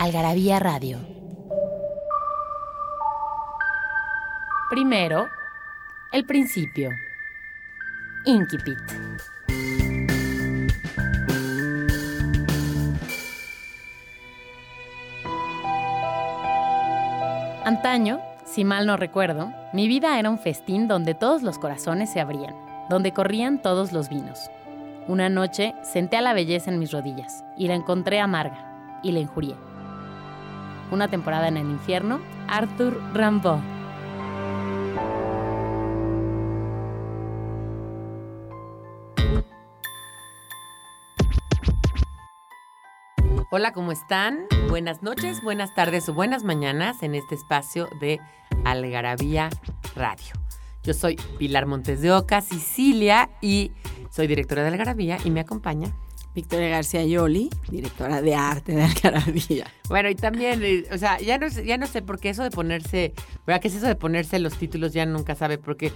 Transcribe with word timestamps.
Algarabía 0.00 0.58
Radio. 0.58 0.98
Primero, 4.70 5.28
el 6.10 6.24
principio. 6.24 6.88
Inquipit. 8.24 8.78
Antaño, 17.66 18.20
si 18.46 18.64
mal 18.64 18.86
no 18.86 18.96
recuerdo, 18.96 19.52
mi 19.74 19.86
vida 19.86 20.18
era 20.18 20.30
un 20.30 20.38
festín 20.38 20.88
donde 20.88 21.12
todos 21.12 21.42
los 21.42 21.58
corazones 21.58 22.10
se 22.10 22.20
abrían, 22.20 22.54
donde 22.88 23.12
corrían 23.12 23.60
todos 23.60 23.92
los 23.92 24.08
vinos. 24.08 24.50
Una 25.08 25.28
noche 25.28 25.74
senté 25.82 26.16
a 26.16 26.22
la 26.22 26.32
belleza 26.32 26.70
en 26.70 26.78
mis 26.78 26.90
rodillas 26.90 27.44
y 27.58 27.68
la 27.68 27.74
encontré 27.74 28.18
amarga 28.18 29.00
y 29.02 29.12
la 29.12 29.20
injurié. 29.20 29.69
Una 30.90 31.08
temporada 31.08 31.48
en 31.48 31.56
el 31.56 31.70
infierno, 31.70 32.20
Arthur 32.48 33.00
Rimbaud. 33.14 33.60
Hola, 43.52 43.72
¿cómo 43.72 43.92
están? 43.92 44.46
Buenas 44.68 45.02
noches, 45.02 45.42
buenas 45.42 45.74
tardes 45.74 46.08
o 46.08 46.14
buenas 46.14 46.44
mañanas 46.44 47.02
en 47.02 47.14
este 47.14 47.34
espacio 47.34 47.88
de 48.00 48.20
Algarabía 48.64 49.50
Radio. 49.96 50.34
Yo 50.82 50.94
soy 50.94 51.16
Pilar 51.38 51.66
Montes 51.66 52.00
de 52.00 52.12
Oca, 52.12 52.40
Sicilia, 52.40 53.28
y 53.40 53.72
soy 54.10 54.28
directora 54.28 54.62
de 54.62 54.68
Algarabía 54.68 55.18
y 55.24 55.30
me 55.30 55.40
acompaña 55.40 55.92
Victoria 56.34 56.68
García 56.68 57.04
Yoli, 57.04 57.50
directora 57.70 58.22
de 58.22 58.34
arte 58.34 58.72
de 58.72 58.82
Algarabía. 58.82 59.66
Bueno, 59.88 60.08
y 60.10 60.14
también, 60.14 60.62
eh, 60.62 60.84
o 60.92 60.98
sea, 60.98 61.18
ya 61.20 61.38
no, 61.38 61.50
sé- 61.50 61.64
ya 61.66 61.76
no 61.76 61.86
sé 61.86 62.02
por 62.02 62.20
qué 62.20 62.30
eso 62.30 62.42
de 62.42 62.50
ponerse, 62.50 63.14
¿verdad? 63.46 63.60
¿Qué 63.60 63.68
es 63.68 63.74
eso 63.74 63.86
de 63.86 63.96
ponerse 63.96 64.38
los 64.38 64.54
títulos? 64.56 64.92
Ya 64.92 65.06
nunca 65.06 65.34
sabe, 65.34 65.58
porque 65.58 65.92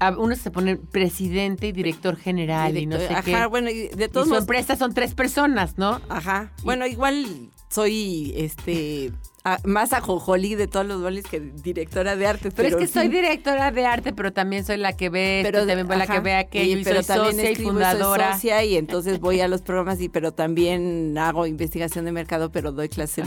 a- 0.00 0.10
uno 0.18 0.34
se 0.34 0.50
pone 0.50 0.76
presidente 0.76 1.68
y 1.68 1.72
director 1.72 2.16
general 2.16 2.76
y 2.78 2.86
no 2.86 2.96
sé 2.98 3.06
Ajá, 3.08 3.22
qué. 3.22 3.46
bueno, 3.46 3.70
y 3.70 3.88
de 3.88 4.04
Y 4.06 4.08
todos 4.08 4.26
su 4.26 4.30
modos. 4.30 4.42
empresa 4.44 4.76
son 4.76 4.92
tres 4.94 5.14
personas, 5.14 5.78
¿no? 5.78 6.00
Ajá. 6.08 6.52
Y- 6.58 6.62
Bueno, 6.64 6.86
igual 6.86 7.50
soy 7.68 8.32
este 8.36 9.12
a- 9.44 9.58
más 9.64 9.92
ajonjolí 9.92 10.54
de 10.54 10.66
todos 10.66 10.86
los 10.86 11.00
goles 11.00 11.24
que 11.26 11.40
directora 11.40 12.14
de 12.16 12.26
arte. 12.26 12.50
Pero, 12.50 12.68
es 12.68 12.76
que 12.76 12.86
soy 12.86 13.08
directora 13.08 13.70
de 13.70 13.86
arte, 13.86 14.12
pero 14.12 14.32
también 14.32 14.64
soy 14.64 14.76
la 14.76 14.92
que 14.94 15.08
ve 15.08 15.40
esto, 15.40 15.66
también 15.66 15.86
soy 15.86 15.96
la 15.98 16.06
que 16.06 16.20
ve 16.20 16.34
aquello, 16.34 16.78
y, 16.78 16.84
pero 16.84 17.02
soy 17.02 17.16
también 17.16 17.34
socia 17.36 17.48
y 17.48 17.52
escribo, 17.52 17.70
fundadora. 17.72 18.24
Soy 18.32 18.34
socia 18.34 18.64
y 18.64 18.76
entonces 18.76 19.20
voy 19.20 19.40
a 19.40 19.48
los 19.48 19.62
programas 19.62 20.00
y 20.00 20.08
pero 20.08 20.32
también 20.32 21.16
hago 21.18 21.46
investigación 21.46 22.04
de 22.04 22.12
mercado, 22.12 22.50
pero 22.52 22.72
doy 22.72 22.88
clases. 22.88 23.26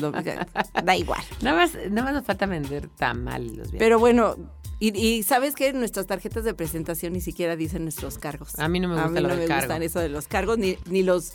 da 0.84 0.96
igual. 0.96 1.22
Nada 1.42 1.58
más, 1.58 1.74
nada 1.90 2.04
más 2.04 2.14
nos 2.14 2.26
falta 2.26 2.46
vender 2.46 2.88
tamal 2.90 3.44
los 3.48 3.72
viernes. 3.72 3.80
Pero 3.80 4.00
bueno, 4.00 4.36
y, 4.80 4.98
y 4.98 5.24
sabes 5.24 5.56
que 5.56 5.72
nuestras 5.74 6.08
tarjetas 6.08 6.44
de 6.44 6.54
presentación 6.54 7.14
ni 7.14 7.22
siquiera 7.22 7.56
dicen 7.56 7.84
nuestros 7.84 8.18
cargos. 8.18 8.58
A 8.60 8.68
mí 8.68 8.80
no 8.80 8.88
me 8.90 9.00
A 9.00 9.04
gusta 9.04 9.20
mí 9.20 9.22
lo 9.22 9.30
no 9.30 9.36
del 9.36 9.44
me 9.44 9.48
cargo. 9.48 9.64
gustan 9.68 9.84
eso 9.84 10.00
de 10.00 10.10
los 10.10 10.28
cargos, 10.28 10.58
ni, 10.58 10.78
ni 10.90 11.04
los 11.04 11.34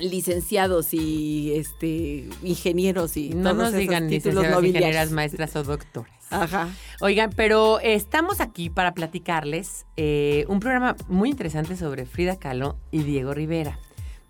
licenciados 0.00 0.92
y 0.94 1.52
este 1.54 2.28
ingenieros 2.42 3.16
y 3.16 3.30
no 3.30 3.50
todos 3.50 3.56
nos 3.56 3.68
esos 3.68 3.80
digan 3.80 4.08
títulos 4.08 4.44
ingenieras, 4.64 5.10
maestras 5.12 5.54
o 5.56 5.62
doctoras. 5.62 6.12
Ajá. 6.30 6.68
Oigan, 7.00 7.30
pero 7.34 7.80
estamos 7.80 8.40
aquí 8.40 8.70
para 8.70 8.94
platicarles 8.94 9.86
eh, 9.96 10.44
un 10.48 10.60
programa 10.60 10.96
muy 11.08 11.30
interesante 11.30 11.76
sobre 11.76 12.06
Frida 12.06 12.38
Kahlo 12.38 12.78
y 12.90 13.02
Diego 13.02 13.34
Rivera. 13.34 13.78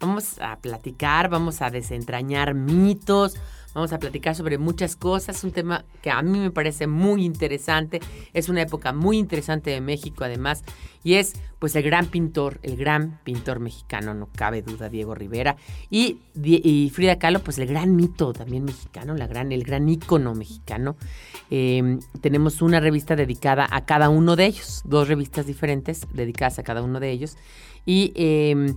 Vamos 0.00 0.38
a 0.40 0.58
platicar, 0.60 1.28
vamos 1.28 1.60
a 1.60 1.70
desentrañar 1.70 2.54
mitos, 2.54 3.36
vamos 3.74 3.92
a 3.92 3.98
platicar 3.98 4.34
sobre 4.34 4.58
muchas 4.58 4.96
cosas, 4.96 5.42
un 5.44 5.52
tema 5.52 5.84
que 6.02 6.10
a 6.10 6.22
mí 6.22 6.38
me 6.38 6.50
parece 6.50 6.86
muy 6.86 7.24
interesante, 7.24 8.00
es 8.32 8.48
una 8.48 8.62
época 8.62 8.92
muy 8.92 9.18
interesante 9.18 9.70
de 9.70 9.80
México 9.80 10.24
además, 10.24 10.62
y 11.02 11.14
es 11.14 11.34
pues 11.58 11.76
el 11.76 11.82
gran 11.82 12.06
pintor, 12.06 12.58
el 12.62 12.76
gran 12.76 13.20
pintor 13.22 13.60
mexicano, 13.60 14.14
no 14.14 14.28
cabe 14.34 14.62
duda, 14.62 14.88
Diego 14.88 15.14
Rivera, 15.14 15.56
y, 15.90 16.18
Frida 16.92 17.18
Kahlo, 17.18 17.40
pues 17.40 17.58
el 17.58 17.66
gran 17.66 17.96
mito 17.96 18.32
también 18.32 18.64
mexicano, 18.64 19.14
la 19.14 19.26
gran, 19.26 19.52
el 19.52 19.62
gran 19.62 19.88
ícono 19.88 20.34
mexicano. 20.34 20.96
Eh, 21.50 21.98
tenemos 22.22 22.62
una 22.62 22.80
revista 22.80 23.14
dedicada 23.14 23.66
a 23.70 23.84
cada 23.84 24.08
uno 24.08 24.36
de 24.36 24.46
ellos, 24.46 24.82
dos 24.86 25.08
revistas 25.08 25.46
diferentes 25.46 26.06
dedicadas 26.14 26.58
a 26.58 26.62
cada 26.62 26.82
uno 26.82 26.98
de 26.98 27.10
ellos. 27.10 27.36
Y 27.84 28.12
eh, 28.14 28.74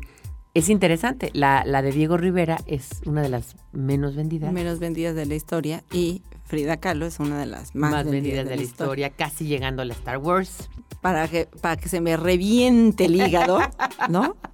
es 0.54 0.70
interesante, 0.70 1.32
la, 1.34 1.64
la 1.66 1.82
de 1.82 1.92
Diego 1.92 2.16
Rivera 2.18 2.60
es 2.68 3.02
una 3.06 3.22
de 3.22 3.30
las 3.30 3.56
menos 3.72 4.16
vendidas. 4.16 4.54
Menos 4.54 4.80
vendidas 4.80 5.16
de 5.16 5.26
la 5.26 5.34
historia 5.34 5.84
y 5.92 6.22
Frida 6.46 6.78
Kahlo 6.78 7.08
es 7.08 7.20
una 7.20 7.40
de 7.40 7.48
las 7.48 7.74
más, 7.74 7.92
más, 7.92 8.06
vendidas 8.06 8.48
de 8.48 8.56
la 8.56 8.62
historia, 8.62 9.10
casi 9.10 9.46
llegando 9.46 9.82
a 9.82 9.86
la 9.86 9.94
Star 9.94 10.20
Wars. 10.20 10.70
Para 11.02 11.28
que, 11.28 11.48
para 11.62 11.76
que 11.76 11.90
se 11.90 12.00
me 12.00 12.16
reviente 12.16 13.06
el 13.06 13.16
hígado, 13.16 13.60
¿no? 14.10 14.38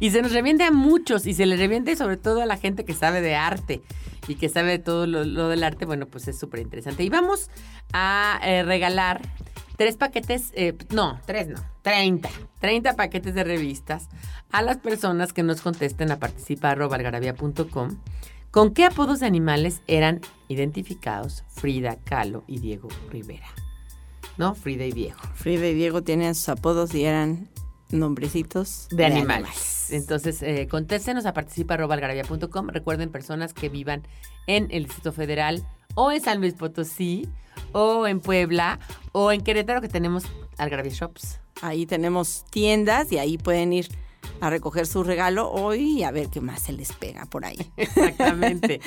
Y 0.00 0.10
se 0.10 0.20
nos 0.20 0.32
reviente 0.32 0.64
a 0.64 0.70
muchos, 0.70 1.26
y 1.26 1.32
se 1.32 1.46
le 1.46 1.56
reviente 1.56 1.96
sobre 1.96 2.16
todo 2.16 2.42
a 2.42 2.46
la 2.46 2.56
gente 2.56 2.84
que 2.84 2.92
sabe 2.92 3.20
de 3.20 3.36
arte 3.36 3.80
y 4.28 4.34
que 4.34 4.48
sabe 4.48 4.72
de 4.72 4.78
todo 4.80 5.06
lo, 5.06 5.24
lo 5.24 5.48
del 5.48 5.62
arte, 5.62 5.86
bueno, 5.86 6.06
pues 6.06 6.28
es 6.28 6.38
súper 6.38 6.60
interesante. 6.60 7.04
Y 7.04 7.08
vamos 7.08 7.48
a 7.92 8.40
eh, 8.44 8.64
regalar 8.64 9.22
tres 9.76 9.96
paquetes, 9.96 10.52
eh, 10.54 10.76
no, 10.90 11.20
tres 11.26 11.48
no, 11.48 11.60
30, 11.82 12.28
30 12.60 12.94
paquetes 12.94 13.34
de 13.34 13.44
revistas 13.44 14.08
a 14.50 14.62
las 14.62 14.78
personas 14.78 15.32
que 15.32 15.42
nos 15.42 15.60
contesten 15.60 16.10
a 16.10 16.18
participa.algarabía.com 16.18 17.96
con 18.50 18.74
qué 18.74 18.84
apodos 18.84 19.20
de 19.20 19.26
animales 19.26 19.80
eran 19.86 20.20
identificados 20.48 21.42
Frida 21.48 21.96
Kahlo 22.04 22.44
y 22.46 22.60
Diego 22.60 22.88
Rivera. 23.10 23.48
¿No? 24.36 24.54
Frida 24.54 24.84
y 24.84 24.92
Diego. 24.92 25.18
Frida 25.34 25.66
y 25.68 25.74
Diego 25.74 26.02
tenían 26.02 26.34
sus 26.34 26.50
apodos 26.50 26.94
y 26.94 27.04
eran 27.04 27.48
nombrecitos 27.90 28.88
de 28.90 29.06
animales. 29.06 29.90
Entonces, 29.90 30.42
eh, 30.42 30.68
contéstenos 30.70 31.26
a 31.26 31.34
participa.algarabía.com. 31.34 32.68
Recuerden, 32.68 33.10
personas 33.10 33.52
que 33.52 33.68
vivan 33.68 34.06
en 34.46 34.68
el 34.70 34.84
Distrito 34.84 35.12
Federal 35.12 35.66
o 35.94 36.10
en 36.12 36.20
San 36.20 36.40
Luis 36.40 36.54
Potosí 36.54 37.28
o 37.72 38.06
en 38.06 38.20
Puebla 38.20 38.78
o 39.12 39.32
en 39.32 39.40
Querétaro 39.42 39.80
que 39.80 39.88
tenemos 39.88 40.24
Algarabía 40.58 40.92
Shops. 40.92 41.40
Ahí 41.60 41.86
tenemos 41.86 42.44
tiendas 42.50 43.12
y 43.12 43.18
ahí 43.18 43.38
pueden 43.38 43.72
ir 43.72 43.88
a 44.40 44.50
recoger 44.50 44.86
su 44.86 45.02
regalo 45.04 45.50
hoy 45.50 45.98
y 45.98 46.02
a 46.02 46.10
ver 46.10 46.28
qué 46.28 46.40
más 46.40 46.62
se 46.62 46.72
les 46.72 46.92
pega 46.92 47.26
por 47.26 47.44
ahí. 47.44 47.58
Exactamente, 47.76 48.80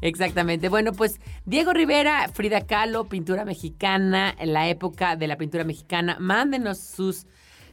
exactamente. 0.00 0.68
Bueno, 0.68 0.92
pues 0.92 1.20
Diego 1.44 1.72
Rivera, 1.72 2.28
Frida 2.32 2.62
Kahlo, 2.66 3.04
pintura 3.08 3.44
mexicana, 3.44 4.34
en 4.38 4.52
la 4.52 4.68
época 4.68 5.16
de 5.16 5.26
la 5.26 5.36
pintura 5.36 5.64
mexicana. 5.64 6.16
Mándenos 6.20 6.78
sus, 6.78 7.26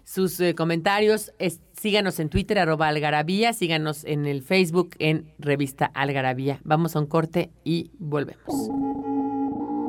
sus 0.04 0.40
eh, 0.40 0.56
comentarios. 0.56 1.32
Es- 1.40 1.62
síganos 1.80 2.20
en 2.20 2.30
Twitter, 2.30 2.60
arroba 2.60 2.88
algarabía. 2.90 3.54
Síganos 3.54 4.04
en 4.06 4.26
el 4.26 4.42
Facebook, 4.42 4.96
en 5.00 5.32
Revista 5.40 5.86
Algarabía. 5.94 6.60
Vamos 6.64 6.96
a 6.96 7.00
un 7.00 7.06
corte 7.08 7.52
y 7.64 7.92
volvemos. 8.00 8.70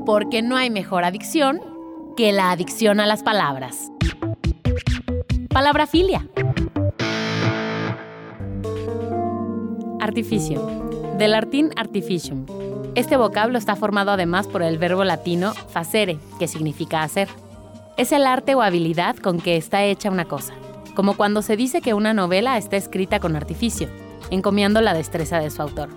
Porque 0.06 0.42
no 0.42 0.56
hay 0.56 0.70
mejor 0.70 1.04
adicción 1.04 1.60
que 2.16 2.32
la 2.32 2.50
adicción 2.50 3.00
a 3.00 3.06
las 3.06 3.22
palabras. 3.22 3.92
Palabrafilia. 5.50 6.26
Artificio. 10.00 10.66
Del 11.18 11.32
latín 11.32 11.70
artificium. 11.76 12.46
Este 12.94 13.16
vocablo 13.16 13.58
está 13.58 13.76
formado 13.76 14.10
además 14.10 14.46
por 14.48 14.62
el 14.62 14.78
verbo 14.78 15.04
latino 15.04 15.52
facere, 15.52 16.18
que 16.38 16.48
significa 16.48 17.02
hacer. 17.02 17.28
Es 17.96 18.12
el 18.12 18.26
arte 18.26 18.54
o 18.54 18.62
habilidad 18.62 19.16
con 19.16 19.38
que 19.38 19.56
está 19.56 19.84
hecha 19.84 20.10
una 20.10 20.24
cosa, 20.24 20.54
como 20.94 21.16
cuando 21.16 21.42
se 21.42 21.56
dice 21.56 21.82
que 21.82 21.94
una 21.94 22.14
novela 22.14 22.56
está 22.56 22.76
escrita 22.76 23.20
con 23.20 23.36
artificio, 23.36 23.88
encomiando 24.30 24.80
la 24.80 24.94
destreza 24.94 25.38
de 25.38 25.50
su 25.50 25.60
autor. 25.62 25.90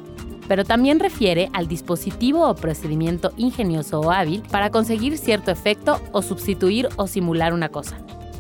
Pero 0.48 0.66
también 0.66 1.00
refiere 1.00 1.50
al 1.54 1.68
dispositivo 1.68 2.50
o 2.50 2.56
procedimiento 2.56 3.31
ingenioso 3.38 4.01
o 4.01 4.12
hábil 4.12 4.44
para 4.51 4.72
conseguir 4.72 5.18
cierto 5.18 5.51
efecto 5.51 6.01
o 6.12 6.22
sustituir 6.22 6.90
o 6.98 7.07
simular 7.07 7.54
una 7.54 7.69
cosa, 7.69 7.98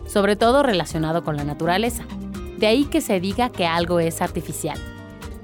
sobre 0.07 0.35
todo 0.35 0.63
relacionado 0.63 1.23
con 1.23 1.37
la 1.37 1.43
naturaleza. 1.43 2.03
De 2.57 2.67
ahí 2.67 2.85
que 2.85 3.01
se 3.01 3.19
diga 3.19 3.49
que 3.49 3.65
algo 3.65 3.99
es 3.99 4.21
artificial. 4.21 4.79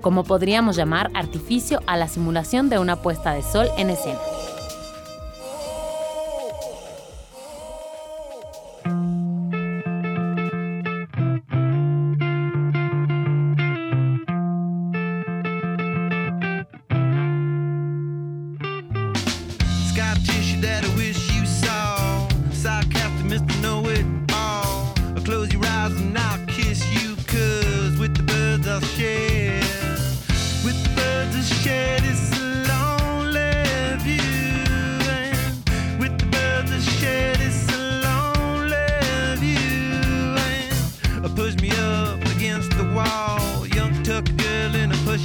como 0.02 0.24
podríamos 0.24 0.76
llamar 0.76 1.12
artificio 1.14 1.82
a 1.86 1.98
la 1.98 2.08
simulación 2.08 2.70
de 2.70 2.80
una 2.80 2.96
puesta 3.02 3.34
de 3.34 3.42
sol 3.42 3.68
en 3.78 3.90
escena. 3.90 4.20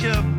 worship 0.02 0.33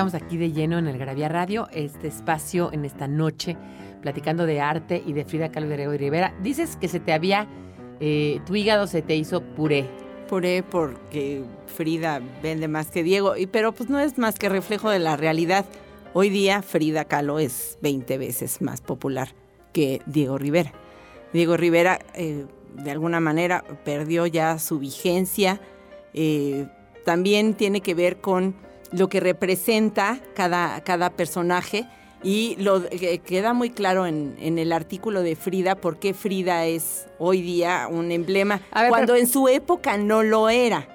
estamos 0.00 0.14
aquí 0.14 0.38
de 0.38 0.50
lleno 0.52 0.78
en 0.78 0.86
el 0.86 0.96
Gravia 0.96 1.28
Radio, 1.28 1.68
este 1.74 2.08
espacio 2.08 2.72
en 2.72 2.86
esta 2.86 3.06
noche, 3.06 3.58
platicando 4.00 4.46
de 4.46 4.58
arte 4.58 5.02
y 5.04 5.12
de 5.12 5.26
Frida 5.26 5.52
Kahlo 5.52 5.68
de 5.68 5.98
Rivera. 5.98 6.34
Dices 6.42 6.76
que 6.76 6.88
se 6.88 7.00
te 7.00 7.12
había, 7.12 7.46
eh, 8.00 8.40
tu 8.46 8.56
hígado 8.56 8.86
se 8.86 9.02
te 9.02 9.14
hizo 9.14 9.42
puré. 9.42 9.84
Puré 10.26 10.62
porque 10.62 11.44
Frida 11.66 12.22
vende 12.42 12.66
más 12.66 12.90
que 12.90 13.02
Diego, 13.02 13.34
pero 13.52 13.72
pues 13.72 13.90
no 13.90 13.98
es 13.98 14.16
más 14.16 14.38
que 14.38 14.48
reflejo 14.48 14.88
de 14.88 15.00
la 15.00 15.18
realidad. 15.18 15.66
Hoy 16.14 16.30
día 16.30 16.62
Frida 16.62 17.04
Kahlo 17.04 17.38
es 17.38 17.76
20 17.82 18.16
veces 18.16 18.62
más 18.62 18.80
popular 18.80 19.34
que 19.74 20.00
Diego 20.06 20.38
Rivera. 20.38 20.72
Diego 21.34 21.58
Rivera, 21.58 21.98
eh, 22.14 22.46
de 22.74 22.90
alguna 22.90 23.20
manera, 23.20 23.64
perdió 23.84 24.24
ya 24.24 24.58
su 24.58 24.78
vigencia. 24.78 25.60
Eh, 26.14 26.68
también 27.04 27.52
tiene 27.52 27.82
que 27.82 27.92
ver 27.92 28.22
con 28.22 28.54
lo 28.92 29.08
que 29.08 29.20
representa 29.20 30.18
cada, 30.34 30.80
cada 30.82 31.10
personaje 31.10 31.86
y 32.22 32.56
lo 32.58 32.82
queda 33.24 33.54
muy 33.54 33.70
claro 33.70 34.06
en, 34.06 34.58
el 34.58 34.72
artículo 34.72 35.22
de 35.22 35.36
Frida 35.36 35.74
por 35.74 35.98
qué 35.98 36.12
Frida 36.12 36.66
es 36.66 37.06
hoy 37.18 37.40
día 37.40 37.88
un 37.90 38.12
emblema 38.12 38.60
cuando 38.88 39.16
en 39.16 39.26
su 39.26 39.48
época 39.48 39.96
no 39.96 40.22
lo 40.22 40.48
era. 40.48 40.86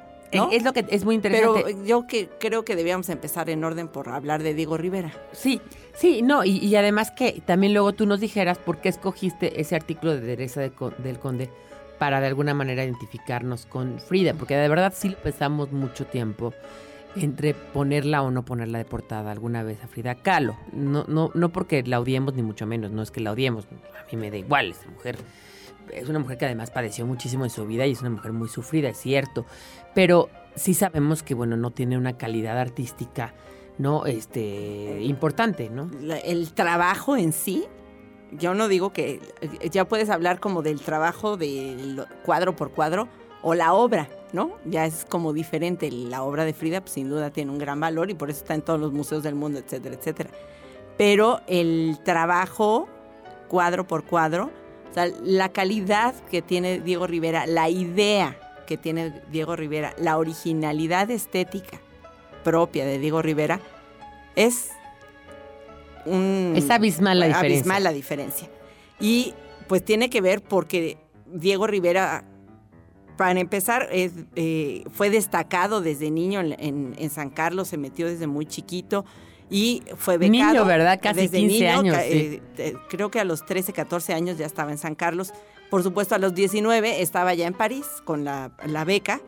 Es 0.52 0.64
lo 0.64 0.74
que 0.74 0.86
es 0.90 1.06
muy 1.06 1.16
interesante. 1.16 1.64
Pero 1.64 1.86
yo 1.86 2.08
que 2.08 2.28
creo 2.40 2.66
que 2.66 2.76
debíamos 2.76 3.08
empezar 3.08 3.50
en 3.50 3.64
orden 3.64 3.88
por 3.88 4.10
hablar 4.10 4.44
de 4.44 4.54
Diego 4.54 4.76
Rivera. 4.76 5.14
Sí, 5.32 5.62
sí, 5.94 6.22
no, 6.22 6.44
y, 6.44 6.76
además 6.76 7.12
que 7.12 7.42
también 7.46 7.74
luego 7.74 7.94
tú 7.94 8.06
nos 8.06 8.20
dijeras 8.20 8.58
por 8.58 8.80
qué 8.80 8.90
escogiste 8.90 9.62
ese 9.62 9.76
artículo 9.76 10.14
de 10.14 10.20
Teresa 10.20 10.60
del 10.60 11.20
Conde 11.20 11.50
para 12.00 12.20
de 12.20 12.28
alguna 12.28 12.54
manera 12.54 12.84
identificarnos 12.84 13.66
con 13.66 14.00
Frida, 14.02 14.34
porque 14.34 14.56
de 14.56 14.68
verdad 14.68 14.94
sí 14.94 15.10
lo 15.10 15.18
pensamos 15.18 15.72
mucho 15.72 16.06
tiempo 16.06 16.54
entre 17.16 17.54
ponerla 17.54 18.22
o 18.22 18.32
no 18.32 18.44
ponerla 18.44 18.78
de 18.78 18.86
portada 18.86 19.32
alguna 19.32 19.64
vez 19.64 19.84
a 19.84 19.88
Frida 19.88 20.16
Kahlo. 20.16 20.58
No, 20.74 21.06
no, 21.08 21.32
no 21.34 21.50
porque 21.50 21.84
la 21.84 22.00
odiemos, 22.00 22.34
ni 22.34 22.44
mucho 22.44 22.66
menos, 22.66 22.92
no 22.92 23.02
es 23.02 23.12
que 23.12 23.22
la 23.22 23.32
odiemos. 23.32 23.66
A 23.66 24.06
mí 24.12 24.18
me 24.18 24.32
da 24.32 24.38
igual 24.38 24.72
esa 24.72 24.90
mujer. 24.90 25.18
Es 25.92 26.10
una 26.10 26.20
mujer 26.20 26.38
que 26.38 26.46
además 26.46 26.72
padeció 26.72 27.06
muchísimo 27.06 27.44
en 27.44 27.50
su 27.50 27.66
vida 27.66 27.86
y 27.86 27.92
es 27.92 28.02
una 28.02 28.10
mujer 28.10 28.34
muy 28.34 28.50
sufrida, 28.50 28.90
es 28.90 28.98
cierto. 28.98 29.46
Pero 29.94 30.30
sí 30.56 30.74
sabemos 30.74 31.24
que, 31.24 31.34
bueno, 31.34 31.58
no 31.58 31.72
tiene 31.72 31.98
una 31.98 32.18
calidad 32.18 32.58
artística, 32.60 33.34
¿no? 33.78 34.06
Este, 34.06 35.02
importante, 35.04 35.70
¿no? 35.70 35.90
el 36.24 36.54
trabajo 36.54 37.18
en 37.18 37.34
sí, 37.34 37.66
yo 38.32 38.54
no 38.54 38.68
digo 38.68 38.92
que, 38.92 39.20
ya 39.72 39.86
puedes 39.86 40.10
hablar 40.10 40.40
como 40.40 40.62
del 40.62 40.82
trabajo 40.82 41.38
de 41.38 42.04
cuadro 42.26 42.56
por 42.56 42.72
cuadro 42.72 43.08
o 43.42 43.54
la 43.54 43.74
obra 43.74 44.10
¿no? 44.36 44.52
Ya 44.66 44.86
es 44.86 45.06
como 45.06 45.34
diferente. 45.34 45.90
La 45.90 46.22
obra 46.22 46.46
de 46.46 46.54
Frida, 46.54 46.82
pues, 46.82 46.94
sin 46.94 47.10
duda, 47.10 47.32
tiene 47.32 47.52
un 47.52 47.58
gran 47.58 47.80
valor 47.80 48.12
y 48.12 48.14
por 48.14 48.30
eso 48.30 48.42
está 48.42 48.54
en 48.54 48.62
todos 48.62 48.80
los 48.80 48.92
museos 48.92 49.24
del 49.24 49.34
mundo, 49.34 49.58
etcétera, 49.58 49.96
etcétera. 49.96 50.30
Pero 50.98 51.42
el 51.48 51.98
trabajo, 52.04 52.88
cuadro 53.48 53.88
por 53.88 54.04
cuadro, 54.04 54.52
o 54.92 54.94
sea, 54.94 55.08
la 55.24 55.50
calidad 55.50 56.14
que 56.30 56.42
tiene 56.42 56.80
Diego 56.80 57.08
Rivera, 57.08 57.48
la 57.48 57.70
idea 57.70 58.38
que 58.68 58.78
tiene 58.78 59.22
Diego 59.32 59.56
Rivera, 59.56 59.94
la 59.98 60.18
originalidad 60.18 61.10
estética 61.10 61.80
propia 62.44 62.86
de 62.86 63.00
Diego 63.00 63.22
Rivera, 63.22 63.60
es 64.36 64.70
un... 66.06 66.54
Es 66.56 66.70
abismal 66.70 67.20
la 67.20 67.28
diferencia. 67.28 67.58
Abismal 67.58 67.84
la 67.84 67.92
diferencia. 67.92 68.50
Y 69.00 69.34
pues 69.68 69.84
tiene 69.84 70.10
que 70.10 70.22
ver 70.22 70.42
porque 70.42 70.98
Diego 71.26 71.68
Rivera 71.68 72.24
para 73.18 73.40
empezar, 73.40 73.90
eh, 73.92 74.84
fue 74.92 75.10
destacado 75.10 75.82
desde 75.82 76.12
niño 76.12 76.42
en, 76.42 77.10
San 77.10 77.30
Carlos, 77.30 77.68
se 77.68 77.78
metió 77.78 78.08
desde 78.08 78.28
muy 78.28 78.46
chiquito 78.46 79.06
y 79.50 79.84
fue 79.98 80.18
becado. 80.18 80.54
Niño, 80.54 80.66
¿verdad? 80.66 81.00
Casi 81.02 81.22
desde 81.22 81.38
15 81.38 81.70
años. 81.70 81.98
Eh, 82.00 82.42
creo 82.90 83.12
que 83.12 83.20
a 83.20 83.26
los 83.26 83.46
13, 83.46 83.74
14 83.74 84.14
años 84.14 84.38
ya 84.38 84.46
estaba 84.46 84.72
en 84.72 84.78
San 84.78 84.96
Carlos. 84.96 85.34
Por 85.70 85.84
supuesto, 85.84 86.16
a 86.16 86.18
los 86.18 86.34
19 86.34 87.02
estaba 87.02 87.34
ya 87.34 87.48
en 87.48 87.54
París 87.54 87.86
con 88.04 88.24
la, 88.24 88.52
beca 88.86 89.22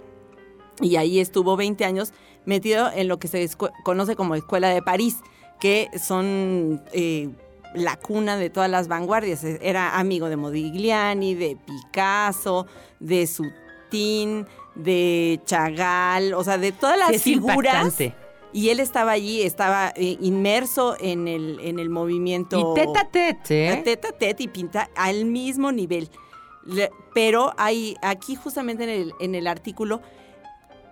y 0.82 0.96
ahí 0.96 1.20
estuvo 1.20 1.56
20 1.58 1.84
años 1.86 2.14
metido 2.46 2.90
en 2.94 3.08
lo 3.08 3.20
que 3.20 3.28
se 3.28 3.50
conoce 3.84 4.16
como 4.16 4.36
Escuela 4.36 4.70
de 4.70 4.82
París, 4.82 5.18
que 5.60 5.90
son... 6.00 6.84
Eh, 6.94 7.30
la 7.74 7.98
cuna 7.98 8.38
de 8.38 8.50
todas 8.50 8.70
las 8.70 8.88
vanguardias. 8.88 9.44
Era 9.44 10.00
amigo 10.00 10.30
de 10.30 10.38
Modigliani, 10.38 11.36
de 11.36 11.58
Picasso, 11.58 12.66
de 13.00 13.28
su 13.28 13.44
de 13.90 15.40
Chagall, 15.46 16.34
o 16.34 16.44
sea, 16.44 16.58
de 16.58 16.72
todas 16.72 16.98
las 16.98 17.22
figuras. 17.22 17.96
Y 18.54 18.70
él 18.70 18.80
estaba 18.80 19.12
allí, 19.12 19.42
estaba 19.42 19.94
eh, 19.96 20.18
inmerso 20.22 20.96
en 21.00 21.28
el, 21.28 21.60
en 21.62 21.80
el 21.80 21.90
movimiento. 21.90 22.74
Y 22.76 22.80
teta 22.80 23.08
tet, 23.12 23.52
¿eh? 23.52 23.82
Teta 23.84 24.12
tet 24.14 24.40
y 24.42 24.48
pinta 24.48 24.90
al 24.96 25.26
mismo 25.26 25.72
nivel. 25.72 26.10
pero 27.14 27.54
hay 27.58 27.96
aquí 28.02 28.36
justamente 28.36 28.84
en 28.84 28.90
el, 28.90 29.14
en 29.20 29.36
el 29.36 29.48
artículo 29.48 30.02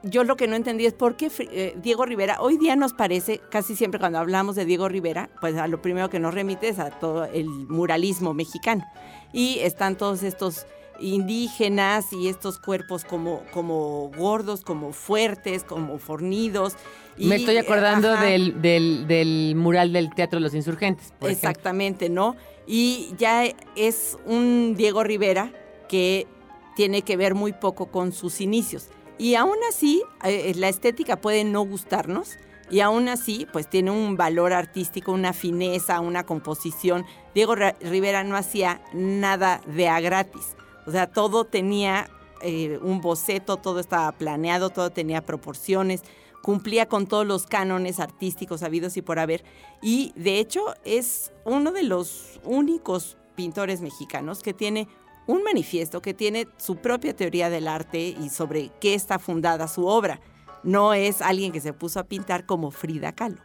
yo 0.06 0.24
lo 0.24 0.38
que 0.38 0.48
no 0.48 0.56
entendí 0.56 0.86
es 0.86 0.94
por 0.94 1.18
qué 1.18 1.32
eh, 1.40 1.76
Diego 1.82 2.06
Rivera, 2.06 2.38
hoy 2.40 2.58
día 2.58 2.76
nos 2.76 2.94
parece, 2.94 3.42
casi 3.50 3.76
siempre 3.76 4.00
cuando 4.00 4.20
hablamos 4.20 4.56
de 4.56 4.66
Diego 4.66 4.88
Rivera, 4.88 5.30
pues 5.42 5.58
a 5.58 5.68
lo 5.68 5.82
primero 5.82 6.10
que 6.10 6.20
nos 6.20 6.34
remite 6.34 6.70
es 6.70 6.80
a 6.80 6.92
todo 6.92 7.26
el 7.26 7.48
muralismo 7.48 8.34
mexicano. 8.34 8.86
Y 9.34 9.60
están 9.60 9.98
todos 9.98 10.24
estos 10.24 10.68
indígenas 11.00 12.12
y 12.14 12.28
estos 12.28 12.60
cuerpos 12.60 13.06
como, 13.06 13.44
como 13.54 14.12
gordos, 14.18 14.62
como 14.62 14.94
fuertes, 14.94 15.64
como 15.64 15.98
fornidos. 15.98 16.74
Me 17.18 17.38
estoy 17.38 17.58
acordando 17.58 18.16
del, 18.18 18.62
del, 18.62 19.54
mural 19.56 19.94
del 19.94 20.14
Teatro 20.14 20.40
de 20.40 20.44
los 20.44 20.54
Insurgentes. 20.54 21.14
Exactamente, 21.22 22.10
¿no? 22.10 22.36
Y 22.68 23.14
ya 23.18 23.46
es 23.76 24.18
un 24.26 24.76
Diego 24.76 25.04
Rivera 25.04 25.52
que 25.88 26.28
tiene 26.76 27.04
que 27.04 27.16
ver 27.16 27.36
muy 27.36 27.54
poco 27.54 27.88
con 27.88 28.12
sus 28.12 28.42
inicios. 28.42 28.90
Y 29.18 29.36
aún 29.36 29.58
así, 29.70 30.04
eh, 30.24 30.54
la 30.56 30.68
estética 30.68 31.22
puede 31.22 31.46
no 31.46 31.62
gustarnos, 31.62 32.38
y 32.70 32.80
aún 32.80 33.08
así, 33.10 33.48
pues 33.52 33.70
tiene 33.70 33.92
un 33.92 34.18
valor 34.18 34.52
artístico, 34.52 35.12
una 35.12 35.34
fineza, 35.34 36.00
una 36.00 36.26
composición. 36.26 37.06
Diego 37.34 37.56
Rivera 37.56 38.24
no 38.24 38.36
hacía 38.36 38.82
nada 38.94 39.62
de 39.68 39.88
a 39.88 40.00
gratis. 40.00 40.56
O 40.86 40.92
sea, 40.92 41.08
todo 41.08 41.46
tenía 41.46 42.10
eh, 42.42 42.80
un 42.82 43.02
boceto, 43.02 43.58
todo 43.58 43.80
estaba 43.80 44.12
planeado, 44.12 44.70
todo 44.70 44.92
tenía 44.92 45.22
proporciones, 45.22 46.04
cumplía 46.42 46.88
con 46.88 47.08
todos 47.08 47.26
los 47.26 47.48
cánones 47.48 48.00
artísticos 48.00 48.62
habidos 48.62 48.98
y 48.98 49.02
por 49.02 49.20
haber. 49.20 49.44
Y 49.82 50.14
de 50.16 50.40
hecho 50.40 50.62
es 50.84 51.32
uno 51.44 51.72
de 51.72 51.84
los 51.84 52.40
únicos 52.44 53.18
pintores 53.36 53.82
mexicanos 53.82 54.44
que 54.44 54.54
tiene 54.54 54.88
un 55.28 55.44
manifiesto, 55.44 56.02
que 56.02 56.14
tiene 56.14 56.48
su 56.58 56.76
propia 56.76 57.16
teoría 57.16 57.50
del 57.50 57.68
arte 57.68 58.00
y 58.00 58.30
sobre 58.30 58.70
qué 58.80 58.94
está 58.94 59.18
fundada 59.18 59.68
su 59.68 59.88
obra. 59.88 60.22
No 60.64 60.94
es 60.94 61.22
alguien 61.22 61.52
que 61.52 61.62
se 61.62 61.74
puso 61.74 62.00
a 62.00 62.04
pintar 62.04 62.46
como 62.46 62.70
Frida 62.72 63.14
Kahlo, 63.14 63.42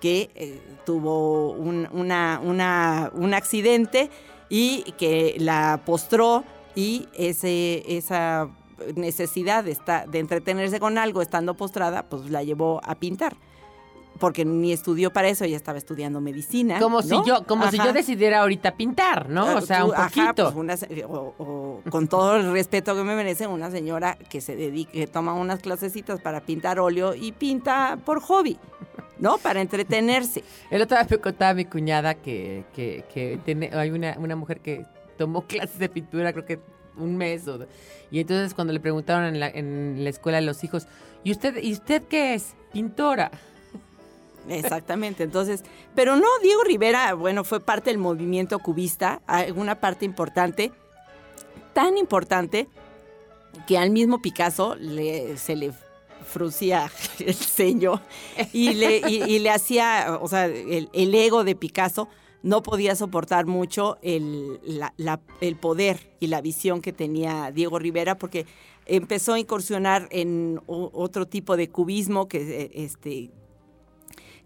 que 0.00 0.30
eh, 0.34 0.60
tuvo 0.84 1.52
un, 1.52 1.88
un 1.90 3.34
accidente 3.34 4.10
y 4.48 4.82
que 4.98 5.36
la 5.38 5.82
postró 5.86 6.44
y 6.74 7.08
ese, 7.14 7.82
esa 7.86 8.48
necesidad 8.96 9.64
de, 9.64 9.76
de 10.08 10.18
entretenerse 10.18 10.80
con 10.80 10.98
algo 10.98 11.22
estando 11.22 11.54
postrada, 11.54 12.04
pues 12.04 12.30
la 12.30 12.42
llevó 12.42 12.80
a 12.84 12.94
pintar. 12.94 13.36
Porque 14.18 14.44
ni 14.44 14.72
estudió 14.72 15.12
para 15.12 15.28
eso, 15.28 15.44
ella 15.44 15.56
estaba 15.56 15.78
estudiando 15.78 16.20
medicina. 16.20 16.78
Como 16.78 17.02
si 17.02 17.16
yo, 17.26 17.44
como 17.46 17.68
si 17.70 17.78
yo 17.78 17.92
decidiera 17.92 18.40
ahorita 18.42 18.76
pintar, 18.76 19.28
¿no? 19.28 19.46
Ah, 19.48 19.56
o 19.56 19.60
sea, 19.62 19.84
un 19.84 19.92
poquito. 19.92 20.52
Pues 20.52 20.86
o, 21.08 21.80
con 21.90 22.06
todo 22.08 22.36
el 22.36 22.52
respeto 22.52 22.94
que 22.94 23.02
me 23.02 23.16
merece, 23.16 23.46
una 23.46 23.70
señora 23.70 24.16
que 24.28 24.40
se 24.40 24.54
dedique, 24.54 24.92
que 24.92 25.06
toma 25.06 25.32
unas 25.32 25.60
clasecitas 25.60 26.20
para 26.20 26.40
pintar 26.40 26.78
óleo 26.78 27.14
y 27.14 27.32
pinta 27.32 27.98
por 28.04 28.20
hobby. 28.20 28.58
¿no? 29.18 29.38
Para 29.38 29.60
entretenerse. 29.60 30.44
El 30.70 30.82
otro 30.82 30.98
día 30.98 31.06
me 31.08 31.18
contaba 31.18 31.54
mi 31.54 31.64
cuñada 31.64 32.14
que, 32.14 32.64
que, 32.74 33.04
que 33.12 33.38
tiene, 33.44 33.70
hay 33.72 33.90
una, 33.90 34.16
una 34.18 34.36
mujer 34.36 34.60
que 34.60 34.84
tomó 35.16 35.42
clases 35.46 35.78
de 35.78 35.88
pintura, 35.88 36.32
creo 36.32 36.44
que 36.44 36.60
un 36.96 37.16
mes. 37.16 37.44
y 38.10 38.20
entonces 38.20 38.54
cuando 38.54 38.72
le 38.72 38.80
preguntaron 38.80 39.24
en 39.24 39.40
la, 39.40 39.48
en 39.48 40.04
la 40.04 40.10
escuela 40.10 40.38
a 40.38 40.42
los 40.42 40.62
hijos, 40.64 40.86
¿y 41.24 41.32
usted, 41.32 41.62
¿y 41.62 41.72
usted 41.72 42.02
qué 42.04 42.34
es? 42.34 42.54
Pintora. 42.72 43.30
Exactamente, 44.48 45.22
entonces, 45.22 45.62
pero 45.94 46.16
no, 46.16 46.26
Diego 46.42 46.64
Rivera, 46.64 47.14
bueno, 47.14 47.44
fue 47.44 47.60
parte 47.60 47.90
del 47.90 47.98
movimiento 47.98 48.58
cubista, 48.58 49.22
una 49.54 49.80
parte 49.80 50.04
importante, 50.04 50.72
tan 51.72 51.96
importante 51.96 52.68
que 53.66 53.78
al 53.78 53.90
mismo 53.90 54.20
Picasso 54.20 54.74
le, 54.74 55.36
se 55.36 55.54
le 55.54 55.72
frucía 56.26 56.90
el 57.20 57.34
ceño 57.34 58.00
y 58.52 58.74
le, 58.74 58.98
y, 59.08 59.38
le 59.38 59.50
hacía, 59.50 60.18
o 60.20 60.28
sea, 60.28 60.46
el 60.46 61.14
ego 61.14 61.44
de 61.44 61.54
Picasso 61.54 62.08
no 62.42 62.62
podía 62.62 62.96
soportar 62.96 63.46
mucho 63.46 63.98
el, 64.02 64.60
el, 65.40 65.56
poder 65.56 66.10
y 66.18 66.26
la 66.26 66.40
visión 66.40 66.80
que 66.80 66.92
tenía 66.92 67.50
Diego 67.52 67.78
Rivera 67.78 68.18
porque 68.18 68.46
empezó 68.86 69.34
a 69.34 69.38
incursionar 69.38 70.08
en 70.10 70.60
otro 70.66 71.26
tipo 71.26 71.56
de 71.56 71.70
cubismo 71.70 72.28
que, 72.28 72.70
este, 72.74 73.30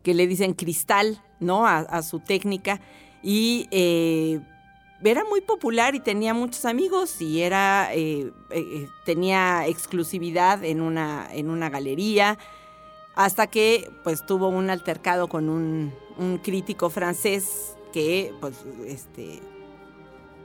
que 0.03 0.15
le 0.15 0.27
dicen 0.27 0.53
cristal, 0.53 1.23
¿no? 1.41 1.67
A, 1.67 2.03
su 2.03 2.21
técnica 2.21 2.81
y 3.23 3.67
eh, 3.71 4.41
era 5.03 5.25
muy 5.25 5.41
popular 5.41 5.95
y 5.95 6.01
tenía 6.01 6.35
muchos 6.35 6.65
amigos 6.67 7.21
y 7.21 7.41
era 7.41 7.91
eh, 7.95 8.31
eh, 8.51 8.89
tenía 9.05 9.67
exclusividad 9.67 10.65
en 10.65 10.81
una, 10.81 11.29
en 11.33 11.49
una 11.51 11.71
galería 11.71 12.39
hasta 13.15 13.47
que 13.47 13.91
pues 14.05 14.27
tuvo 14.27 14.49
un 14.49 14.69
altercado 14.69 15.29
con 15.29 15.49
un, 15.49 15.95
un 16.19 16.39
crítico 16.39 16.91
francés 16.91 17.76
que 17.97 18.35
pues 18.43 18.63
este 18.87 19.41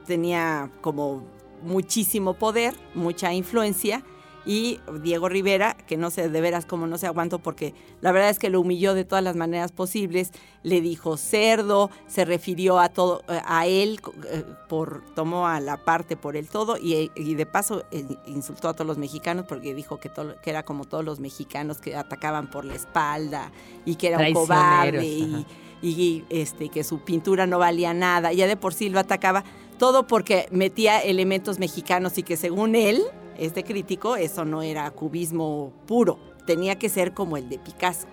tenía 0.07 0.71
como 0.79 1.21
muchísimo 1.61 2.35
poder, 2.35 2.73
mucha 2.95 3.33
influencia 3.33 4.05
y 4.45 4.79
Diego 5.01 5.27
Rivera, 5.27 5.75
que 5.75 5.97
no 5.97 6.11
sé 6.11 6.29
de 6.29 6.39
veras 6.39 6.65
cómo 6.65 6.87
no 6.87 6.97
se 6.97 7.07
aguantó 7.07 7.39
porque 7.39 7.73
la 7.99 8.13
verdad 8.13 8.29
es 8.29 8.39
que 8.39 8.49
lo 8.49 8.61
humilló 8.61 8.93
de 8.93 9.03
todas 9.03 9.21
las 9.21 9.35
maneras 9.35 9.73
posibles, 9.73 10.31
le 10.63 10.79
dijo 10.79 11.17
cerdo, 11.17 11.91
se 12.07 12.23
refirió 12.23 12.79
a 12.79 12.87
todo 12.87 13.21
a 13.27 13.67
él 13.67 13.99
eh, 14.29 14.45
por 14.69 15.03
tomó 15.13 15.45
a 15.45 15.59
la 15.59 15.83
parte 15.83 16.15
por 16.15 16.37
el 16.37 16.47
todo 16.47 16.77
y, 16.81 17.09
de 17.35 17.45
paso 17.45 17.83
eh, 17.91 18.05
insultó 18.27 18.69
a 18.69 18.73
todos 18.73 18.87
los 18.87 18.97
mexicanos 18.97 19.45
porque 19.45 19.73
dijo 19.73 19.99
que 19.99 20.07
todo, 20.07 20.39
que 20.41 20.51
era 20.51 20.63
como 20.63 20.85
todos 20.85 21.03
los 21.03 21.19
mexicanos 21.19 21.79
que 21.79 21.97
atacaban 21.97 22.49
por 22.49 22.63
la 22.63 22.75
espalda 22.75 23.51
y 23.83 23.95
que 23.95 24.07
era 24.07 24.19
un 24.19 24.33
cobarde 24.33 25.05
y 25.05 25.45
y 25.81 26.23
este, 26.29 26.69
que 26.69 26.83
su 26.83 26.99
pintura 26.99 27.47
no 27.47 27.59
valía 27.59 27.93
nada. 27.93 28.33
Ya 28.33 28.47
de 28.47 28.57
por 28.57 28.73
sí 28.73 28.89
lo 28.89 28.99
atacaba 28.99 29.43
todo 29.77 30.05
porque 30.05 30.47
metía 30.51 30.99
elementos 30.99 31.57
mexicanos 31.57 32.17
y 32.17 32.23
que 32.23 32.37
según 32.37 32.75
él, 32.75 33.01
este 33.37 33.63
crítico, 33.63 34.15
eso 34.15 34.45
no 34.45 34.61
era 34.61 34.91
cubismo 34.91 35.73
puro, 35.87 36.19
tenía 36.45 36.77
que 36.77 36.89
ser 36.89 37.13
como 37.13 37.37
el 37.37 37.49
de 37.49 37.57
Picasso. 37.57 38.07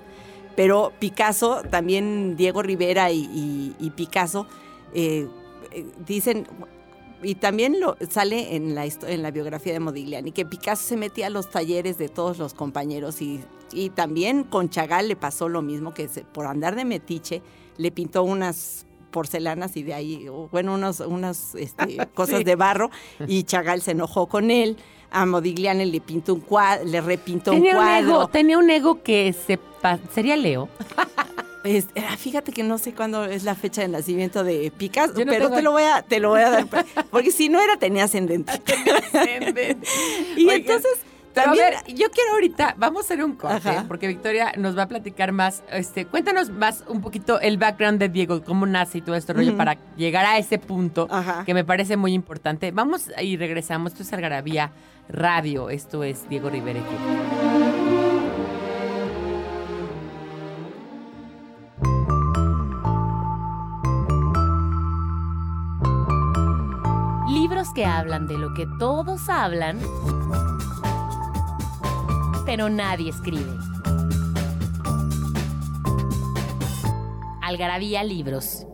Pero 0.56 0.92
Picasso, 0.98 1.62
también 1.70 2.36
Diego 2.36 2.62
Rivera 2.62 3.12
y, 3.12 3.92
Picasso, 3.94 4.46
eh, 4.94 5.28
eh, 5.70 5.86
dicen, 6.06 6.46
y 7.22 7.34
también 7.34 7.80
lo, 7.80 7.96
sale 8.08 8.56
en 8.56 8.74
la, 8.74 8.84
en 8.86 9.22
la 9.22 9.30
biografía 9.30 9.72
de 9.72 9.80
Modigliani, 9.80 10.32
que 10.32 10.44
Picasso 10.44 10.82
se 10.86 10.96
metía 10.96 11.26
a 11.26 11.30
los 11.30 11.50
talleres 11.50 11.98
de 11.98 12.08
todos 12.08 12.38
los 12.38 12.54
compañeros 12.54 13.20
y, 13.22 13.40
y 13.72 13.90
también 13.90 14.44
con 14.44 14.70
Chagall 14.70 15.08
le 15.08 15.16
pasó 15.16 15.48
lo 15.48 15.62
mismo, 15.62 15.94
que 15.94 16.08
por 16.32 16.46
andar 16.46 16.76
de 16.76 16.84
metiche 16.84 17.42
le 17.76 17.90
pintó 17.90 18.22
unas 18.22 18.86
porcelanas 19.10 19.76
y 19.76 19.82
de 19.82 19.94
ahí, 19.94 20.26
bueno, 20.52 20.74
unos, 20.74 21.00
unas 21.00 21.54
este, 21.54 21.98
cosas 22.14 22.44
de 22.44 22.56
barro 22.56 22.90
y 23.26 23.42
Chagall 23.44 23.80
se 23.80 23.92
enojó 23.92 24.26
con 24.26 24.50
él. 24.50 24.76
A 25.10 25.24
Modigliani 25.24 25.86
le 25.86 26.02
pintó 26.02 26.34
un 26.34 26.40
cuadro, 26.40 26.84
le 26.84 27.00
repintó 27.00 27.52
un 27.52 27.62
cuadro. 27.62 28.28
tenía 28.28 28.58
un 28.58 28.68
ego 28.68 29.02
que 29.02 29.32
se 29.32 29.58
sería 30.12 30.36
Leo. 30.36 30.68
Ah, 31.64 32.16
fíjate 32.16 32.52
que 32.52 32.62
no 32.62 32.78
sé 32.78 32.94
cuándo 32.94 33.24
es 33.24 33.44
la 33.44 33.54
fecha 33.54 33.82
de 33.82 33.88
nacimiento 33.88 34.44
de 34.44 34.72
Picasso, 34.76 35.14
pero 35.14 35.50
te 35.50 35.62
lo 35.62 35.72
voy 35.72 35.82
a, 35.82 36.02
te 36.02 36.20
lo 36.20 36.30
voy 36.30 36.40
a 36.40 36.50
dar, 36.50 36.66
porque 37.10 37.30
si 37.30 37.48
no 37.48 37.60
era 37.60 37.76
tenía 37.76 38.04
ascendente. 38.04 38.52
y 40.36 40.48
entonces 40.48 40.98
también, 41.32 41.74
yo 41.94 42.10
quiero 42.10 42.32
ahorita, 42.32 42.74
vamos 42.78 43.02
a 43.02 43.04
hacer 43.04 43.24
un 43.24 43.36
corte, 43.36 43.70
porque 43.86 44.08
Victoria 44.08 44.52
nos 44.56 44.76
va 44.76 44.84
a 44.84 44.88
platicar 44.88 45.32
más. 45.32 45.62
Este, 45.70 46.06
cuéntanos 46.06 46.50
más 46.50 46.84
un 46.88 47.00
poquito 47.00 47.40
el 47.40 47.58
background 47.58 47.98
de 48.00 48.08
Diego, 48.08 48.42
cómo 48.42 48.66
nace 48.66 48.98
y 48.98 49.00
todo 49.02 49.14
este 49.14 49.32
rollo 49.32 49.56
para 49.56 49.76
llegar 49.96 50.24
a 50.26 50.38
ese 50.38 50.58
punto 50.58 51.08
que 51.44 51.54
me 51.54 51.64
parece 51.64 51.96
muy 51.96 52.12
importante. 52.12 52.70
Vamos 52.70 53.10
y 53.20 53.36
regresamos. 53.36 53.92
Esto 53.92 54.02
es 54.02 54.12
Algarabía 54.12 54.72
Radio. 55.08 55.70
Esto 55.70 56.02
es 56.02 56.28
Diego 56.28 56.50
Rivera. 56.50 56.80
Que 67.74 67.84
hablan 67.86 68.26
de 68.26 68.36
lo 68.38 68.54
que 68.54 68.66
todos 68.78 69.28
hablan 69.28 69.78
pero 72.48 72.70
nadie 72.70 73.10
escribe. 73.10 73.52
Algarabía 77.42 78.02
Libros. 78.02 78.66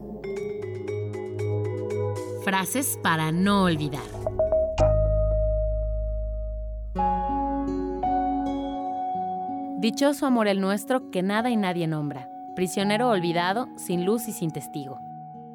Frases 2.44 2.96
para 3.02 3.32
no 3.32 3.64
olvidar. 3.64 4.04
Dichoso 9.80 10.26
amor 10.26 10.46
el 10.46 10.60
nuestro 10.60 11.10
que 11.10 11.24
nada 11.24 11.50
y 11.50 11.56
nadie 11.56 11.88
nombra, 11.88 12.28
prisionero 12.54 13.08
olvidado, 13.08 13.66
sin 13.76 14.04
luz 14.04 14.28
y 14.28 14.32
sin 14.32 14.52
testigo. 14.52 15.00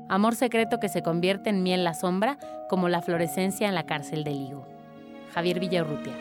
Amor 0.09 0.33
secreto 0.35 0.79
que 0.79 0.89
se 0.89 1.03
convierte 1.03 1.51
en 1.51 1.61
miel 1.61 1.83
la 1.83 1.93
sombra, 1.93 2.39
como 2.67 2.89
la 2.89 3.03
florescencia 3.03 3.69
en 3.69 3.75
la 3.75 3.85
cárcel 3.85 4.23
del 4.23 4.41
higo. 4.41 4.65
Javier 5.35 5.59
Villarrutia. 5.59 6.13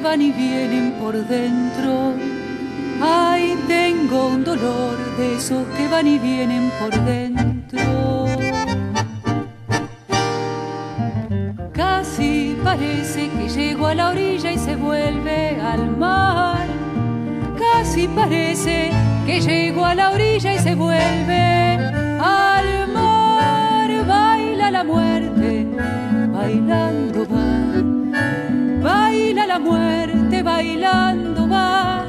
Van 0.00 0.22
y 0.22 0.30
vienen 0.30 0.92
por 1.00 1.14
dentro. 1.26 2.14
Ay, 3.02 3.56
tengo 3.66 4.28
un 4.28 4.44
dolor 4.44 4.96
de 5.18 5.36
esos 5.36 5.66
que 5.76 5.88
van 5.88 6.06
y 6.06 6.18
vienen 6.18 6.70
por 6.80 6.92
dentro. 7.04 8.26
Casi 11.72 12.56
parece 12.62 13.28
que 13.30 13.48
llego 13.48 13.88
a 13.88 13.94
la 13.94 14.10
orilla 14.10 14.52
y 14.52 14.58
se 14.58 14.76
vuelve 14.76 15.60
al 15.60 15.96
mar. 15.96 16.66
Casi 17.58 18.06
parece 18.08 18.90
que 19.26 19.40
llego 19.40 19.84
a 19.84 19.94
la 19.94 20.12
orilla 20.12 20.54
y 20.54 20.58
se 20.58 20.74
vuelve 20.74 21.78
al 22.20 22.88
mar. 22.92 24.04
Baila 24.06 24.70
la 24.70 24.84
muerte, 24.84 25.66
bailando 26.32 27.26
va. 27.26 27.45
La 29.56 29.62
muerte, 29.62 30.42
bailando 30.42 31.48
va. 31.48 32.04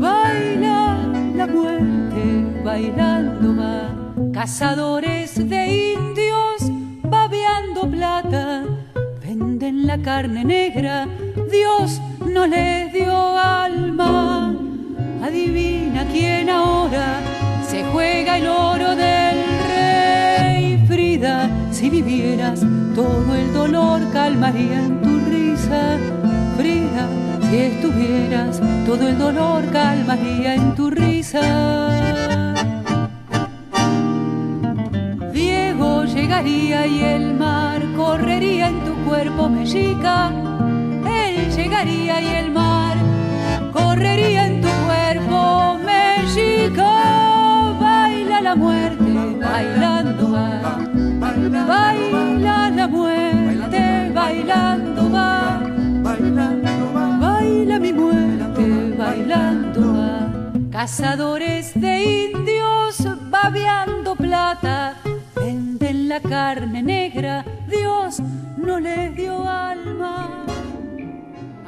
Baila 0.00 0.98
la 1.36 1.46
muerte, 1.46 2.22
bailando 2.64 3.54
va. 3.54 4.32
Cazadores 4.32 5.48
de 5.48 5.94
indios, 5.94 6.62
babeando 7.04 7.88
plata, 7.88 8.64
venden 9.24 9.86
la 9.86 9.96
carne 9.98 10.44
negra. 10.44 11.06
Dios 11.52 12.00
no 12.26 12.48
les 12.48 12.92
dio 12.92 13.38
alma. 13.38 14.52
Adivina 15.22 16.04
quién 16.10 16.50
ahora 16.50 17.20
se 17.64 17.84
juega 17.92 18.38
el 18.38 18.48
oro 18.48 18.96
del 18.96 19.36
rey. 19.68 20.84
Frida, 20.88 21.48
si 21.70 21.88
vivieras, 21.90 22.66
todo 22.96 23.36
el 23.36 23.52
dolor 23.52 24.00
calmaría. 24.12 25.01
Si 27.50 27.56
estuvieras, 27.56 28.60
todo 28.86 29.08
el 29.08 29.18
dolor 29.18 29.64
calmaría 29.72 30.54
en 30.54 30.74
tu 30.74 30.90
risa. 30.90 31.42
Diego 35.32 36.04
llegaría 36.04 36.86
y 36.86 37.02
el 37.02 37.34
mar 37.34 37.82
correría 37.96 38.68
en 38.68 38.80
tu 38.84 38.94
cuerpo 39.08 39.48
mexica. 39.48 40.30
Él 41.06 41.50
llegaría 41.54 42.20
y 42.20 42.26
el 42.26 42.50
mar 42.50 42.96
correría 43.72 44.46
en 44.46 44.60
tu 44.60 44.68
cuerpo 44.86 45.78
mexica. 45.84 46.90
Baila 47.80 48.40
la 48.40 48.54
muerte, 48.54 49.12
bailando 49.40 50.32
va. 50.32 50.78
Baila 51.66 52.70
la 52.70 52.88
muerte, 52.88 54.12
bailando 54.14 55.10
va. 55.10 55.41
Cazadores 60.82 61.80
de 61.80 62.32
indios, 62.32 63.06
babeando 63.30 64.16
plata, 64.16 65.00
venden 65.36 66.08
la 66.08 66.18
carne 66.18 66.82
negra. 66.82 67.44
Dios 67.68 68.18
no 68.56 68.80
les 68.80 69.14
dio 69.14 69.48
alma. 69.48 70.44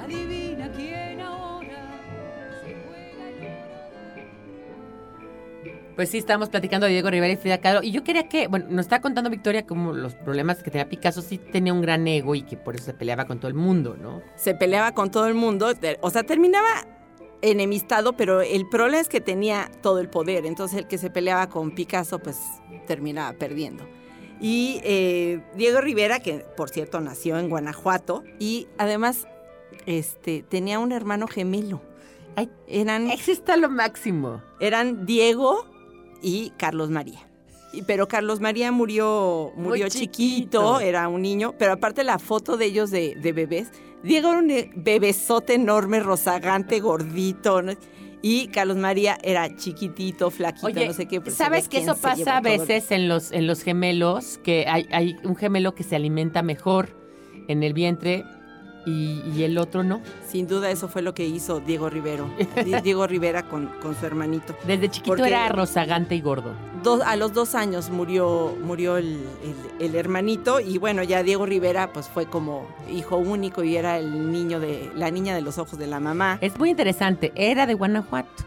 Adivina 0.02 0.68
quién 0.72 1.20
ahora 1.20 2.02
se 2.60 2.74
juega 2.74 3.28
el 3.28 3.44
oro. 3.44 3.54
Pues 5.94 6.10
sí, 6.10 6.18
estamos 6.18 6.48
platicando 6.48 6.86
de 6.86 6.92
Diego 6.94 7.08
Rivera 7.08 7.32
y 7.32 7.36
Frida 7.36 7.58
Kahlo. 7.58 7.84
Y 7.84 7.92
yo 7.92 8.02
quería 8.02 8.28
que, 8.28 8.48
bueno, 8.48 8.66
nos 8.68 8.86
está 8.86 9.00
contando 9.00 9.30
Victoria 9.30 9.64
como 9.64 9.92
los 9.92 10.16
problemas 10.16 10.60
que 10.60 10.72
tenía 10.72 10.88
Picasso. 10.88 11.22
Sí 11.22 11.38
tenía 11.38 11.72
un 11.72 11.82
gran 11.82 12.08
ego 12.08 12.34
y 12.34 12.42
que 12.42 12.56
por 12.56 12.74
eso 12.74 12.86
se 12.86 12.94
peleaba 12.94 13.26
con 13.26 13.38
todo 13.38 13.46
el 13.46 13.54
mundo, 13.54 13.96
¿no? 13.96 14.22
se 14.34 14.56
peleaba 14.56 14.90
con 14.90 15.12
todo 15.12 15.28
el 15.28 15.34
mundo, 15.34 15.72
o 16.00 16.10
sea, 16.10 16.24
terminaba 16.24 16.66
enemistado, 17.50 18.16
pero 18.16 18.40
el 18.42 18.68
problema 18.68 19.00
es 19.00 19.08
que 19.08 19.20
tenía 19.20 19.70
todo 19.82 19.98
el 20.00 20.08
poder, 20.08 20.46
entonces 20.46 20.78
el 20.78 20.86
que 20.86 20.98
se 20.98 21.10
peleaba 21.10 21.48
con 21.48 21.70
Picasso, 21.72 22.18
pues 22.18 22.38
terminaba 22.86 23.32
perdiendo. 23.34 23.84
Y 24.40 24.80
eh, 24.82 25.40
Diego 25.56 25.80
Rivera, 25.80 26.20
que 26.20 26.44
por 26.56 26.70
cierto 26.70 27.00
nació 27.00 27.38
en 27.38 27.48
Guanajuato, 27.48 28.24
y 28.38 28.66
además 28.78 29.26
este, 29.86 30.42
tenía 30.42 30.78
un 30.78 30.92
hermano 30.92 31.26
gemelo. 31.28 31.80
Ay, 32.36 32.50
Eran, 32.66 33.10
está 33.10 33.56
lo 33.56 33.70
máximo. 33.70 34.42
eran 34.60 35.06
Diego 35.06 35.66
y 36.20 36.50
Carlos 36.56 36.90
María. 36.90 37.28
Y- 37.72 37.82
Pero 37.82 38.08
Carlos 38.08 38.40
María 38.40 38.72
murió, 38.72 39.52
murió 39.56 39.88
chiquito. 39.88 40.08
chiquito, 40.60 40.80
era 40.80 41.08
un 41.08 41.22
niño, 41.22 41.54
pero 41.58 41.72
aparte 41.72 42.02
la 42.04 42.18
foto 42.18 42.56
de 42.56 42.66
ellos 42.66 42.90
de, 42.90 43.14
de 43.16 43.32
bebés, 43.32 43.68
Diego 44.04 44.30
era 44.30 44.38
un 44.38 44.70
bebesote 44.76 45.54
enorme, 45.54 45.98
rozagante, 46.00 46.78
gordito, 46.80 47.62
¿no? 47.62 47.72
y 48.26 48.46
Carlos 48.46 48.78
María 48.78 49.18
era 49.22 49.54
chiquitito, 49.54 50.30
flaquito, 50.30 50.68
Oye, 50.68 50.86
no 50.86 50.94
sé 50.94 51.04
qué. 51.04 51.20
¿sabes 51.30 51.68
que 51.68 51.80
eso 51.80 51.94
pasa 51.94 52.38
a 52.38 52.40
todo 52.40 52.52
veces 52.52 52.90
en 52.90 53.06
los, 53.06 53.30
en 53.32 53.46
los 53.46 53.62
gemelos? 53.62 54.38
Que 54.38 54.64
hay, 54.66 54.86
hay 54.92 55.16
un 55.24 55.36
gemelo 55.36 55.74
que 55.74 55.82
se 55.82 55.94
alimenta 55.94 56.42
mejor 56.42 56.96
en 57.48 57.62
el 57.62 57.74
vientre 57.74 58.24
y, 58.86 59.22
y 59.34 59.42
el 59.44 59.56
otro 59.58 59.82
no. 59.82 60.00
Sin 60.26 60.46
duda 60.46 60.70
eso 60.70 60.88
fue 60.88 61.02
lo 61.02 61.14
que 61.14 61.26
hizo 61.26 61.60
Diego 61.60 61.88
Rivero, 61.90 62.28
Di- 62.64 62.74
Diego 62.82 63.06
Rivera 63.06 63.42
con, 63.44 63.66
con 63.80 63.94
su 63.98 64.04
hermanito. 64.06 64.54
Desde 64.66 64.88
chiquito 64.90 65.16
Porque- 65.16 65.28
era 65.28 65.48
rozagante 65.48 66.14
y 66.14 66.20
gordo. 66.20 66.52
Dos- 66.82 67.00
a 67.02 67.16
los 67.16 67.32
dos 67.32 67.54
años 67.54 67.88
murió, 67.90 68.54
murió 68.62 68.96
el, 68.98 69.24
el- 69.78 69.86
el 69.86 69.94
hermanito 69.94 70.60
y 70.60 70.78
bueno, 70.78 71.02
ya 71.02 71.22
Diego 71.22 71.46
Rivera 71.46 71.92
pues 71.92 72.08
fue 72.08 72.26
como 72.26 72.66
hijo 72.92 73.16
único 73.16 73.64
y 73.64 73.76
era 73.76 73.98
el 73.98 74.30
niño 74.32 74.60
de, 74.60 74.90
la 74.94 75.10
niña 75.10 75.34
de 75.34 75.40
los 75.42 75.58
ojos 75.58 75.78
de 75.78 75.86
la 75.86 75.98
mamá. 76.00 76.38
Es 76.40 76.58
muy 76.58 76.70
interesante. 76.70 77.32
Era 77.34 77.66
de 77.66 77.74
Guanajuato. 77.74 78.44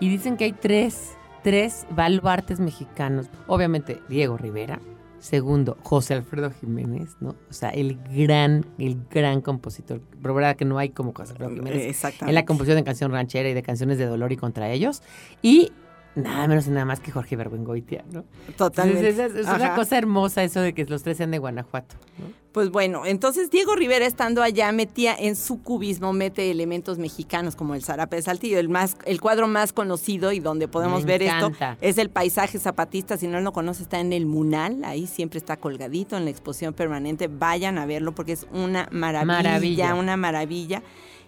Y 0.00 0.08
dicen 0.08 0.36
que 0.36 0.44
hay 0.44 0.52
tres, 0.52 1.12
tres 1.42 1.86
baluartes 1.90 2.58
mexicanos. 2.60 3.26
Obviamente, 3.46 4.00
Diego 4.08 4.36
Rivera. 4.36 4.80
Segundo, 5.22 5.78
José 5.84 6.14
Alfredo 6.14 6.50
Jiménez, 6.50 7.16
¿no? 7.20 7.36
O 7.48 7.52
sea, 7.52 7.68
el 7.68 7.96
gran, 8.12 8.66
el 8.76 8.96
gran 9.08 9.40
compositor. 9.40 10.00
Pero 10.20 10.34
verdad 10.34 10.56
que 10.56 10.64
no 10.64 10.78
hay 10.78 10.88
como 10.88 11.12
José 11.14 11.30
Alfredo 11.30 11.54
Jiménez. 11.54 11.84
Exactamente. 11.84 12.30
en 12.30 12.34
la 12.34 12.44
composición 12.44 12.76
de 12.76 12.82
canción 12.82 13.12
ranchera 13.12 13.48
y 13.48 13.54
de 13.54 13.62
canciones 13.62 13.98
de 13.98 14.06
dolor 14.06 14.32
y 14.32 14.36
contra 14.36 14.68
ellos. 14.72 15.00
Y 15.40 15.70
nada 16.14 16.46
menos 16.46 16.66
y 16.66 16.70
nada 16.70 16.84
más 16.84 17.00
que 17.00 17.10
Jorge 17.10 17.36
Berbengoitia, 17.36 18.04
¿no? 18.10 18.24
Totalmente. 18.56 19.08
Entonces, 19.10 19.36
es, 19.36 19.46
es 19.48 19.54
una 19.54 19.74
cosa 19.74 19.98
hermosa 19.98 20.42
eso 20.42 20.60
de 20.60 20.74
que 20.74 20.84
los 20.84 21.02
tres 21.02 21.16
sean 21.16 21.30
de 21.30 21.38
Guanajuato. 21.38 21.96
¿no? 22.18 22.42
Pues 22.52 22.68
bueno, 22.70 23.06
entonces 23.06 23.50
Diego 23.50 23.74
Rivera 23.74 24.04
estando 24.04 24.42
allá 24.42 24.70
metía 24.72 25.14
en 25.18 25.36
su 25.36 25.62
cubismo, 25.62 26.12
mete 26.12 26.50
elementos 26.50 26.98
mexicanos 26.98 27.56
como 27.56 27.74
el 27.74 27.82
zarape 27.82 28.16
de 28.16 28.22
Saltillo. 28.22 28.58
El, 28.58 28.68
más, 28.68 28.98
el 29.06 29.22
cuadro 29.22 29.48
más 29.48 29.72
conocido 29.72 30.32
y 30.32 30.38
donde 30.40 30.68
podemos 30.68 31.06
Me 31.06 31.12
ver 31.12 31.22
encanta. 31.22 31.72
esto 31.72 31.86
es 31.86 31.96
el 31.96 32.10
paisaje 32.10 32.58
zapatista. 32.58 33.16
Si 33.16 33.26
no 33.26 33.40
lo 33.40 33.54
conoce, 33.54 33.82
está 33.84 34.00
en 34.00 34.12
el 34.12 34.26
Munal. 34.26 34.84
Ahí 34.84 35.06
siempre 35.06 35.38
está 35.38 35.56
colgadito 35.56 36.14
en 36.18 36.24
la 36.26 36.30
exposición 36.30 36.74
permanente. 36.74 37.28
Vayan 37.28 37.78
a 37.78 37.86
verlo 37.86 38.14
porque 38.14 38.32
es 38.32 38.46
una 38.52 38.86
maravilla, 38.92 39.24
Maravilla. 39.24 39.94
una 39.94 40.18
maravilla. 40.18 40.82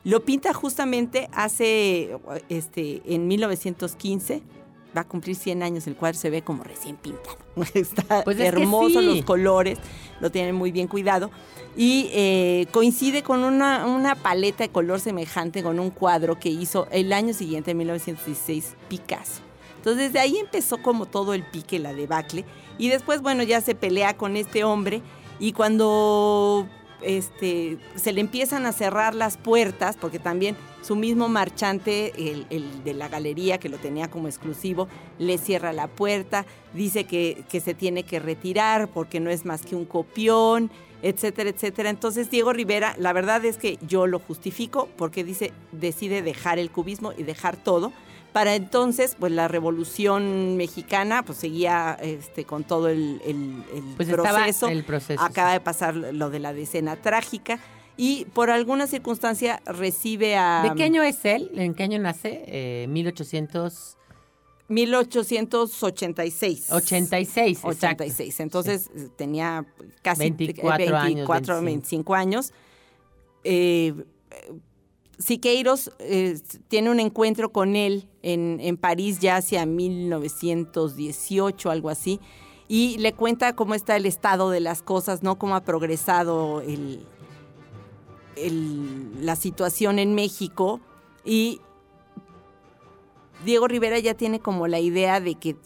Lo 0.04 0.26
pinta 0.26 0.52
justamente 0.52 1.30
hace, 1.32 2.18
este, 2.50 3.00
en 3.06 3.26
1915. 3.28 4.42
Va 4.96 5.02
a 5.02 5.04
cumplir 5.04 5.36
100 5.36 5.62
años, 5.62 5.86
el 5.86 5.96
cuadro 5.96 6.18
se 6.18 6.30
ve 6.30 6.42
como 6.42 6.62
recién 6.62 6.96
pintado. 6.96 7.36
Está 7.74 8.22
Pues 8.24 8.38
es 8.38 8.46
hermoso 8.46 9.00
sí. 9.00 9.06
los 9.06 9.24
colores, 9.24 9.78
lo 10.20 10.30
tienen 10.30 10.54
muy 10.54 10.72
bien 10.72 10.86
cuidado. 10.86 11.30
Y 11.76 12.10
eh, 12.12 12.66
coincide 12.70 13.22
con 13.22 13.42
una, 13.42 13.86
una 13.86 14.14
paleta 14.14 14.62
de 14.62 14.70
color 14.70 15.00
semejante 15.00 15.62
con 15.62 15.80
un 15.80 15.90
cuadro 15.90 16.38
que 16.38 16.48
hizo 16.48 16.86
el 16.90 17.12
año 17.12 17.34
siguiente, 17.34 17.72
en 17.72 17.78
1916, 17.78 18.76
Picasso. 18.88 19.42
Entonces 19.76 20.12
desde 20.12 20.20
ahí 20.20 20.38
empezó 20.38 20.80
como 20.80 21.06
todo 21.06 21.34
el 21.34 21.44
pique, 21.44 21.78
la 21.78 21.92
debacle. 21.92 22.44
Y 22.78 22.88
después, 22.88 23.20
bueno, 23.20 23.42
ya 23.42 23.60
se 23.60 23.74
pelea 23.74 24.16
con 24.16 24.36
este 24.36 24.64
hombre 24.64 25.02
y 25.38 25.52
cuando 25.52 26.66
este, 27.04 27.78
se 27.94 28.12
le 28.12 28.20
empiezan 28.20 28.66
a 28.66 28.72
cerrar 28.72 29.14
las 29.14 29.36
puertas, 29.36 29.96
porque 29.96 30.18
también 30.18 30.56
su 30.82 30.96
mismo 30.96 31.28
marchante, 31.28 32.12
el, 32.18 32.84
de 32.84 32.94
la 32.94 33.08
galería 33.08 33.58
que 33.58 33.68
lo 33.68 33.78
tenía 33.78 34.08
como 34.08 34.28
exclusivo, 34.28 34.88
le 35.18 35.38
cierra 35.38 35.72
la 35.72 35.88
puerta, 35.88 36.44
dice 36.72 37.04
que, 37.04 37.44
que 37.48 37.60
se 37.60 37.74
tiene 37.74 38.02
que 38.02 38.18
retirar 38.18 38.88
porque 38.88 39.20
no 39.20 39.30
es 39.30 39.44
más 39.44 39.62
que 39.62 39.76
un 39.76 39.84
copión, 39.84 40.70
etcétera, 41.02 41.50
etcétera. 41.50 41.90
Entonces 41.90 42.30
Diego 42.30 42.52
Rivera, 42.52 42.94
la 42.98 43.12
verdad 43.12 43.44
es 43.44 43.58
que 43.58 43.78
yo 43.86 44.06
lo 44.06 44.18
justifico 44.18 44.88
porque 44.96 45.22
dice, 45.22 45.52
decide 45.72 46.22
dejar 46.22 46.58
el 46.58 46.70
cubismo 46.70 47.12
y 47.16 47.22
dejar 47.22 47.56
todo. 47.56 47.92
Para 48.34 48.56
entonces, 48.56 49.16
pues 49.18 49.30
la 49.32 49.46
revolución 49.48 50.56
mexicana 50.56 51.22
pues 51.22 51.38
seguía 51.38 51.96
este, 52.02 52.44
con 52.44 52.64
todo 52.64 52.88
el, 52.88 53.22
el- 53.24 53.62
el 53.72 53.84
Pues 53.96 54.08
proceso. 54.10 54.68
el 54.68 54.82
proceso. 54.84 55.22
Acaba 55.22 55.50
sí. 55.50 55.54
de 55.54 55.60
pasar 55.60 55.94
lo 55.94 56.28
de 56.30 56.40
la 56.40 56.52
decena 56.52 56.96
trágica 56.96 57.60
y 57.96 58.24
por 58.34 58.50
alguna 58.50 58.88
circunstancia 58.88 59.62
recibe 59.66 60.36
a 60.36 60.64
¿De 60.68 60.74
qué 60.74 60.82
año 60.82 61.04
es 61.04 61.24
él? 61.24 61.52
¿En 61.54 61.74
qué 61.74 61.84
año 61.84 62.00
nace? 62.00 62.42
Eh, 62.48 62.86
1886. 62.88 63.96
1886. 64.68 66.72
86, 66.72 67.58
exacto. 67.64 68.02
86. 68.04 68.40
Entonces 68.40 68.90
eh, 68.96 69.08
tenía 69.16 69.64
casi 70.02 70.20
24 70.30 70.96
años, 70.96 71.04
24, 71.04 71.60
25. 71.60 71.64
25 71.64 72.14
años. 72.14 72.52
Eh, 73.44 73.94
Siqueiros 75.18 75.92
eh, 75.98 76.38
tiene 76.68 76.90
un 76.90 77.00
encuentro 77.00 77.52
con 77.52 77.76
él 77.76 78.08
en, 78.22 78.58
en 78.60 78.76
París 78.76 79.20
ya 79.20 79.36
hacia 79.36 79.66
1918, 79.66 81.70
algo 81.70 81.90
así, 81.90 82.20
y 82.68 82.96
le 82.98 83.12
cuenta 83.12 83.54
cómo 83.54 83.74
está 83.74 83.96
el 83.96 84.06
estado 84.06 84.50
de 84.50 84.60
las 84.60 84.82
cosas, 84.82 85.22
¿no? 85.22 85.38
Cómo 85.38 85.54
ha 85.54 85.60
progresado 85.60 86.62
el, 86.62 87.06
la 89.20 89.36
situación 89.36 89.98
en 89.98 90.14
México. 90.14 90.80
Y 91.24 91.60
Diego 93.44 93.68
Rivera 93.68 93.98
ya 93.98 94.14
tiene 94.14 94.40
como 94.40 94.66
la 94.66 94.80
idea 94.80 95.20
de 95.20 95.34
que, 95.34 95.56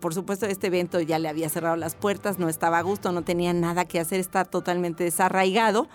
por 0.00 0.14
supuesto, 0.14 0.46
este 0.46 0.66
evento 0.66 1.00
ya 1.00 1.18
le 1.18 1.28
había 1.28 1.48
cerrado 1.48 1.76
las 1.76 1.94
puertas, 1.94 2.38
no 2.38 2.48
estaba 2.48 2.78
a 2.78 2.82
gusto, 2.82 3.12
no 3.12 3.22
tenía 3.22 3.52
nada 3.52 3.86
que 3.86 3.98
hacer, 3.98 4.20
está 4.20 4.44
totalmente 4.44 5.04
desarraigado. 5.04 5.88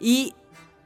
Y 0.00 0.34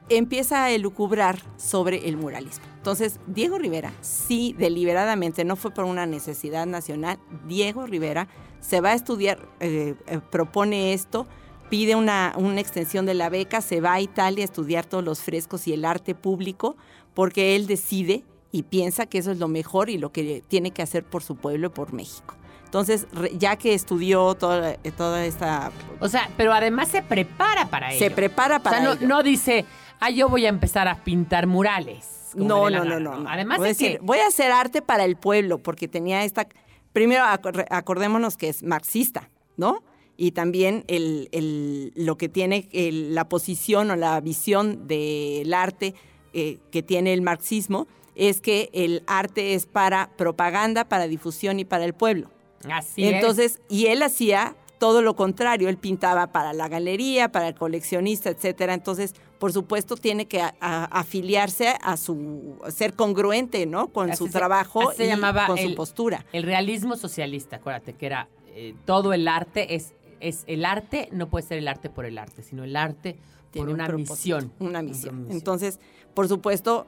empieza 0.09 0.63
a 0.63 0.71
elucubrar 0.71 1.39
sobre 1.57 2.07
el 2.07 2.17
muralismo. 2.17 2.65
Entonces, 2.77 3.19
Diego 3.27 3.57
Rivera, 3.57 3.93
sí, 4.01 4.55
deliberadamente, 4.57 5.43
no 5.45 5.55
fue 5.55 5.71
por 5.71 5.85
una 5.85 6.05
necesidad 6.05 6.65
nacional, 6.65 7.19
Diego 7.47 7.85
Rivera 7.85 8.27
se 8.59 8.81
va 8.81 8.89
a 8.89 8.93
estudiar, 8.93 9.47
eh, 9.59 9.95
eh, 10.07 10.19
propone 10.29 10.93
esto, 10.93 11.27
pide 11.69 11.95
una, 11.95 12.33
una 12.37 12.59
extensión 12.59 13.05
de 13.05 13.13
la 13.13 13.29
beca, 13.29 13.61
se 13.61 13.81
va 13.81 13.93
a 13.93 14.01
Italia 14.01 14.43
a 14.43 14.45
estudiar 14.45 14.85
todos 14.85 15.03
los 15.03 15.21
frescos 15.21 15.67
y 15.67 15.73
el 15.73 15.85
arte 15.85 16.15
público, 16.15 16.75
porque 17.13 17.55
él 17.55 17.67
decide 17.67 18.23
y 18.51 18.63
piensa 18.63 19.05
que 19.05 19.19
eso 19.19 19.31
es 19.31 19.37
lo 19.37 19.47
mejor 19.47 19.89
y 19.89 19.97
lo 19.97 20.11
que 20.11 20.43
tiene 20.47 20.71
que 20.71 20.81
hacer 20.81 21.03
por 21.03 21.21
su 21.21 21.35
pueblo 21.35 21.67
y 21.67 21.69
por 21.69 21.93
México. 21.93 22.35
Entonces, 22.65 23.07
ya 23.33 23.55
que 23.55 23.73
estudió 23.73 24.35
toda, 24.35 24.73
eh, 24.83 24.91
toda 24.95 25.25
esta... 25.25 25.71
O 25.99 26.07
sea, 26.07 26.29
pero 26.37 26.53
además 26.53 26.87
se 26.89 27.01
prepara 27.01 27.67
para 27.67 27.91
ello. 27.91 27.97
Se 27.99 28.11
prepara 28.11 28.57
O 28.57 28.63
para 28.63 28.77
sea, 28.77 28.85
no, 28.85 28.93
ello. 28.93 29.07
no 29.07 29.23
dice, 29.23 29.65
ah, 29.99 30.09
yo 30.09 30.29
voy 30.29 30.45
a 30.45 30.49
empezar 30.49 30.87
a 30.87 31.03
pintar 31.03 31.47
murales. 31.47 32.31
No, 32.35 32.69
no, 32.69 32.69
no, 32.69 32.83
gana", 32.83 32.99
no, 32.99 33.19
no. 33.19 33.29
Además 33.29 33.57
voy 33.57 33.65
de 33.67 33.73
decir, 33.73 33.91
que- 33.93 33.99
voy 33.99 34.19
a 34.19 34.27
hacer 34.27 34.51
arte 34.51 34.81
para 34.81 35.03
el 35.05 35.15
pueblo, 35.15 35.57
porque 35.57 35.87
tenía 35.87 36.23
esta. 36.23 36.47
Primero, 36.93 37.23
acor- 37.23 37.65
acordémonos 37.69 38.37
que 38.37 38.49
es 38.49 38.63
marxista, 38.63 39.29
¿no? 39.57 39.83
Y 40.17 40.31
también 40.31 40.83
el, 40.87 41.29
el- 41.31 41.91
lo 41.95 42.17
que 42.17 42.29
tiene 42.29 42.67
el- 42.71 43.15
la 43.15 43.29
posición 43.29 43.89
o 43.91 43.95
la 43.95 44.19
visión 44.21 44.87
del 44.87 45.53
arte 45.53 45.95
eh, 46.33 46.59
que 46.71 46.83
tiene 46.83 47.13
el 47.13 47.21
marxismo 47.23 47.87
es 48.15 48.41
que 48.41 48.69
el 48.73 49.01
arte 49.07 49.53
es 49.55 49.65
para 49.65 50.09
propaganda, 50.17 50.83
para 50.85 51.07
difusión 51.07 51.59
y 51.59 51.65
para 51.65 51.85
el 51.85 51.93
pueblo. 51.93 52.29
así 52.69 53.05
es. 53.05 53.13
Entonces, 53.15 53.61
y 53.69 53.87
él 53.87 54.03
hacía 54.03 54.55
todo 54.77 55.01
lo 55.01 55.15
contrario, 55.15 55.69
él 55.69 55.77
pintaba 55.77 56.27
para 56.27 56.53
la 56.53 56.67
galería, 56.67 57.31
para 57.31 57.47
el 57.47 57.55
coleccionista, 57.55 58.29
etcétera. 58.29 58.73
Entonces, 58.73 59.13
por 59.39 59.51
supuesto, 59.53 59.95
tiene 59.95 60.27
que 60.27 60.41
a- 60.41 60.53
a- 60.59 60.85
afiliarse 60.85 61.73
a 61.81 61.97
su, 61.97 62.57
ser 62.69 62.93
congruente, 62.93 63.65
¿no? 63.65 63.87
Con 63.87 64.11
Así 64.11 64.17
su 64.19 64.27
se- 64.27 64.33
trabajo 64.33 64.91
se 64.93 65.05
y 65.05 65.07
llamaba 65.07 65.47
con 65.47 65.57
el- 65.57 65.69
su 65.69 65.75
postura. 65.75 66.25
El 66.33 66.43
realismo 66.43 66.95
socialista, 66.97 67.55
acuérdate 67.57 67.93
que 67.93 68.05
era 68.05 68.27
eh, 68.55 68.75
todo 68.85 69.13
el 69.13 69.27
arte 69.27 69.75
es 69.75 69.93
es 70.21 70.43
el 70.47 70.65
arte 70.65 71.07
no 71.13 71.29
puede 71.29 71.47
ser 71.47 71.57
el 71.59 71.67
arte 71.69 71.89
por 71.89 72.03
el 72.05 72.17
arte, 72.17 72.43
sino 72.43 72.65
el 72.65 72.75
arte 72.75 73.13
por 73.13 73.51
Tiene 73.51 73.67
un 73.69 73.73
una 73.75 73.87
misión. 73.87 74.51
Una 74.59 74.81
misión. 74.81 75.19
misión. 75.21 75.31
Entonces, 75.37 75.79
por 76.13 76.27
supuesto, 76.27 76.85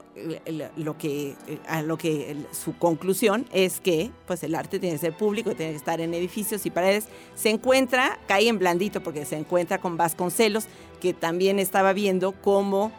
lo 0.76 0.98
que, 0.98 1.36
eh, 1.46 2.36
su 2.52 2.76
conclusión 2.76 3.46
es 3.52 3.80
que 3.80 4.10
pues 4.26 4.42
el 4.42 4.54
arte 4.54 4.78
tiene 4.78 4.96
que 4.96 5.00
ser 5.00 5.16
público, 5.16 5.54
tiene 5.54 5.72
que 5.72 5.78
estar 5.78 6.00
en 6.00 6.12
edificios 6.12 6.66
y 6.66 6.70
paredes. 6.70 7.06
Se 7.34 7.48
encuentra, 7.48 8.18
cae 8.28 8.48
en 8.48 8.58
blandito 8.58 9.02
porque 9.02 9.24
se 9.24 9.36
encuentra 9.36 9.78
con 9.78 9.96
Vasconcelos, 9.96 10.66
que 11.00 11.14
también 11.14 11.58
estaba 11.58 11.92
viendo 11.94 12.32
cómo 12.32 12.92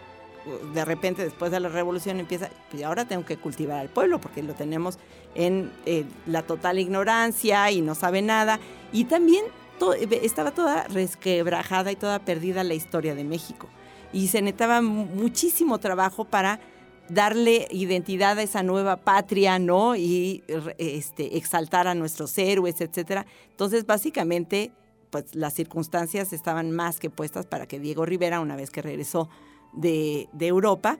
uh, 0.45 0.73
de 0.73 0.85
repente 0.85 1.23
después 1.23 1.51
de 1.51 1.59
la 1.59 1.69
revolución 1.69 2.19
empieza, 2.19 2.49
pues 2.71 2.81
ahora 2.83 3.05
tengo 3.05 3.25
que 3.25 3.37
cultivar 3.37 3.79
al 3.79 3.89
pueblo 3.89 4.19
porque 4.19 4.41
lo 4.41 4.53
tenemos 4.55 4.97
en 5.35 5.71
eh, 5.85 6.05
la 6.25 6.41
total 6.41 6.79
ignorancia 6.79 7.69
y 7.69 7.81
no 7.81 7.93
sabe 7.95 8.21
nada. 8.23 8.59
Y 8.91 9.05
también 9.05 9.45
to- 9.77 9.93
estaba 9.93 10.51
toda 10.51 10.87
resquebrajada 10.87 11.91
y 11.91 11.95
toda 11.95 12.19
perdida 12.19 12.63
la 12.63 12.73
historia 12.73 13.13
de 13.13 13.23
México. 13.23 13.67
Y 14.13 14.27
se 14.27 14.41
necesitaba 14.41 14.81
mu- 14.81 15.05
muchísimo 15.05 15.79
trabajo 15.79 16.23
para 16.25 16.59
darle 17.09 17.67
identidad 17.71 18.37
a 18.39 18.43
esa 18.43 18.63
nueva 18.63 18.95
patria, 18.97 19.59
¿no? 19.59 19.95
Y 19.95 20.43
este, 20.77 21.37
exaltar 21.37 21.87
a 21.87 21.95
nuestros 21.95 22.37
héroes, 22.37 22.79
etcétera. 22.79 23.25
Entonces, 23.49 23.85
básicamente, 23.85 24.71
pues 25.09 25.35
las 25.35 25.53
circunstancias 25.53 26.31
estaban 26.31 26.71
más 26.71 26.99
que 26.99 27.09
puestas 27.09 27.45
para 27.45 27.67
que 27.67 27.79
Diego 27.79 28.05
Rivera, 28.05 28.39
una 28.39 28.55
vez 28.55 28.69
que 28.71 28.81
regresó 28.81 29.29
de, 29.73 30.29
de 30.31 30.47
Europa, 30.47 30.99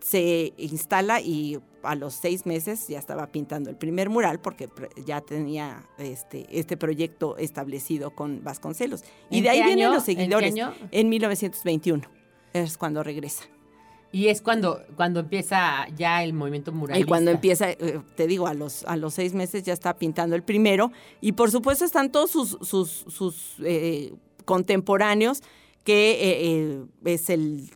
se 0.00 0.52
instala 0.56 1.20
y 1.20 1.58
a 1.82 1.94
los 1.94 2.14
seis 2.14 2.46
meses 2.46 2.88
ya 2.88 2.98
estaba 2.98 3.26
pintando 3.26 3.68
el 3.70 3.76
primer 3.76 4.08
mural 4.08 4.38
porque 4.40 4.68
ya 5.04 5.20
tenía 5.20 5.82
este, 5.98 6.46
este 6.50 6.76
proyecto 6.76 7.36
establecido 7.38 8.10
con 8.14 8.42
Vasconcelos. 8.44 9.02
Y 9.30 9.38
¿En 9.38 9.44
de 9.44 9.50
ahí 9.50 9.62
vienen 9.62 9.88
los 9.90 10.06
¿En 10.08 10.16
seguidores. 10.16 10.52
año? 10.52 10.72
En 10.90 11.08
1921 11.08 12.19
es 12.52 12.76
cuando 12.76 13.02
regresa. 13.02 13.44
Y 14.12 14.26
es 14.26 14.42
cuando 14.42 14.82
cuando 14.96 15.20
empieza 15.20 15.86
ya 15.96 16.24
el 16.24 16.32
movimiento 16.32 16.72
muralista. 16.72 17.04
Y 17.04 17.08
cuando 17.08 17.30
empieza, 17.30 17.70
eh, 17.70 18.00
te 18.16 18.26
digo, 18.26 18.48
a 18.48 18.54
los, 18.54 18.84
a 18.84 18.96
los 18.96 19.14
seis 19.14 19.34
meses 19.34 19.62
ya 19.62 19.72
está 19.72 19.96
pintando 19.96 20.34
el 20.34 20.42
primero. 20.42 20.90
Y 21.20 21.32
por 21.32 21.50
supuesto 21.50 21.84
están 21.84 22.10
todos 22.10 22.30
sus, 22.30 22.58
sus, 22.60 23.04
sus 23.08 23.54
eh, 23.62 24.12
contemporáneos, 24.44 25.42
que 25.84 26.10
eh, 26.12 26.38
eh, 26.42 26.84
es 27.04 27.30
el, 27.30 27.70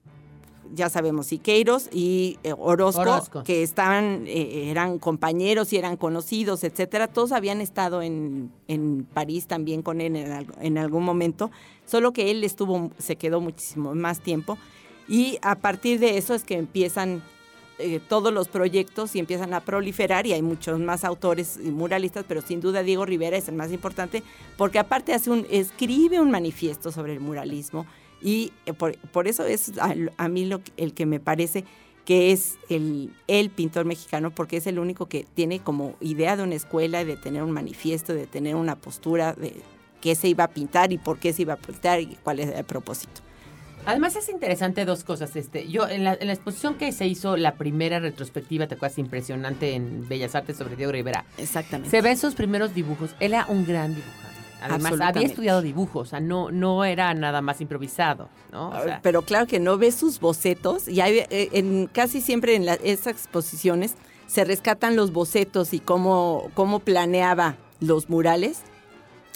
ya 0.75 0.89
sabemos, 0.91 1.27
Siqueiros 1.27 1.89
y 1.93 2.39
eh, 2.43 2.53
Orozco, 2.57 3.01
Orozco. 3.03 3.43
que 3.45 3.63
estaban, 3.63 4.25
eh, 4.27 4.71
eran 4.71 4.99
compañeros 4.99 5.73
y 5.73 5.77
eran 5.77 5.97
conocidos, 5.97 6.65
etcétera. 6.65 7.09
Todos 7.09 7.33
habían 7.33 7.61
estado 7.61 8.03
en, 8.03 8.51
en 8.69 9.05
París 9.13 9.47
también 9.47 9.83
con 9.83 10.01
él 10.01 10.17
en, 10.17 10.33
al- 10.33 10.55
en 10.61 10.79
algún 10.79 11.05
momento, 11.05 11.51
solo 11.87 12.13
que 12.13 12.31
él 12.31 12.45
estuvo, 12.45 12.91
se 12.99 13.17
quedó 13.17 13.41
muchísimo 13.41 13.95
más 13.95 14.21
tiempo. 14.21 14.59
Y 15.09 15.39
a 15.43 15.57
partir 15.57 16.01
de 16.01 16.17
eso 16.17 16.35
es 16.35 16.45
que 16.45 16.55
empiezan 16.55 17.23
eh, 17.79 18.01
todos 18.09 18.33
los 18.33 18.49
proyectos 18.49 19.17
y 19.17 19.19
empiezan 19.19 19.53
a 19.53 19.61
proliferar 19.61 20.27
y 20.27 20.33
hay 20.33 20.43
muchos 20.43 20.79
más 20.79 21.05
autores 21.05 21.59
y 21.63 21.71
muralistas, 21.71 22.25
pero 22.27 22.41
sin 22.41 22.61
duda 22.61 22.83
Diego 22.85 23.05
Rivera 23.05 23.37
es 23.37 23.49
el 23.49 23.57
más 23.57 23.73
importante 23.73 24.23
porque 24.57 24.79
aparte 24.79 25.13
hace 25.13 25.31
un, 25.31 25.45
escribe 25.51 26.21
un 26.21 26.31
manifiesto 26.31 26.93
sobre 26.93 27.13
el 27.15 27.21
muralismo 27.21 27.85
y 28.25 28.53
eh, 28.67 28.73
por, 28.73 28.97
por 28.99 29.29
eso 29.29 29.45
es 29.45 29.79
a, 29.79 29.95
a 30.17 30.29
mí 30.29 30.47
lo, 30.47 30.61
el 30.77 30.95
que 30.95 31.07
me 31.07 31.21
parece 31.21 31.65
que 32.05 32.33
es 32.33 32.57
el, 32.69 33.13
el 33.29 33.51
pintor 33.51 33.85
mexicano 33.85 34.31
porque 34.31 34.57
es 34.57 34.67
el 34.67 34.79
único 34.79 35.07
que 35.07 35.27
tiene 35.35 35.61
como 35.61 35.95
idea 36.01 36.37
de 36.37 36.43
una 36.43 36.55
escuela, 36.55 37.05
de 37.05 37.17
tener 37.17 37.43
un 37.43 37.51
manifiesto, 37.51 38.15
de 38.15 38.27
tener 38.27 38.57
una 38.57 38.77
postura 38.77 39.35
de 39.35 39.55
qué 40.01 40.15
se 40.15 40.29
iba 40.29 40.45
a 40.45 40.49
pintar 40.49 40.93
y 40.93 40.99
por 40.99 41.19
qué 41.19 41.33
se 41.33 41.43
iba 41.43 41.55
a 41.55 41.57
pintar 41.57 42.01
y 42.01 42.17
cuál 42.23 42.41
es 42.41 42.49
el 42.49 42.65
propósito. 42.65 43.21
Además 43.87 44.17
es 44.17 44.31
interesante 44.31 44.87
dos 44.87 45.05
cosas. 45.05 45.37
Este, 45.37 45.69
yo 45.69 45.87
en 45.89 46.05
la, 46.05 46.15
en 46.15 46.27
la 46.27 46.33
exposición 46.33 46.77
que 46.77 46.91
se 46.93 47.07
hizo 47.07 47.37
la 47.37 47.55
primera 47.57 48.01
retrospectiva, 48.01 48.67
te 48.67 48.77
acuerdas 48.77 48.99
impresionante 48.99 49.75
en 49.75 50.09
Bellas 50.09 50.35
Artes 50.35 50.57
sobre 50.57 50.77
Diego 50.77 50.93
Rivera. 50.93 51.27
Exactamente. 51.37 51.91
Se 51.91 52.01
ven 52.01 52.17
sus 52.17 52.35
primeros 52.35 52.75
dibujos. 52.75 53.15
Él 53.21 53.35
era 53.35 53.47
un 53.47 53.67
gran 53.67 53.95
dibujante. 53.95 54.34
Además, 54.73 54.93
había 55.01 55.27
estudiado 55.29 55.63
dibujo, 55.63 56.01
o 56.01 56.05
sea, 56.05 56.21
no, 56.21 56.51
no 56.51 56.85
era 56.85 57.13
nada 57.15 57.41
más 57.43 57.61
improvisado, 57.61 58.29
¿no? 58.53 58.69
O 58.71 58.73
sea, 58.85 59.01
pero 59.03 59.23
claro 59.23 59.47
que 59.47 59.61
no 59.61 59.77
ves 59.79 59.95
sus 59.95 60.21
bocetos 60.21 60.89
y 60.89 61.01
hay, 61.01 61.19
eh, 61.31 61.49
en, 61.53 61.87
casi 61.93 62.21
siempre 62.21 62.55
en 62.55 62.67
la- 62.67 62.75
estas 62.75 63.13
exposiciones 63.15 63.95
se 64.27 64.45
rescatan 64.45 64.97
los 64.97 65.13
bocetos 65.13 65.73
y 65.75 65.81
cómo, 65.81 66.51
cómo 66.55 66.79
planeaba 66.81 67.57
los 67.81 68.09
murales. 68.09 68.63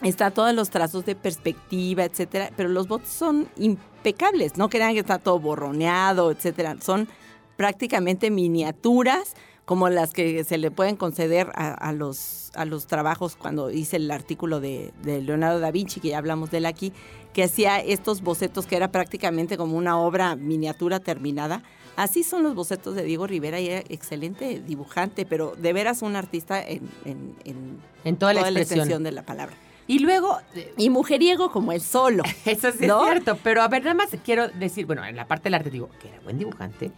Está 0.03 0.31
todos 0.31 0.55
los 0.55 0.71
trazos 0.71 1.05
de 1.05 1.14
perspectiva, 1.17 2.05
etcétera, 2.05 2.51
pero 2.57 2.69
los 2.69 2.87
bocetos 2.88 3.12
son 3.12 3.49
impecables. 3.57 4.57
No 4.57 4.69
crean 4.69 4.95
que 4.95 5.01
está 5.01 5.19
todo 5.19 5.38
borroneado, 5.41 6.31
etcétera. 6.31 6.77
Son 6.81 7.09
prácticamente 7.57 8.31
miniaturas 8.31 9.35
como 9.68 9.90
las 9.90 10.14
que 10.14 10.44
se 10.44 10.57
le 10.57 10.70
pueden 10.70 10.96
conceder 10.96 11.50
a, 11.54 11.74
a 11.74 11.92
los, 11.92 12.50
a 12.54 12.64
los 12.64 12.87
trabajos 12.87 13.37
cuando 13.37 13.70
hice 13.70 13.96
el 13.96 14.11
artículo 14.11 14.61
de, 14.61 14.94
de 15.02 15.20
Leonardo 15.20 15.61
da 15.61 15.70
Vinci, 15.70 16.00
que 16.00 16.09
ya 16.09 16.16
hablamos 16.16 16.50
de 16.50 16.57
él 16.57 16.64
aquí, 16.64 16.90
que 17.35 17.42
hacía 17.44 17.78
estos 17.78 18.22
bocetos 18.22 18.64
que 18.66 18.76
era 18.76 18.90
prácticamente 18.90 19.59
como 19.59 19.76
una 19.76 19.98
obra 19.98 20.37
miniatura 20.37 21.00
terminada. 21.00 21.62
Así 21.96 22.22
son 22.22 22.44
los 22.44 22.54
bocetos 22.54 22.94
de 22.94 23.02
Diego 23.02 23.26
Rivera 23.26 23.61
y 23.61 23.68
era 23.68 23.81
excelente 23.90 24.59
dibujante, 24.66 25.26
pero 25.26 25.52
de 25.59 25.74
veras 25.74 26.00
un 26.00 26.16
artista 26.16 26.62
en, 26.66 26.88
en- 27.04 27.35
en 27.44 27.78
en 28.04 28.16
toda 28.16 28.33
la 28.33 28.40
expresión. 28.40 28.78
extensión 28.78 29.02
de 29.02 29.12
la 29.12 29.22
palabra. 29.26 29.54
Y 29.87 29.98
luego, 29.98 30.38
Y 30.78 30.88
mujeriego 30.88 31.50
como 31.52 31.72
el 31.72 31.83
solo. 31.83 32.22
eso 32.46 32.72
sí 32.72 32.87
¿No? 32.87 33.02
es 33.04 33.11
cierto, 33.11 33.37
pero 33.44 33.61
a 33.61 33.68
ver, 33.68 33.83
nada 33.83 33.94
más 33.94 34.09
quiero 34.24 34.48
decir, 34.48 34.87
bueno, 34.87 35.04
en 35.04 35.14
la 35.14 35.26
parte 35.26 35.44
del 35.44 35.54
arte 35.57 35.68
digo 35.70 35.90
que 36.00 36.09
era 36.09 36.20
buen 36.20 36.38
dibujante. 36.38 36.90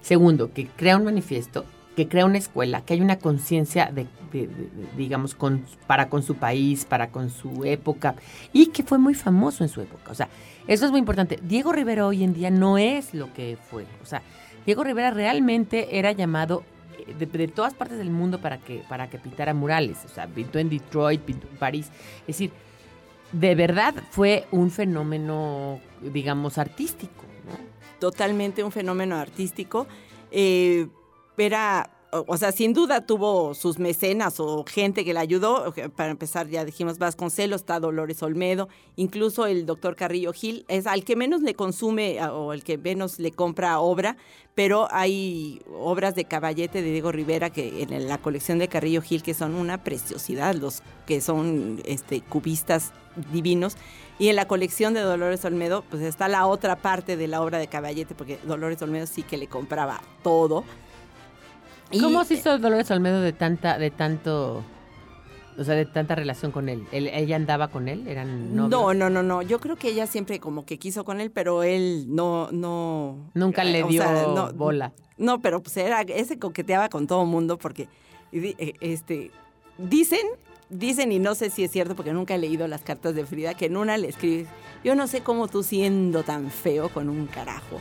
Segundo, 0.00 0.52
que 0.52 0.66
crea 0.66 0.96
un 0.96 1.04
manifiesto, 1.04 1.64
que 1.96 2.08
crea 2.08 2.26
una 2.26 2.36
escuela, 2.36 2.82
que 2.82 2.92
hay 2.92 3.00
una 3.00 3.18
conciencia 3.18 3.90
de, 3.90 4.06
digamos, 4.96 5.36
para 5.86 6.10
con 6.10 6.22
su 6.22 6.34
país, 6.34 6.84
para 6.84 7.10
con 7.10 7.30
su 7.30 7.64
época, 7.64 8.14
y 8.52 8.66
que 8.66 8.82
fue 8.82 8.98
muy 8.98 9.14
famoso 9.14 9.64
en 9.64 9.70
su 9.70 9.80
época. 9.80 10.12
O 10.12 10.14
sea, 10.14 10.28
eso 10.68 10.84
es 10.84 10.90
muy 10.90 11.00
importante. 11.00 11.40
Diego 11.42 11.72
Rivera 11.72 12.06
hoy 12.06 12.22
en 12.22 12.34
día 12.34 12.50
no 12.50 12.76
es 12.76 13.14
lo 13.14 13.32
que 13.32 13.56
fue. 13.70 13.86
O 14.02 14.06
sea, 14.06 14.20
Diego 14.66 14.84
Rivera 14.84 15.10
realmente 15.10 15.98
era 15.98 16.12
llamado 16.12 16.64
eh, 16.98 17.14
de, 17.14 17.48
todas 17.48 17.72
partes 17.72 17.96
del 17.96 18.10
mundo 18.10 18.42
para 18.42 18.58
que, 18.58 18.82
para 18.88 19.08
que 19.08 19.18
pintara 19.18 19.54
murales. 19.54 20.04
O 20.04 20.08
sea, 20.08 20.26
pintó 20.26 20.58
en 20.58 20.68
Detroit, 20.68 21.22
pintó 21.22 21.48
en 21.48 21.56
París. 21.56 21.90
Es 22.20 22.26
decir, 22.26 22.50
de 23.32 23.54
verdad 23.54 23.94
fue 24.10 24.46
un 24.50 24.70
fenómeno, 24.70 25.80
digamos, 26.02 26.58
artístico. 26.58 27.24
Totalmente 27.98 28.62
un 28.62 28.70
fenómeno 28.72 29.16
artístico. 29.16 29.86
Eh, 30.30 30.88
era 31.38 31.90
o 32.10 32.36
sea, 32.36 32.52
sin 32.52 32.72
duda 32.72 33.04
tuvo 33.04 33.54
sus 33.54 33.78
mecenas 33.78 34.40
o 34.40 34.64
gente 34.64 35.04
que 35.04 35.12
le 35.12 35.20
ayudó. 35.20 35.74
Para 35.96 36.10
empezar, 36.10 36.48
ya 36.48 36.64
dijimos 36.64 36.98
Vasconcelos, 36.98 37.62
está 37.62 37.80
Dolores 37.80 38.22
Olmedo, 38.22 38.68
incluso 38.96 39.46
el 39.46 39.66
doctor 39.66 39.96
Carrillo 39.96 40.32
Gil, 40.32 40.64
es 40.68 40.86
al 40.86 41.04
que 41.04 41.16
menos 41.16 41.42
le 41.42 41.54
consume 41.54 42.22
o 42.24 42.52
el 42.52 42.62
que 42.62 42.78
menos 42.78 43.18
le 43.18 43.32
compra 43.32 43.78
obra, 43.80 44.16
pero 44.54 44.88
hay 44.90 45.60
obras 45.78 46.14
de 46.14 46.24
Caballete 46.24 46.82
de 46.82 46.90
Diego 46.90 47.12
Rivera 47.12 47.50
que 47.50 47.82
en 47.82 48.08
la 48.08 48.18
colección 48.18 48.58
de 48.58 48.68
Carrillo 48.68 49.02
Gil 49.02 49.22
que 49.22 49.34
son 49.34 49.54
una 49.54 49.82
preciosidad, 49.82 50.54
los 50.54 50.82
que 51.06 51.20
son 51.20 51.82
este, 51.84 52.20
cubistas 52.22 52.92
divinos. 53.32 53.76
Y 54.18 54.28
en 54.28 54.36
la 54.36 54.48
colección 54.48 54.94
de 54.94 55.00
Dolores 55.00 55.44
Olmedo, 55.44 55.84
pues 55.90 56.02
está 56.02 56.26
la 56.28 56.46
otra 56.46 56.76
parte 56.76 57.18
de 57.18 57.28
la 57.28 57.42
obra 57.42 57.58
de 57.58 57.66
Caballete, 57.66 58.14
porque 58.14 58.38
Dolores 58.44 58.80
Olmedo 58.80 59.06
sí 59.06 59.22
que 59.22 59.36
le 59.36 59.46
compraba 59.46 60.00
todo. 60.22 60.64
Y- 61.90 62.00
¿Cómo 62.00 62.24
se 62.24 62.34
hizo 62.34 62.58
Dolores 62.58 62.90
Olmedo 62.90 63.20
de 63.20 63.32
tanta, 63.32 63.78
de 63.78 63.90
tanto, 63.90 64.64
o 65.58 65.64
sea, 65.64 65.74
de 65.74 65.86
tanta 65.86 66.14
relación 66.14 66.50
con 66.52 66.68
él? 66.68 66.84
¿Él- 66.92 67.08
¿Ella 67.08 67.36
andaba 67.36 67.68
con 67.68 67.88
él? 67.88 68.06
¿Eran 68.08 68.54
novios? 68.56 68.70
No, 68.70 68.92
no, 68.94 69.08
no, 69.10 69.22
no. 69.22 69.42
Yo 69.42 69.60
creo 69.60 69.76
que 69.76 69.88
ella 69.88 70.06
siempre 70.06 70.40
como 70.40 70.64
que 70.66 70.78
quiso 70.78 71.04
con 71.04 71.20
él, 71.20 71.30
pero 71.30 71.62
él 71.62 72.06
no, 72.08 72.50
no. 72.52 73.30
Nunca 73.34 73.62
le 73.64 73.78
eh, 73.80 73.84
o 73.84 73.88
dio 73.88 74.02
sea, 74.02 74.26
no- 74.34 74.52
bola. 74.52 74.92
No, 75.16 75.40
pero 75.40 75.62
pues 75.62 75.76
era, 75.76 76.02
ese 76.02 76.38
coqueteaba 76.38 76.88
con 76.88 77.06
todo 77.06 77.24
mundo 77.24 77.56
porque, 77.56 77.88
eh, 78.32 78.74
este, 78.80 79.30
dicen, 79.78 80.20
dicen 80.68 81.10
y 81.12 81.18
no 81.20 81.34
sé 81.34 81.48
si 81.50 81.64
es 81.64 81.70
cierto 81.70 81.94
porque 81.96 82.12
nunca 82.12 82.34
he 82.34 82.38
leído 82.38 82.66
las 82.68 82.82
cartas 82.82 83.14
de 83.14 83.24
Frida, 83.24 83.54
que 83.54 83.66
en 83.66 83.76
una 83.78 83.96
le 83.96 84.08
escribe, 84.08 84.46
yo 84.84 84.94
no 84.94 85.06
sé 85.06 85.20
cómo 85.22 85.48
tú 85.48 85.62
siendo 85.62 86.22
tan 86.24 86.50
feo 86.50 86.90
con 86.90 87.08
un 87.08 87.26
carajo, 87.28 87.78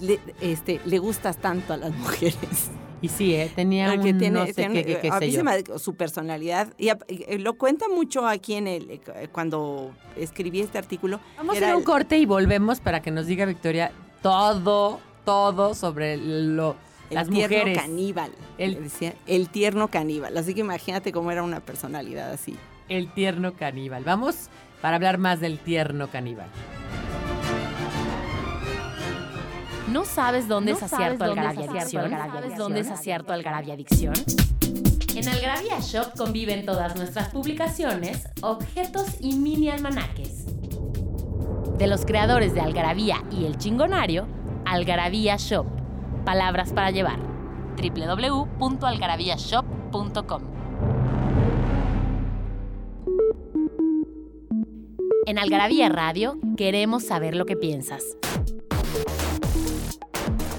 le, 0.00 0.18
este, 0.40 0.80
le 0.84 0.98
gustas 0.98 1.36
tanto 1.38 1.72
a 1.72 1.76
las 1.76 1.92
mujeres. 1.94 2.70
Y 3.00 3.08
sí, 3.10 3.32
¿eh? 3.34 3.52
tenía 3.54 3.90
un 3.92 3.96
Porque 3.98 4.14
tiene- 4.14 4.30
no 4.40 4.46
sé 4.46 4.54
tiene- 4.54 4.84
qué, 4.84 5.10
sé 5.20 5.30
yo. 5.30 5.78
su 5.78 5.94
personalidad 5.94 6.72
y, 6.78 6.88
y 7.08 7.38
lo 7.38 7.54
cuenta 7.56 7.86
mucho 7.88 8.26
aquí 8.26 8.54
en 8.54 8.66
el 8.66 8.90
eh, 8.90 9.28
cuando 9.30 9.92
escribí 10.16 10.60
este 10.60 10.78
artículo. 10.78 11.20
Vamos 11.36 11.54
a 11.54 11.58
hacer 11.58 11.76
un 11.76 11.84
corte 11.84 12.18
y 12.18 12.26
volvemos 12.26 12.80
para 12.80 13.00
que 13.00 13.12
nos 13.12 13.26
diga 13.26 13.44
Victoria 13.46 13.92
todo, 14.20 14.98
todo 15.24 15.76
sobre 15.76 16.16
lo, 16.16 16.74
el 17.10 17.14
las 17.14 17.28
tierno 17.28 17.56
mujeres. 17.58 17.78
caníbal. 17.78 18.32
El- 18.58 18.82
decía, 18.82 19.14
el 19.28 19.48
tierno 19.48 19.86
caníbal. 19.86 20.36
Así 20.36 20.52
que 20.54 20.60
imagínate 20.62 21.12
cómo 21.12 21.30
era 21.30 21.44
una 21.44 21.60
personalidad 21.60 22.32
así. 22.32 22.56
El 22.88 23.12
tierno 23.12 23.54
caníbal. 23.54 24.02
Vamos 24.02 24.48
para 24.82 24.96
hablar 24.96 25.18
más 25.18 25.38
del 25.38 25.60
tierno 25.60 26.08
caníbal. 26.10 26.48
¿No 29.90 30.04
sabes 30.04 30.48
dónde 30.48 30.72
¿No 30.72 30.78
es 30.78 30.82
acierto 30.82 31.24
Algarabia 31.24 31.70
Adicción? 31.70 32.10
¿Sabes 32.10 32.58
dónde 32.58 32.80
es 32.80 32.90
acierto 32.90 33.32
Algarabia 33.32 33.72
Adicción? 33.74 34.14
En 35.14 35.28
Algarabia 35.28 35.78
Shop 35.80 36.14
conviven 36.16 36.66
todas 36.66 36.94
nuestras 36.94 37.30
publicaciones, 37.30 38.28
objetos 38.42 39.06
y 39.20 39.36
mini 39.36 39.70
almanaques. 39.70 40.44
De 41.78 41.86
los 41.86 42.04
creadores 42.04 42.52
de 42.54 42.60
Algarabía 42.60 43.24
y 43.30 43.46
El 43.46 43.56
Chingonario, 43.56 44.26
Algarabía 44.66 45.36
Shop. 45.38 45.66
Palabras 46.24 46.72
para 46.72 46.90
llevar. 46.90 47.18
www.algarabíashop.com 47.78 50.42
En 55.26 55.38
Algarabía 55.38 55.88
Radio 55.88 56.38
queremos 56.56 57.04
saber 57.04 57.34
lo 57.34 57.46
que 57.46 57.56
piensas. 57.56 58.04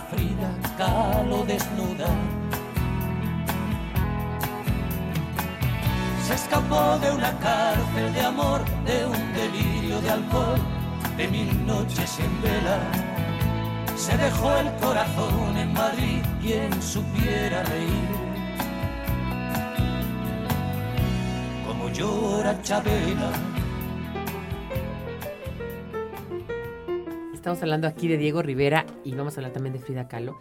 Frida 0.00 0.50
Kahlo 0.76 1.44
desnuda. 1.44 2.08
Se 6.26 6.34
escapó 6.34 6.98
de 6.98 7.10
una 7.12 7.32
cárcel 7.38 8.12
de 8.12 8.20
amor, 8.20 8.64
de 8.84 9.06
un 9.06 9.32
delirio 9.34 10.00
de 10.00 10.10
alcohol, 10.10 10.58
de 11.16 11.28
mil 11.28 11.66
noches 11.66 12.18
en 12.18 12.42
vela. 12.42 12.78
Se 13.96 14.16
dejó 14.16 14.56
el 14.56 14.72
corazón 14.76 15.56
en 15.56 15.72
Madrid, 15.72 16.22
quien 16.42 16.70
supiera 16.82 17.62
reír. 17.62 18.08
Como 21.66 21.88
llora 21.90 22.60
Chabela. 22.62 23.53
Estamos 27.44 27.60
hablando 27.60 27.86
aquí 27.86 28.08
de 28.08 28.16
Diego 28.16 28.40
Rivera 28.40 28.86
y 29.04 29.14
vamos 29.14 29.36
a 29.36 29.40
hablar 29.40 29.52
también 29.52 29.74
de 29.74 29.78
Frida 29.78 30.08
Kahlo. 30.08 30.34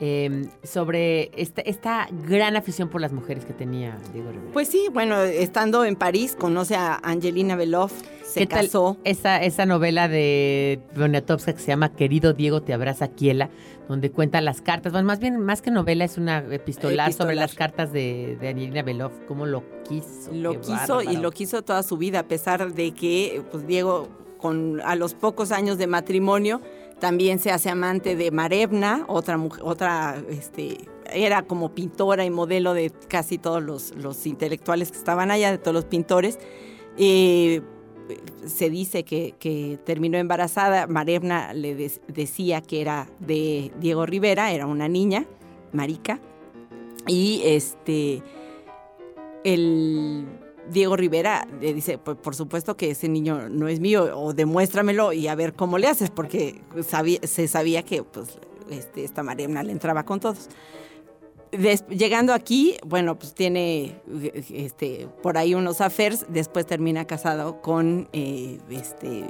eh, 0.00 0.48
sobre 0.64 1.30
esta, 1.40 1.60
esta 1.60 2.08
gran 2.26 2.56
afición 2.56 2.88
por 2.88 3.00
las 3.00 3.12
mujeres 3.12 3.44
que 3.44 3.52
tenía 3.52 3.96
Diego 4.12 4.32
Rivera. 4.32 4.50
Pues 4.52 4.66
sí, 4.66 4.88
bueno, 4.92 5.20
estando 5.22 5.84
en 5.84 5.94
París, 5.94 6.34
conoce 6.36 6.74
a 6.74 6.96
Angelina 7.04 7.54
Beloff, 7.54 7.92
se 8.24 8.40
¿Qué 8.40 8.46
tal 8.48 8.64
casó. 8.66 8.96
Esa, 9.04 9.40
esa 9.40 9.66
novela 9.66 10.08
de 10.08 10.80
Poniatowska 10.96 11.52
que 11.52 11.60
se 11.60 11.68
llama 11.68 11.92
Querido 11.92 12.32
Diego 12.32 12.60
te 12.60 12.74
abraza 12.74 13.06
Kiela, 13.06 13.50
donde 13.88 14.10
cuenta 14.10 14.40
las 14.40 14.60
cartas, 14.60 14.90
bueno, 14.92 15.06
más 15.06 15.20
bien, 15.20 15.38
más 15.40 15.62
que 15.62 15.70
novela, 15.70 16.04
es 16.04 16.18
una 16.18 16.38
epistolar, 16.38 17.06
Epistolar. 17.06 17.12
sobre 17.12 17.36
las 17.36 17.54
cartas 17.54 17.92
de, 17.92 18.36
de 18.40 18.48
Angelina 18.48 18.82
Beloff, 18.82 19.12
cómo 19.28 19.46
lo 19.46 19.62
quiso. 19.88 20.32
Lo 20.32 20.60
quiso 20.60 21.02
y 21.02 21.18
lo 21.18 21.30
quiso 21.30 21.62
toda 21.62 21.84
su 21.84 21.96
vida, 21.98 22.18
a 22.18 22.24
pesar 22.24 22.72
de 22.74 22.90
que 22.92 23.42
pues, 23.52 23.64
Diego, 23.66 24.08
con, 24.38 24.80
a 24.80 24.94
los 24.96 25.14
pocos 25.14 25.52
años 25.52 25.76
de 25.78 25.86
matrimonio, 25.86 26.60
también 26.98 27.38
se 27.38 27.50
hace 27.50 27.70
amante 27.70 28.16
de 28.16 28.30
Marevna, 28.30 29.04
otra 29.08 29.38
otra, 29.62 30.22
este, 30.30 30.78
era 31.12 31.42
como 31.42 31.74
pintora 31.74 32.24
y 32.24 32.30
modelo 32.30 32.74
de 32.74 32.90
casi 33.08 33.38
todos 33.38 33.62
los, 33.62 33.94
los 33.94 34.26
intelectuales 34.26 34.90
que 34.90 34.98
estaban 34.98 35.30
allá, 35.30 35.50
de 35.50 35.58
todos 35.58 35.74
los 35.74 35.84
pintores. 35.84 36.38
Se 38.46 38.70
dice 38.70 39.04
que, 39.04 39.78
terminó 39.84 40.18
embarazada. 40.18 40.86
Marevna 40.86 41.52
le 41.52 41.90
decía 42.08 42.60
que 42.62 42.80
era 42.80 43.08
de 43.20 43.70
Diego 43.78 44.06
Rivera, 44.06 44.52
era 44.52 44.66
una 44.66 44.88
niña, 44.88 45.26
marica. 45.72 46.18
Y 47.06 47.42
este, 47.44 48.22
el 49.44 50.26
Diego 50.70 50.96
Rivera 50.96 51.46
le 51.60 51.72
dice, 51.74 51.98
pues 51.98 52.16
por 52.16 52.34
supuesto 52.34 52.76
que 52.76 52.90
ese 52.90 53.08
niño 53.08 53.48
no 53.48 53.68
es 53.68 53.80
mío, 53.80 54.08
o 54.18 54.32
demuéstramelo 54.34 55.12
y 55.12 55.28
a 55.28 55.34
ver 55.34 55.54
cómo 55.54 55.78
le 55.78 55.86
haces, 55.86 56.10
porque 56.10 56.60
sabía- 56.86 57.20
se 57.22 57.48
sabía 57.48 57.82
que 57.82 58.02
pues 58.02 58.38
este, 58.70 59.04
esta 59.04 59.22
Mariana 59.22 59.62
le 59.62 59.72
entraba 59.72 60.04
con 60.04 60.20
todos. 60.20 60.48
Des- 61.50 61.86
llegando 61.88 62.34
aquí, 62.34 62.76
bueno, 62.84 63.18
pues 63.18 63.32
tiene 63.34 63.96
este, 64.50 65.08
por 65.22 65.38
ahí 65.38 65.54
unos 65.54 65.80
affairs, 65.80 66.26
después 66.28 66.66
termina 66.66 67.06
casado 67.06 67.62
con 67.62 68.08
eh, 68.12 68.58
este, 68.68 69.24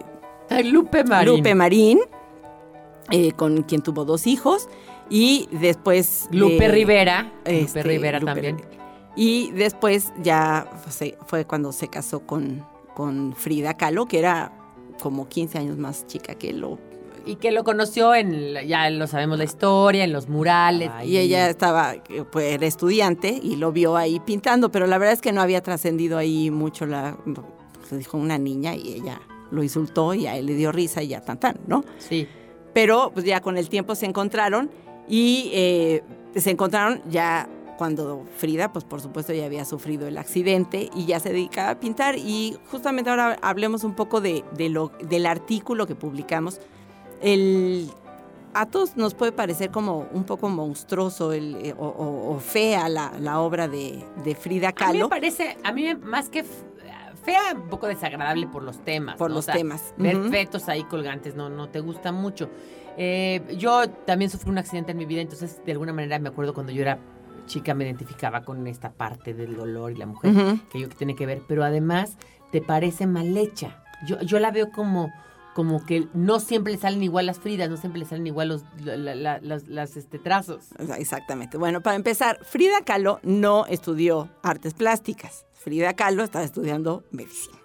Lupe 0.64 1.04
Marín. 1.04 1.36
Lupe 1.36 1.54
Marín, 1.54 2.00
eh, 3.12 3.30
con 3.32 3.62
quien 3.62 3.82
tuvo 3.82 4.04
dos 4.04 4.26
hijos, 4.26 4.68
y 5.08 5.48
después... 5.52 6.28
Lupe 6.32 6.64
eh, 6.64 6.68
Rivera. 6.68 7.32
este, 7.44 7.78
Lupe 7.78 7.82
Rivera 7.88 8.18
Lupe 8.18 8.32
también. 8.32 8.56
Y 9.20 9.50
después 9.50 10.12
ya 10.22 10.70
fue 11.26 11.44
cuando 11.44 11.72
se 11.72 11.88
casó 11.88 12.20
con, 12.20 12.64
con 12.94 13.34
Frida 13.34 13.74
Kahlo, 13.76 14.06
que 14.06 14.20
era 14.20 14.52
como 15.02 15.28
15 15.28 15.58
años 15.58 15.76
más 15.76 16.06
chica 16.06 16.36
que 16.36 16.50
él. 16.50 16.62
o- 16.62 16.78
Y 17.26 17.34
que 17.34 17.50
lo 17.50 17.64
conoció 17.64 18.14
en, 18.14 18.54
ya 18.68 18.88
lo 18.90 19.08
sabemos 19.08 19.36
la 19.38 19.42
historia, 19.44 20.04
en 20.04 20.12
los 20.12 20.28
murales. 20.28 20.90
y 21.04 21.16
ella 21.16 21.50
estaba, 21.50 21.94
pues 22.30 22.54
era 22.54 22.64
estudiante 22.66 23.38
y 23.42 23.56
lo 23.56 23.72
vio 23.72 23.96
ahí 23.96 24.20
pintando, 24.20 24.70
pero 24.70 24.86
la 24.86 24.98
verdad 24.98 25.14
es 25.14 25.20
que 25.20 25.32
no 25.32 25.40
había 25.42 25.62
trascendido 25.64 26.16
ahí 26.16 26.50
mucho 26.52 26.86
la... 26.86 27.16
Se 27.88 27.96
dijo 27.98 28.18
una 28.18 28.38
niña 28.38 28.76
y 28.76 28.92
ella 28.94 29.20
lo 29.50 29.62
insultó 29.64 30.14
y 30.14 30.26
a 30.28 30.36
él 30.36 30.46
le 30.46 30.54
dio 30.54 30.70
risa 30.70 31.02
y 31.02 31.08
ya 31.08 31.22
tan 31.22 31.40
tan, 31.40 31.56
¿no? 31.66 31.82
Sí. 31.98 32.28
pero 32.72 33.10
pues 33.12 33.24
ya 33.26 33.40
con 33.40 33.56
el 33.58 33.68
tiempo 33.68 33.94
se 33.96 34.06
encontraron 34.06 34.70
y 35.08 35.50
eh, 35.54 36.02
se 36.36 36.50
encontraron 36.50 37.00
ya 37.10 37.48
cuando 37.78 38.24
Frida, 38.36 38.72
pues 38.72 38.84
por 38.84 39.00
supuesto 39.00 39.32
ya 39.32 39.46
había 39.46 39.64
sufrido 39.64 40.06
el 40.06 40.18
accidente 40.18 40.90
y 40.94 41.06
ya 41.06 41.20
se 41.20 41.30
dedicaba 41.30 41.70
a 41.70 41.80
pintar 41.80 42.16
y 42.18 42.58
justamente 42.70 43.08
ahora 43.08 43.38
hablemos 43.40 43.84
un 43.84 43.94
poco 43.94 44.20
de, 44.20 44.44
de 44.56 44.68
lo, 44.68 44.90
del 45.08 45.24
artículo 45.24 45.86
que 45.86 45.94
publicamos. 45.94 46.60
El, 47.22 47.88
a 48.54 48.66
todos 48.66 48.96
nos 48.96 49.14
puede 49.14 49.32
parecer 49.32 49.70
como 49.70 50.06
un 50.12 50.24
poco 50.24 50.48
monstruoso 50.48 51.32
el, 51.32 51.56
eh, 51.64 51.74
o, 51.78 51.86
o- 51.86 52.34
o 52.34 52.38
fea 52.40 52.88
la, 52.88 53.12
la 53.20 53.40
obra 53.40 53.68
de, 53.68 54.04
de 54.24 54.34
Frida 54.34 54.68
A 54.68 54.72
mí 54.72 54.74
me 54.76 54.84
Kahlo 54.98 55.08
parece, 55.08 55.56
a 55.64 55.72
mí 55.72 55.94
más 55.94 56.28
que 56.28 56.44
fea, 57.24 57.40
un 57.54 57.68
poco 57.68 57.86
desagradable 57.86 58.46
por 58.48 58.62
los 58.62 58.82
temas. 58.84 59.16
por 59.16 59.30
¿no? 59.30 59.36
los 59.36 59.44
O 59.44 59.46
sea, 59.46 59.54
temas. 59.54 59.94
Ver 59.98 60.16
fetos 60.30 60.68
ahí 60.68 60.82
colgantes 60.84 61.34
no, 61.36 61.48
no 61.48 61.68
te 61.68 61.80
gusta 61.80 62.10
mucho. 62.12 62.48
Eh, 62.96 63.54
yo 63.56 63.88
también 63.88 64.30
sufrí 64.30 64.50
un 64.50 64.58
accidente 64.58 64.90
en 64.92 64.98
mi 64.98 65.04
vida, 65.06 65.20
entonces 65.20 65.60
de 65.64 65.70
alguna 65.72 65.92
manera 65.92 66.18
me 66.18 66.28
acuerdo 66.30 66.52
cuando 66.52 66.72
yo 66.72 66.82
era 66.82 66.98
chica 67.48 67.74
me 67.74 67.84
identificaba 67.84 68.44
con 68.44 68.64
esta 68.68 68.92
parte 68.92 69.34
del 69.34 69.56
dolor 69.56 69.90
y 69.90 69.96
la 69.96 70.06
mujer 70.06 70.30
Ujú. 70.36 70.60
que 70.70 70.78
yo 70.80 70.88
que 70.88 70.94
tiene 70.94 71.16
que 71.16 71.26
ver, 71.26 71.42
pero 71.48 71.64
además 71.64 72.16
te 72.52 72.62
parece 72.62 73.06
mal 73.08 73.36
hecha. 73.36 73.82
Yo, 74.06 74.20
yo 74.20 74.38
la 74.38 74.52
veo 74.52 74.70
como, 74.70 75.12
como 75.54 75.84
que 75.84 76.06
no 76.14 76.38
siempre 76.38 76.72
le 76.74 76.78
salen 76.78 77.02
igual 77.02 77.26
las 77.26 77.40
fridas, 77.40 77.68
no 77.68 77.76
siempre 77.76 77.98
le 77.98 78.06
salen 78.06 78.26
igual 78.28 78.48
los, 78.48 78.64
la- 78.84 78.96
la- 79.16 79.40
las, 79.40 79.66
las, 79.66 79.96
este, 79.96 80.18
trazos. 80.20 80.68
Exactamente. 80.96 81.58
Bueno, 81.58 81.80
para 81.80 81.96
empezar, 81.96 82.38
Frida 82.44 82.82
Kahlo 82.84 83.18
no 83.24 83.66
estudió 83.66 84.28
artes 84.44 84.74
plásticas. 84.74 85.46
Frida 85.54 85.94
Kahlo 85.94 86.22
estaba 86.22 86.44
estudiando 86.44 87.02
medicina. 87.10 87.58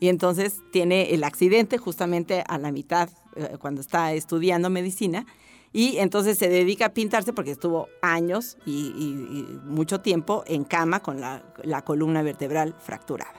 Y 0.00 0.08
entonces 0.08 0.60
tiene 0.72 1.14
el 1.14 1.24
accidente 1.24 1.78
justamente 1.78 2.44
a 2.46 2.58
la 2.58 2.70
mitad, 2.72 3.08
eh, 3.36 3.56
cuando 3.60 3.80
está 3.80 4.12
estudiando 4.12 4.70
medicina. 4.70 5.24
Y 5.72 5.98
entonces 5.98 6.38
se 6.38 6.48
dedica 6.48 6.86
a 6.86 6.94
pintarse 6.94 7.32
porque 7.32 7.50
estuvo 7.50 7.88
años 8.00 8.56
y, 8.64 9.46
mucho 9.64 10.00
tiempo 10.00 10.42
en 10.46 10.64
cama 10.64 11.00
con 11.00 11.20
la, 11.20 11.42
columna 11.84 12.22
vertebral 12.22 12.74
fracturada. 12.78 13.34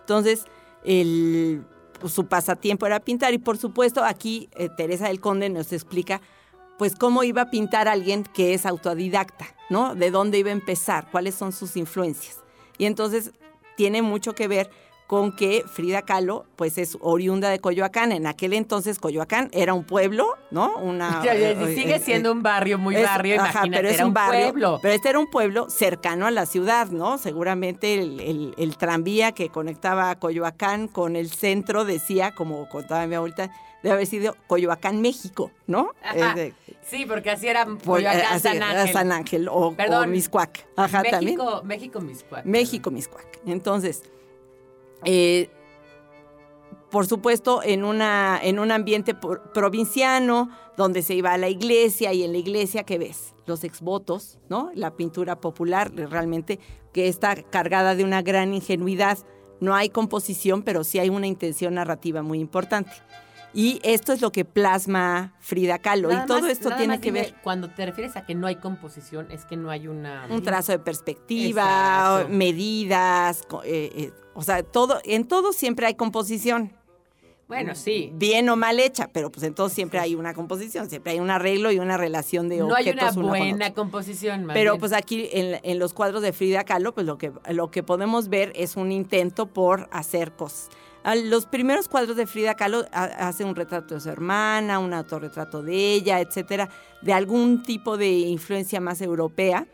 Entonces, 0.00 0.44
el- 0.84 1.64
su 2.08 2.26
pasatiempo 2.26 2.86
era 2.86 3.00
pintar 3.00 3.32
y 3.34 3.38
por 3.38 3.56
supuesto 3.56 4.04
aquí 4.04 4.48
eh, 4.56 4.68
Teresa 4.76 5.08
del 5.08 5.20
Conde 5.20 5.48
nos 5.48 5.72
explica 5.72 6.20
pues 6.78 6.96
cómo 6.96 7.22
iba 7.22 7.42
a 7.42 7.50
pintar 7.50 7.86
alguien 7.88 8.24
que 8.24 8.52
es 8.52 8.66
autodidacta, 8.66 9.46
¿no? 9.70 9.94
De 9.94 10.10
dónde 10.10 10.38
iba 10.38 10.50
a 10.50 10.52
empezar, 10.52 11.08
cuáles 11.10 11.34
son 11.36 11.52
sus 11.52 11.76
influencias. 11.76 12.38
Y 12.78 12.86
entonces 12.86 13.30
tiene 13.76 14.02
mucho 14.02 14.34
que 14.34 14.48
ver 14.48 14.70
con 15.06 15.36
que 15.36 15.64
Frida 15.66 16.02
Kahlo, 16.02 16.46
pues 16.56 16.78
es 16.78 16.96
oriunda 17.00 17.50
de 17.50 17.58
Coyoacán. 17.58 18.10
En 18.12 18.26
aquel 18.26 18.54
entonces 18.54 18.98
Coyoacán 18.98 19.50
era 19.52 19.74
un 19.74 19.84
pueblo, 19.84 20.26
¿no? 20.50 20.76
Una, 20.78 21.22
eh, 21.24 21.74
Sigue 21.74 21.96
eh, 21.96 22.00
siendo 22.00 22.32
un 22.32 22.42
barrio 22.42 22.78
muy 22.78 22.96
es- 22.96 23.02
barrio, 23.04 23.34
ajá, 23.40 23.50
imagínate, 23.66 23.76
pero 23.76 23.88
es 23.90 23.94
era 23.96 24.06
un 24.06 24.14
barrio, 24.14 24.40
pueblo. 24.46 24.78
Pero 24.80 24.94
este 24.94 25.08
era 25.10 25.18
un 25.18 25.30
pueblo 25.30 25.68
cercano 25.68 26.26
a 26.26 26.30
la 26.30 26.46
ciudad, 26.46 26.88
¿no? 26.88 27.18
Seguramente 27.18 27.94
el, 27.94 28.18
el- 28.20 28.54
el 28.56 28.76
tranvía 28.78 29.32
que 29.32 29.50
conectaba 29.50 30.08
a 30.10 30.18
Coyoacán 30.18 30.88
con 30.88 31.16
el 31.16 31.30
centro 31.30 31.84
decía, 31.84 32.34
como 32.34 32.66
contaba 32.70 33.06
mi 33.06 33.14
abuelita, 33.14 33.50
debe 33.82 33.94
haber 33.96 34.06
sido 34.06 34.34
Coyoacán, 34.46 35.02
México, 35.02 35.50
¿no? 35.66 35.90
Ajá. 36.02 36.34
De- 36.34 36.54
Sí, 36.86 37.06
porque 37.06 37.30
así 37.30 37.46
era 37.48 37.64
pues, 37.66 37.82
Coyoacán, 37.82 38.20
eh, 38.20 38.26
así, 38.30 38.40
San 38.48 38.62
Ángel. 38.62 38.92
San 38.92 39.12
Ángel 39.12 39.48
o, 39.48 39.54
o 39.68 39.74
Perdón. 39.74 40.10
Miscuac. 40.10 40.66
Ajá, 40.76 41.02
también. 41.02 41.36
México, 41.36 41.62
México, 41.64 42.00
Miscuac. 42.00 42.44
México, 42.44 42.90
Miscuac. 42.90 43.26
Entonces, 43.46 44.02
eh, 45.04 45.50
por 46.90 47.06
supuesto, 47.06 47.62
en, 47.62 47.84
una, 47.84 48.38
en 48.42 48.58
un 48.58 48.70
ambiente 48.70 49.14
por- 49.14 49.52
provinciano, 49.52 50.50
donde 50.76 51.02
se 51.02 51.14
iba 51.14 51.32
a 51.32 51.38
la 51.38 51.48
iglesia, 51.48 52.12
y 52.12 52.22
en 52.22 52.32
la 52.32 52.38
iglesia, 52.38 52.84
¿qué 52.84 52.98
ves? 52.98 53.34
Los 53.46 53.64
exvotos, 53.64 54.38
¿no? 54.48 54.70
La 54.74 54.92
pintura 54.96 55.40
popular, 55.40 55.92
realmente, 55.92 56.60
que 56.92 57.08
está 57.08 57.34
cargada 57.42 57.94
de 57.94 58.04
una 58.04 58.22
gran 58.22 58.54
ingenuidad. 58.54 59.18
No 59.60 59.74
hay 59.74 59.88
composición, 59.88 60.62
pero 60.62 60.84
sí 60.84 60.98
hay 60.98 61.10
una 61.10 61.26
intención 61.26 61.74
narrativa 61.74 62.22
muy 62.22 62.38
importante. 62.38 62.92
Y 63.54 63.78
esto 63.84 64.12
es 64.12 64.20
lo 64.20 64.32
que 64.32 64.44
plasma 64.44 65.34
Frida 65.40 65.78
Kahlo. 65.78 66.08
Nada 66.10 66.24
y 66.24 66.26
todo 66.26 66.40
más- 66.40 66.50
esto 66.50 66.70
tiene 66.76 66.98
que 67.00 67.06
dime, 67.12 67.20
ver 67.22 67.34
Cuando 67.42 67.70
te 67.70 67.86
refieres 67.86 68.16
a 68.16 68.26
que 68.26 68.34
no 68.34 68.46
hay 68.48 68.56
composición, 68.56 69.30
es 69.30 69.44
que 69.44 69.56
no 69.56 69.70
hay 69.70 69.86
una... 69.86 70.26
un 70.28 70.42
trazo 70.42 70.72
de 70.72 70.80
perspectiva, 70.80 71.62
Exacto. 72.22 72.34
medidas, 72.36 73.42
eh, 73.64 73.90
eh, 73.94 74.12
o 74.34 74.42
sea, 74.42 74.62
todo, 74.62 74.98
en 75.04 75.26
todo 75.28 75.52
siempre 75.52 75.86
hay 75.86 75.94
composición. 75.94 76.72
Bueno, 77.46 77.74
sí. 77.74 78.10
Bien 78.14 78.48
o 78.48 78.56
mal 78.56 78.80
hecha, 78.80 79.10
pero 79.12 79.30
pues 79.30 79.44
en 79.44 79.54
todo 79.54 79.68
siempre 79.68 79.98
hay 80.00 80.14
una 80.14 80.32
composición, 80.32 80.88
siempre 80.88 81.12
hay 81.12 81.20
un 81.20 81.30
arreglo 81.30 81.70
y 81.70 81.78
una 81.78 81.98
relación 81.98 82.48
de 82.48 82.56
No 82.56 82.74
hay 82.74 82.84
una 82.88 82.92
objetos 82.94 83.14
con 83.16 83.26
buena 83.28 83.66
otro. 83.66 83.74
composición, 83.82 84.46
más 84.46 84.54
Pero 84.54 84.72
bien. 84.72 84.80
pues 84.80 84.92
aquí 84.94 85.28
en, 85.30 85.60
en 85.62 85.78
los 85.78 85.92
cuadros 85.92 86.22
de 86.22 86.32
Frida 86.32 86.64
Kahlo, 86.64 86.94
pues 86.94 87.06
lo 87.06 87.18
que, 87.18 87.30
lo 87.50 87.70
que 87.70 87.82
podemos 87.82 88.30
ver 88.30 88.50
es 88.56 88.76
un 88.76 88.90
intento 88.90 89.46
por 89.46 89.88
hacer 89.92 90.32
cosas. 90.32 90.70
Los 91.24 91.44
primeros 91.46 91.88
cuadros 91.88 92.16
de 92.16 92.26
Frida 92.26 92.54
Kahlo 92.54 92.86
ha- 92.92 93.04
hace 93.28 93.44
un 93.44 93.54
retrato 93.54 93.94
de 93.94 94.00
su 94.00 94.08
hermana, 94.08 94.78
un 94.78 94.94
autorretrato 94.94 95.62
de 95.62 95.92
ella, 95.92 96.20
etcétera, 96.20 96.70
de 97.02 97.12
algún 97.12 97.62
tipo 97.62 97.98
de 97.98 98.10
influencia 98.10 98.80
más 98.80 99.02
europea. 99.02 99.66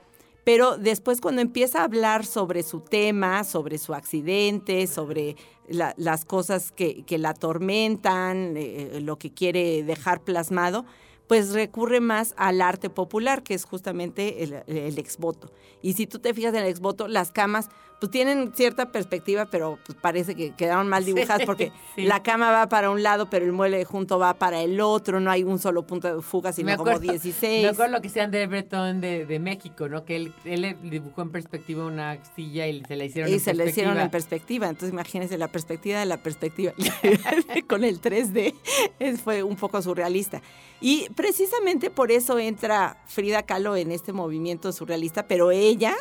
Pero 0.42 0.76
después 0.78 1.20
cuando 1.20 1.40
empieza 1.42 1.80
a 1.80 1.84
hablar 1.84 2.26
sobre 2.26 2.62
su 2.64 2.80
tema, 2.80 3.44
sobre 3.44 3.78
su 3.78 3.94
accidente, 3.94 4.86
sobre 4.88 5.36
la- 5.68 5.94
las 5.96 6.24
cosas 6.24 6.72
que, 6.72 7.04
la 7.18 7.28
atormentan, 7.30 8.54
eh, 8.56 8.98
lo 9.00 9.16
que 9.18 9.32
quiere 9.32 9.84
dejar 9.84 10.22
plasmado, 10.22 10.84
pues 11.28 11.52
recurre 11.52 12.00
más 12.00 12.34
al 12.36 12.60
arte 12.60 12.90
popular, 12.90 13.44
que 13.44 13.54
es 13.54 13.64
justamente 13.64 14.42
el, 14.42 14.64
el 14.66 14.98
exvoto. 14.98 15.52
Y 15.80 15.92
si 15.92 16.08
tú 16.08 16.18
te 16.18 16.34
fijas 16.34 16.54
en 16.54 16.62
el 16.64 16.68
exvoto, 16.68 17.06
las 17.06 17.30
camas 17.30 17.68
pues 18.00 18.10
tienen 18.10 18.52
cierta 18.54 18.90
perspectiva, 18.90 19.46
pero 19.46 19.78
pues, 19.86 19.96
parece 20.00 20.34
que 20.34 20.52
quedaron 20.54 20.88
mal 20.88 21.04
dibujadas 21.04 21.40
Sí, 21.40 21.46
porque 21.46 21.70
sí. 21.94 22.02
la 22.02 22.22
cama 22.22 22.50
va 22.50 22.68
para 22.68 22.90
un 22.90 23.02
lado, 23.02 23.28
pero 23.30 23.44
el 23.44 23.52
mueble 23.52 23.84
junto 23.84 24.18
va 24.18 24.34
para 24.34 24.62
el 24.62 24.80
otro, 24.80 25.20
no 25.20 25.30
hay 25.30 25.44
un 25.44 25.58
solo 25.58 25.86
punto 25.86 26.16
de 26.16 26.22
fuga, 26.22 26.52
sino 26.52 26.66
me 26.70 26.76
como 26.78 26.90
acuerdo, 26.90 27.12
16. 27.12 27.62
Me 27.62 27.68
acuerdo 27.68 27.92
lo 27.96 28.00
que 28.02 28.08
sean 28.08 28.30
de 28.30 28.46
Breton 28.46 29.00
de, 29.00 29.26
de 29.26 29.38
México, 29.38 29.88
¿no? 29.88 30.04
Que 30.04 30.16
él, 30.16 30.32
él 30.44 30.76
dibujó 30.82 31.22
en 31.22 31.30
perspectiva 31.30 31.84
una 31.84 32.18
silla 32.34 32.66
y 32.66 32.82
se 32.88 32.96
la 32.96 33.04
hicieron 33.04 33.30
Y 33.30 33.34
en 33.34 33.40
se 33.40 33.52
le 33.54 33.68
hicieron 33.68 33.98
en 34.00 34.10
perspectiva. 34.10 34.20
perspectiva. 34.30 34.68
Entonces, 34.68 34.92
imagínense 34.92 35.36
la 35.38 35.48
perspectiva 35.48 36.00
de 36.00 36.06
la 36.06 36.16
perspectiva. 36.16 36.72
Con 37.68 37.84
el 37.84 38.00
3D 38.00 38.54
es- 38.98 39.20
fue 39.20 39.42
un 39.42 39.56
poco 39.56 39.80
surrealista. 39.82 40.40
Y 40.80 41.08
precisamente 41.10 41.90
por 41.90 42.10
eso 42.10 42.38
entra 42.38 42.96
Frida 43.06 43.42
Kahlo 43.42 43.76
en 43.76 43.92
este 43.92 44.12
movimiento 44.14 44.72
surrealista, 44.72 45.26
pero 45.28 45.50
ella, 45.50 45.94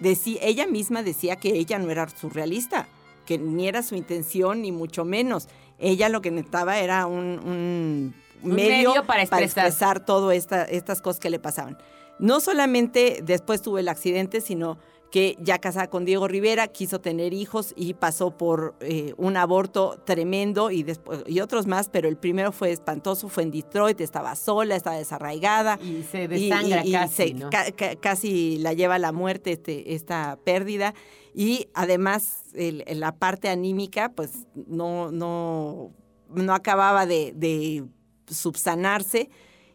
decí- 0.00 0.38
ella 0.42 0.66
misma 0.66 1.02
decía 1.02 1.36
que 1.36 1.50
ella 1.50 1.78
no 1.78 1.90
era 1.90 2.08
surrealista, 2.08 2.88
que 3.26 3.38
ni 3.38 3.68
era 3.68 3.82
su 3.82 3.94
intención, 3.94 4.62
ni 4.62 4.72
mucho 4.72 5.04
menos. 5.04 5.48
Ella 5.78 6.08
lo 6.08 6.20
que 6.20 6.30
necesitaba 6.30 6.78
era 6.78 7.06
un, 7.06 7.38
un 7.44 8.14
Un 8.42 8.52
medio 8.54 8.92
para 9.06 9.22
expresar. 9.22 9.66
expresar 9.66 10.04
todas 10.04 10.36
esta, 10.36 10.64
estas 10.64 11.00
cosas 11.00 11.20
que 11.20 11.30
le 11.30 11.38
pasaban. 11.38 11.78
No 12.18 12.40
solamente 12.40 13.20
después 13.22 13.62
tuvo 13.62 13.78
el 13.78 13.88
accidente, 13.88 14.40
sino 14.40 14.78
que 15.10 15.36
ya 15.40 15.58
casada 15.58 15.88
con 15.90 16.04
Diego 16.04 16.28
Rivera, 16.28 16.68
quiso 16.68 17.00
tener 17.00 17.32
hijos 17.34 17.72
y 17.76 17.94
pasó 17.94 18.36
por 18.36 18.76
eh, 18.80 19.12
un 19.16 19.36
aborto 19.36 20.00
tremendo 20.06 20.70
y, 20.70 20.84
después, 20.84 21.24
y 21.26 21.40
otros 21.40 21.66
más, 21.66 21.88
pero 21.88 22.08
el 22.08 22.16
primero 22.16 22.52
fue 22.52 22.70
espantoso, 22.70 23.28
fue 23.28 23.42
en 23.42 23.50
Detroit, 23.50 24.00
estaba 24.00 24.36
sola, 24.36 24.76
estaba 24.76 24.96
desarraigada. 24.96 25.80
Y 25.82 26.04
se 26.04 26.28
desangra 26.28 26.84
y- 26.84 26.90
y 26.90 26.92
casi, 26.92 27.14
se- 27.14 27.34
¿no? 27.34 27.50
ca- 27.50 27.72
ca- 27.72 27.96
casi 27.96 28.58
la 28.58 28.72
lleva 28.72 28.94
a 28.94 28.98
la 29.00 29.10
muerte 29.10 29.52
este, 29.52 29.94
esta 29.94 30.38
pérdida. 30.44 30.94
Y 31.34 31.66
además 31.74 32.42
el- 32.54 32.84
la 32.94 33.10
parte 33.16 33.48
anímica, 33.48 34.12
pues 34.12 34.46
no, 34.54 35.10
no, 35.10 35.90
no 36.28 36.54
acababa 36.54 37.06
de, 37.06 37.32
de 37.34 37.84
subsanarse. 38.28 39.28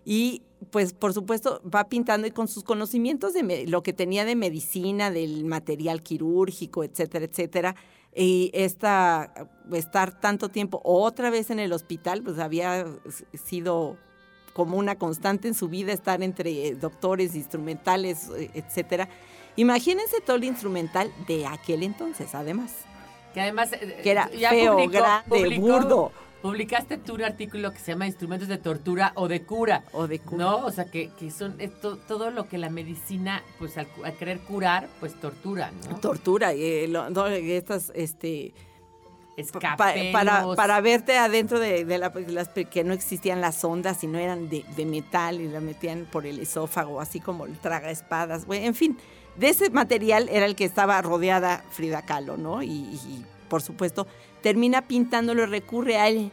Y 0.06 0.44
pues 0.72 0.94
por 0.94 1.14
supuesto 1.14 1.62
va 1.74 1.88
pintando 1.90 2.28
y 2.28 2.32
con 2.32 2.48
sus 2.48 2.64
conocimientos 2.64 3.34
de 3.34 3.66
lo 3.68 3.84
que 3.84 3.94
tenía 3.94 4.26
de 4.26 4.36
medicina, 4.36 5.12
del 5.12 5.46
material 5.46 6.02
quirúrgico, 6.02 6.84
etcétera, 6.84 7.26
etcétera, 7.26 7.76
y 8.16 8.50
esta, 8.54 9.34
estar 9.74 10.20
tanto 10.20 10.50
tiempo 10.50 10.82
otra 10.84 11.30
vez 11.30 11.50
en 11.50 11.60
el 11.60 11.74
hospital, 11.74 12.24
pues 12.24 12.40
había 12.40 12.86
sido 13.34 13.98
como 14.54 14.78
una 14.78 14.96
constante 14.98 15.50
en 15.50 15.54
su 15.54 15.68
vida 15.68 15.92
estar 15.92 16.24
entre 16.24 16.68
eh, 16.68 16.76
doctores, 16.76 17.36
instrumentales, 17.36 18.30
eh, 18.38 18.50
etcétera. 18.54 19.10
Imagínense 19.58 20.22
todo 20.22 20.38
el 20.38 20.46
instrumental 20.46 21.12
de 21.28 21.46
aquel 21.46 21.84
entonces, 21.84 22.34
además, 22.34 22.72
Que 23.34 23.42
además... 23.42 23.74
eh, 23.74 24.00
que 24.02 24.12
era 24.12 24.30
ya 24.32 24.50
feo, 24.52 24.78
publicó- 24.78 24.92
grande, 24.92 25.30
publicó- 25.30 25.62
burdo 25.62 26.12
Publicaste 26.50 26.98
tú 26.98 27.16
un 27.16 27.24
artículo 27.24 27.72
que 27.74 27.80
se 27.80 27.92
llama 27.94 28.06
Instrumentos 28.06 28.48
de 28.48 28.60
Tortura 28.60 29.14
o 29.16 29.28
de 29.28 29.42
Cura. 29.42 29.84
o 29.94 30.08
de 30.08 30.20
cu- 30.20 30.38
¿No? 30.38 30.58
O 30.66 30.70
sea, 30.72 30.86
que, 30.86 31.10
que 31.18 31.32
son 31.32 31.56
eh, 31.60 31.70
to- 31.70 31.98
todo 31.98 32.30
lo 32.30 32.48
que 32.48 32.60
la 32.60 32.70
medicina, 32.70 33.42
pues 33.58 33.80
al, 33.80 33.88
al 34.04 34.14
querer 34.14 34.40
curar, 34.42 34.88
pues 35.00 35.20
tortura, 35.20 35.72
¿no? 35.90 36.00
tortura, 36.00 36.54
eh, 36.54 36.88
lo- 36.88 37.10
no, 37.10 37.26
estas, 37.26 37.92
este, 37.96 38.54
Pa- 39.76 39.94
para, 40.14 40.46
para 40.56 40.80
verte 40.82 41.18
adentro 41.18 41.60
de, 41.60 41.84
de 41.84 41.98
la, 41.98 42.14
las 42.28 42.50
que 42.50 42.84
no 42.84 42.94
existían 42.94 43.42
las 43.42 43.64
ondas 43.66 44.04
y 44.04 44.08
no 44.08 44.20
eran 44.20 44.48
de, 44.48 44.64
de 44.78 44.86
metal 44.86 45.42
y 45.42 45.48
la 45.48 45.60
metían 45.62 46.06
por 46.12 46.28
el 46.28 46.40
esófago, 46.40 47.02
así 47.02 47.20
como 47.20 47.46
el 47.48 47.58
traga 47.58 47.90
espadas. 47.90 48.46
Bueno, 48.46 48.68
en 48.68 48.76
fin, 48.76 48.98
de 49.36 49.50
ese 49.50 49.72
material 49.72 50.30
era 50.32 50.46
el 50.46 50.56
que 50.56 50.64
estaba 50.66 51.02
rodeada 51.02 51.66
Frida 51.72 52.04
Kahlo, 52.04 52.38
¿no? 52.38 52.62
Y, 52.62 52.70
y, 52.70 53.26
por 53.50 53.62
supuesto 53.62 54.08
termina 54.46 54.84
pintándolo 54.84 55.48
recurre 55.48 55.98
a 55.98 56.08
él. 56.08 56.32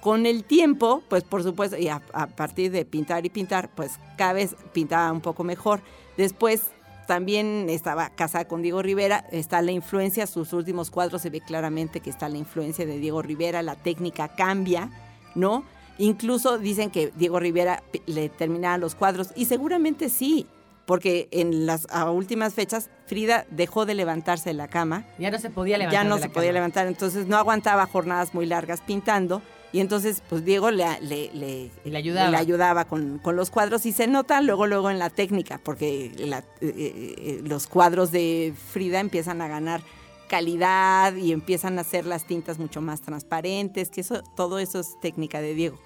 Con 0.00 0.26
el 0.26 0.42
tiempo, 0.42 1.00
pues 1.08 1.22
por 1.22 1.44
supuesto, 1.44 1.78
y 1.78 1.86
a, 1.86 2.02
a 2.12 2.26
partir 2.26 2.72
de 2.72 2.84
pintar 2.84 3.24
y 3.24 3.30
pintar, 3.30 3.70
pues 3.72 4.00
cada 4.18 4.32
vez 4.32 4.56
pintaba 4.72 5.12
un 5.12 5.20
poco 5.20 5.44
mejor. 5.44 5.80
Después 6.16 6.62
también 7.06 7.68
estaba 7.70 8.10
casada 8.10 8.48
con 8.48 8.62
Diego 8.62 8.82
Rivera, 8.82 9.24
está 9.30 9.62
la 9.62 9.70
influencia, 9.70 10.26
sus 10.26 10.52
últimos 10.52 10.90
cuadros 10.90 11.22
se 11.22 11.30
ve 11.30 11.40
claramente 11.40 12.00
que 12.00 12.10
está 12.10 12.28
la 12.28 12.36
influencia 12.36 12.84
de 12.84 12.98
Diego 12.98 13.22
Rivera, 13.22 13.62
la 13.62 13.76
técnica 13.76 14.34
cambia, 14.34 14.90
¿no? 15.36 15.62
Incluso 15.98 16.58
dicen 16.58 16.90
que 16.90 17.12
Diego 17.14 17.38
Rivera 17.38 17.84
le 18.06 18.28
terminaba 18.28 18.76
los 18.76 18.96
cuadros, 18.96 19.28
y 19.36 19.44
seguramente 19.44 20.08
sí, 20.08 20.48
porque 20.86 21.28
en 21.30 21.66
las 21.66 21.86
a 21.90 22.10
últimas 22.10 22.54
fechas 22.54 22.90
Frida 23.06 23.46
dejó 23.50 23.86
de 23.86 23.94
levantarse 23.94 24.50
de 24.50 24.54
la 24.54 24.68
cama, 24.68 25.06
Ya 25.18 25.30
no 25.30 25.38
se 25.38 25.50
podía 25.50 25.78
levantar. 25.78 26.02
ya 26.04 26.08
no 26.08 26.18
se 26.18 26.28
podía 26.28 26.48
cama. 26.50 26.52
levantar, 26.54 26.86
entonces 26.86 27.26
no 27.26 27.36
aguantaba 27.36 27.86
jornadas 27.86 28.34
muy 28.34 28.46
largas 28.46 28.80
pintando. 28.80 29.42
Y 29.74 29.80
entonces, 29.80 30.22
pues 30.28 30.44
Diego 30.44 30.70
le, 30.70 30.84
le, 31.00 31.30
le- 31.32 31.70
le 31.84 31.96
ayudaba. 31.96 32.30
le 32.30 32.36
ayudaba 32.36 32.84
con, 32.84 33.18
con 33.18 33.36
los 33.36 33.48
cuadros 33.48 33.86
y 33.86 33.92
se 33.92 34.06
nota 34.06 34.42
luego, 34.42 34.66
luego 34.66 34.90
en 34.90 34.98
la 34.98 35.08
técnica, 35.08 35.58
porque 35.64 36.12
la- 36.18 36.44
eh, 36.60 37.14
eh, 37.16 37.40
los 37.44 37.66
cuadros 37.68 38.10
de 38.12 38.52
Frida 38.72 39.00
empiezan 39.00 39.40
a 39.40 39.48
ganar 39.48 39.80
calidad 40.28 41.14
y 41.14 41.32
empiezan 41.32 41.78
a 41.78 41.82
hacer 41.82 42.06
las 42.06 42.24
tintas 42.26 42.58
mucho 42.58 42.80
más 42.80 43.00
transparentes, 43.02 43.90
que 43.90 44.00
eso, 44.02 44.22
todo 44.36 44.58
eso 44.58 44.80
es 44.80 44.98
técnica 45.00 45.40
de 45.40 45.54
Diego. 45.54 45.78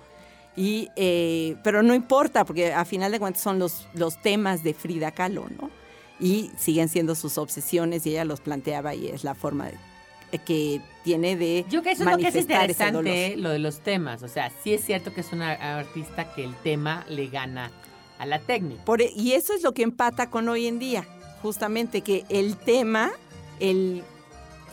Y, 0.56 0.88
eh, 0.96 1.56
pero 1.62 1.82
no 1.82 1.94
importa, 1.94 2.44
porque 2.44 2.72
a 2.72 2.84
final 2.84 3.12
de 3.12 3.18
cuentas 3.18 3.42
son 3.42 3.58
los, 3.58 3.86
los 3.92 4.20
temas 4.22 4.62
de 4.62 4.72
Frida 4.74 5.10
Kahlo, 5.10 5.46
¿no? 5.60 5.70
Y 6.18 6.50
siguen 6.56 6.88
siendo 6.88 7.14
sus 7.14 7.36
obsesiones 7.36 8.06
y 8.06 8.10
ella 8.10 8.24
los 8.24 8.40
planteaba 8.40 8.94
y 8.94 9.08
es 9.08 9.22
la 9.22 9.34
forma 9.34 9.66
de- 9.66 10.38
que 10.44 10.80
tiene 11.04 11.34
de 11.36 11.64
Yo 11.70 11.80
creo 11.80 11.82
que 11.82 11.90
eso 11.92 12.02
es 12.04 12.10
lo 12.10 12.18
que 12.18 12.28
es 12.28 12.36
interesante, 12.36 13.26
¿eh? 13.32 13.36
lo 13.36 13.48
de 13.50 13.58
los 13.58 13.80
temas. 13.80 14.22
O 14.22 14.28
sea, 14.28 14.50
sí 14.62 14.74
es 14.74 14.84
cierto 14.84 15.14
que 15.14 15.20
es 15.22 15.32
una 15.32 15.52
artista 15.78 16.32
que 16.34 16.44
el 16.44 16.54
tema 16.56 17.06
le 17.08 17.28
gana 17.28 17.70
a 18.18 18.26
la 18.26 18.38
técnica. 18.40 18.84
Por 18.84 19.00
e- 19.02 19.12
y 19.16 19.32
eso 19.32 19.54
es 19.54 19.62
lo 19.62 19.72
que 19.72 19.82
empata 19.82 20.28
con 20.30 20.48
hoy 20.48 20.66
en 20.66 20.78
día, 20.78 21.06
justamente 21.42 22.00
que 22.02 22.24
el 22.28 22.56
tema, 22.56 23.12
el 23.60 24.02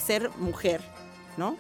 ser 0.04 0.30
mujer, 0.38 0.82
¿no? 1.38 1.56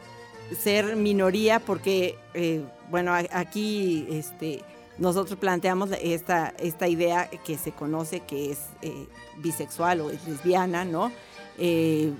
Ser 0.59 0.95
minoría, 0.95 1.59
porque, 1.59 2.17
eh, 2.33 2.61
bueno, 2.89 3.13
aquí 3.31 4.05
este, 4.11 4.61
nosotros 4.97 5.39
planteamos 5.39 5.89
la- 5.89 5.97
esta, 5.97 6.53
esta 6.59 6.87
idea 6.87 7.29
que 7.43 7.57
se 7.57 7.71
conoce 7.71 8.19
que 8.19 8.51
es 8.51 8.59
eh, 8.81 9.07
bisexual 9.37 10.01
o 10.01 10.09
es 10.11 10.25
lesbiana, 10.27 10.85
¿no? 10.85 11.11
Eh, 11.57 12.11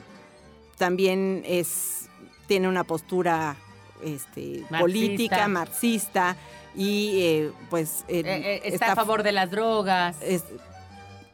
también 0.77 1.43
es, 1.45 2.07
tiene 2.47 2.67
una 2.67 2.83
postura 2.83 3.55
este, 4.03 4.61
Marxista. 4.69 4.79
política, 4.79 5.47
marxista, 5.47 6.35
y 6.75 7.19
eh, 7.21 7.51
pues 7.69 8.03
está, 8.07 8.93
a 8.93 8.95
favor 8.95 9.21
de 9.23 9.31
las 9.31 9.51
drogas. 9.51 10.15
es- 10.21 10.43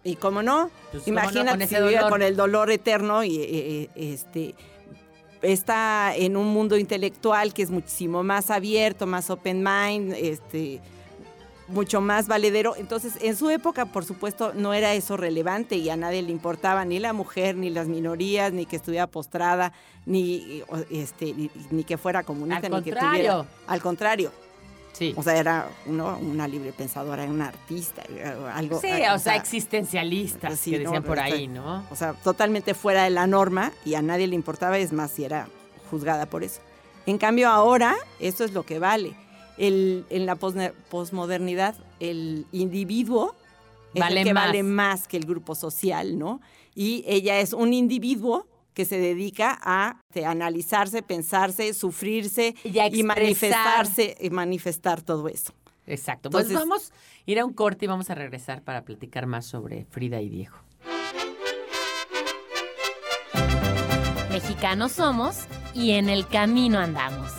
y 0.04 0.16
cómo 0.16 0.42
no, 0.44 0.70
Pues, 0.92 1.04
¿cómo 1.04 1.16
no? 1.16 1.22
imagínate 1.22 1.50
Con 1.60 1.60
si 1.60 1.76
ese 1.76 1.82
viviera 1.84 2.02
dolor. 2.04 2.12
con 2.12 2.22
el 2.24 2.36
dolor 2.36 2.72
eterno 2.72 3.24
y 3.24 3.90
este 3.96 4.56
está 5.42 6.16
en 6.16 6.38
un 6.38 6.48
mundo 6.48 6.78
intelectual 6.78 7.54
que 7.54 7.64
es 7.64 7.70
muchísimo 7.70 8.24
más 8.24 8.50
abierto, 8.50 9.08
más 9.08 9.30
open 9.30 9.64
mind, 9.64 10.14
este 10.14 10.82
mucho 11.70 12.02
más 12.02 12.28
valedero. 12.28 12.76
Entonces, 12.76 13.14
en 13.22 13.36
su 13.36 13.50
época, 13.50 13.86
por 13.86 14.04
supuesto, 14.04 14.54
no 14.56 14.74
era 14.74 14.94
eso 14.94 15.18
relevante 15.18 15.76
y 15.76 15.90
a 15.90 15.96
nadie 15.96 16.22
le 16.22 16.32
importaba 16.32 16.84
ni 16.84 17.00
la 17.00 17.14
mujer, 17.14 17.56
ni 17.56 17.70
las 17.70 17.88
minorías, 17.88 18.52
ni 18.52 18.66
que 18.66 18.76
estuviera 18.76 19.08
postrada, 19.08 19.72
ni 20.06 20.64
este 20.90 21.34
ni, 21.34 21.52
ni 21.70 21.84
que 21.84 21.98
fuera 21.98 22.24
comunista, 22.24 22.68
Al 22.68 22.74
ni 22.74 22.84
que 22.84 22.96
tuviera 22.96 23.46
al 23.68 23.82
contrario. 23.82 24.32
Sí. 25.00 25.14
O 25.16 25.24
sea, 25.24 25.38
era 25.38 25.70
uno, 25.86 26.20
una 26.22 26.46
libre 26.46 26.74
pensadora, 26.74 27.24
una 27.24 27.48
artista, 27.48 28.04
eh, 28.10 28.36
algo. 28.54 28.82
Sí, 28.82 28.88
eh, 28.88 29.10
o 29.12 29.18
sea, 29.18 29.38
existencialistas 29.38 30.60
sí, 30.60 30.72
que 30.72 30.80
no, 30.80 30.92
decían 30.92 31.04
por 31.04 31.20
ahí, 31.20 31.48
¿no? 31.48 31.86
O 31.90 31.96
sea, 31.96 32.14
totalmente 32.14 32.74
fuera 32.74 33.06
de 33.06 33.10
la 33.10 33.26
norma 33.26 33.72
y 33.86 33.96
a 33.96 34.02
nadie 34.02 34.28
le 34.28 34.36
importaba, 34.36 34.78
es 34.78 34.92
más, 34.92 35.12
si 35.12 35.24
era 35.24 35.48
juzgada 35.90 36.26
por 36.26 36.44
eso. 36.44 36.60
En 37.06 37.18
cambio, 37.18 37.48
ahora, 37.48 37.96
eso 38.20 38.44
es 38.44 38.52
lo 38.52 38.64
que 38.64 38.78
vale. 38.78 39.14
El, 39.58 40.06
en 40.10 40.26
la 40.26 40.36
posmodernidad, 40.36 41.76
el 42.02 42.46
individuo 42.52 43.36
es 43.94 44.02
Vale 44.02 44.22
el 44.22 44.28
que 44.28 44.34
más. 44.34 44.48
vale 44.48 44.64
más 44.64 45.08
que 45.08 45.16
el 45.16 45.26
grupo 45.26 45.56
social, 45.56 46.20
¿no? 46.20 46.42
Y 46.76 47.06
ella 47.08 47.40
es 47.40 47.54
un 47.54 47.74
individuo 47.74 48.46
que 48.74 48.86
se 48.86 48.98
dedica 48.98 49.60
a 49.62 50.00
este, 50.10 50.26
analizarse, 50.26 51.02
pensarse, 51.02 51.74
sufrirse 51.74 52.56
Y 52.64 53.04
manifestarse 53.04 54.16
y 54.20 54.30
manifestar 54.30 55.02
todo 55.02 55.28
eso. 55.28 55.54
Exacto. 55.86 56.30
Pues 56.30 56.54
vamos 56.54 56.92
a 56.92 57.32
ir 57.32 57.40
a 57.40 57.46
un 57.46 57.54
corte 57.54 57.86
y 57.86 57.88
vamos 57.88 58.10
a 58.10 58.16
regresar 58.16 58.62
para 58.62 58.84
platicar 58.84 59.26
más 59.26 59.46
sobre 59.46 59.86
Frida 59.86 60.22
y 60.22 60.30
Diego. 60.30 60.58
Mexicanos 64.32 64.92
somos 64.92 65.48
y 65.74 65.92
en 65.92 66.08
el 66.08 66.28
camino 66.28 66.80
andamos. 66.80 67.32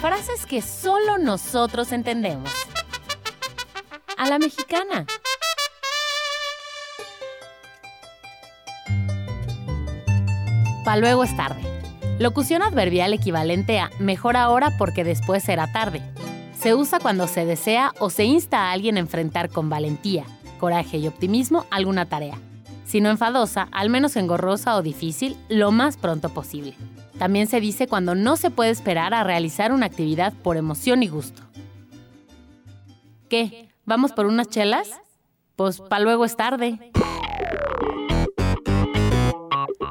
Frases 0.00 0.46
que 0.46 0.60
solo 0.60 1.16
nosotros 1.18 1.92
entendemos. 1.92 2.50
A 4.18 4.28
la 4.28 4.38
mexicana. 4.38 5.06
Pa' 10.92 10.98
luego 10.98 11.24
es 11.24 11.34
tarde. 11.34 11.62
Locución 12.18 12.60
adverbial 12.60 13.14
equivalente 13.14 13.80
a 13.80 13.88
mejor 13.98 14.36
ahora 14.36 14.76
porque 14.76 15.04
después 15.04 15.42
será 15.42 15.72
tarde. 15.72 16.02
Se 16.52 16.74
usa 16.74 16.98
cuando 17.00 17.28
se 17.28 17.46
desea 17.46 17.94
o 17.98 18.10
se 18.10 18.24
insta 18.24 18.58
a 18.58 18.72
alguien 18.72 18.98
a 18.98 19.00
enfrentar 19.00 19.48
con 19.48 19.70
valentía, 19.70 20.26
coraje 20.60 20.98
y 20.98 21.08
optimismo 21.08 21.64
alguna 21.70 22.10
tarea. 22.10 22.38
Si 22.84 23.00
no 23.00 23.08
enfadosa, 23.08 23.68
al 23.72 23.88
menos 23.88 24.16
engorrosa 24.16 24.76
o 24.76 24.82
difícil, 24.82 25.34
lo 25.48 25.72
más 25.72 25.96
pronto 25.96 26.28
posible. 26.28 26.74
También 27.18 27.46
se 27.46 27.60
dice 27.60 27.86
cuando 27.86 28.14
no 28.14 28.36
se 28.36 28.50
puede 28.50 28.68
esperar 28.68 29.14
a 29.14 29.24
realizar 29.24 29.72
una 29.72 29.86
actividad 29.86 30.34
por 30.42 30.58
emoción 30.58 31.02
y 31.02 31.08
gusto. 31.08 31.40
¿Qué? 33.30 33.70
¿Vamos 33.86 34.12
por 34.12 34.26
unas 34.26 34.50
chelas? 34.50 34.90
Pues 35.56 35.80
pa' 35.80 36.00
luego 36.00 36.26
es 36.26 36.36
tarde. 36.36 36.92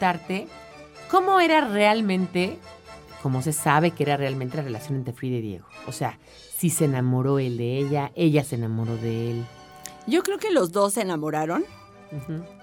preguntarte, 0.00 0.46
¿cómo 1.10 1.40
era 1.40 1.66
realmente, 1.68 2.58
cómo 3.22 3.42
se 3.42 3.52
sabe 3.52 3.90
que 3.92 4.02
era 4.04 4.16
realmente 4.16 4.56
la 4.58 4.62
relación 4.62 4.96
entre 4.96 5.14
Frida 5.14 5.36
y 5.36 5.40
Diego? 5.42 5.66
O 5.86 5.92
sea, 5.92 6.18
si 6.56 6.70
se 6.70 6.84
enamoró 6.84 7.38
él 7.38 7.56
de 7.56 7.78
ella, 7.78 8.12
ella 8.14 8.44
se 8.44 8.56
enamoró 8.56 8.96
de 8.96 9.30
él. 9.32 9.44
Yo 10.06 10.22
creo 10.22 10.38
que 10.38 10.50
los 10.52 10.72
dos 10.72 10.94
se 10.94 11.00
enamoraron 11.02 11.64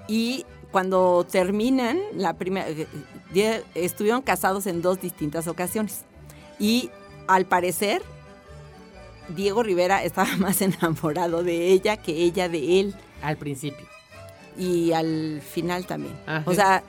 y 0.08 0.46
cuando 0.72 1.26
terminan 1.30 2.00
la 2.16 2.34
primera 2.34 2.66
eh, 2.70 3.64
estuvieron 3.76 4.22
casados 4.22 4.66
en 4.68 4.82
dos 4.82 5.02
distintas 5.02 5.48
ocasiones 5.48 6.04
y 6.60 6.90
al 7.28 7.46
parecer 7.46 8.02
Diego 9.36 9.62
Rivera 9.62 10.02
estaba 10.04 10.30
más 10.38 10.62
enamorado 10.62 11.44
de 11.44 11.68
ella 11.72 11.98
que 11.98 12.14
ella 12.14 12.48
de 12.48 12.80
él 12.80 12.96
Al 13.22 13.36
principio. 13.36 13.86
y 14.58 14.94
al 14.94 15.42
final 15.42 15.86
también. 15.86 16.16
Ajá. 16.26 16.50
O 16.50 16.54
sea, 16.54 16.84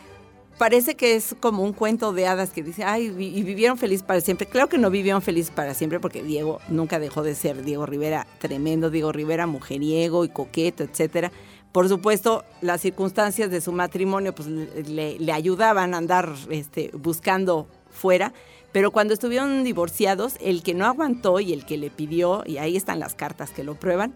parece 0.59 0.94
que 0.94 1.14
es 1.14 1.34
como 1.40 1.62
un 1.62 1.72
cuento 1.72 2.12
de 2.12 2.26
hadas 2.26 2.50
que 2.50 2.62
dice, 2.62 2.84
ay, 2.84 3.07
y 3.07 3.42
vivieron 3.42 3.78
feliz 3.78 4.02
para 4.02 4.20
siempre. 4.20 4.46
Claro 4.46 4.68
que 4.68 4.78
no 4.78 4.90
vivieron 4.90 5.22
feliz 5.22 5.50
para 5.50 5.74
siempre 5.74 6.00
porque 6.00 6.22
Diego 6.22 6.61
nunca 6.68 6.98
dejó 6.98 7.22
de 7.22 7.34
ser 7.34 7.62
Diego 7.62 7.86
Rivera, 7.86 8.26
tremendo 8.38 8.90
Diego 8.90 9.12
Rivera, 9.12 9.46
mujeriego 9.46 10.24
y 10.24 10.28
coqueto, 10.28 10.84
etcétera. 10.84 11.32
Por 11.72 11.88
supuesto, 11.88 12.44
las 12.61 12.80
circunstancias 12.80 13.50
de 13.50 13.61
su 13.61 13.72
matrimonio 13.72 14.34
pues, 14.34 14.48
le, 14.48 15.18
le 15.18 15.32
ayudaban 15.32 15.94
a 15.94 15.98
andar 15.98 16.32
este, 16.50 16.90
buscando 16.94 17.66
fuera, 17.90 18.32
pero 18.70 18.90
cuando 18.90 19.14
estuvieron 19.14 19.64
divorciados, 19.64 20.34
el 20.40 20.62
que 20.62 20.74
no 20.74 20.84
aguantó 20.84 21.40
y 21.40 21.52
el 21.52 21.64
que 21.64 21.76
le 21.76 21.90
pidió, 21.90 22.42
y 22.46 22.59
ahí 22.59 22.76
están 22.76 23.00
las 23.00 23.14
cartas 23.14 23.50
que 23.50 23.64
lo 23.64 23.74
prueban, 23.74 24.14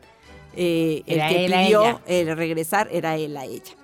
eh, 0.56 1.02
el 1.06 1.20
que 1.28 1.46
pidió 1.46 2.00
el 2.06 2.36
regresar 2.36 2.88
era 2.90 3.16
él 3.16 3.36
a 3.36 3.44
ella. 3.44 3.77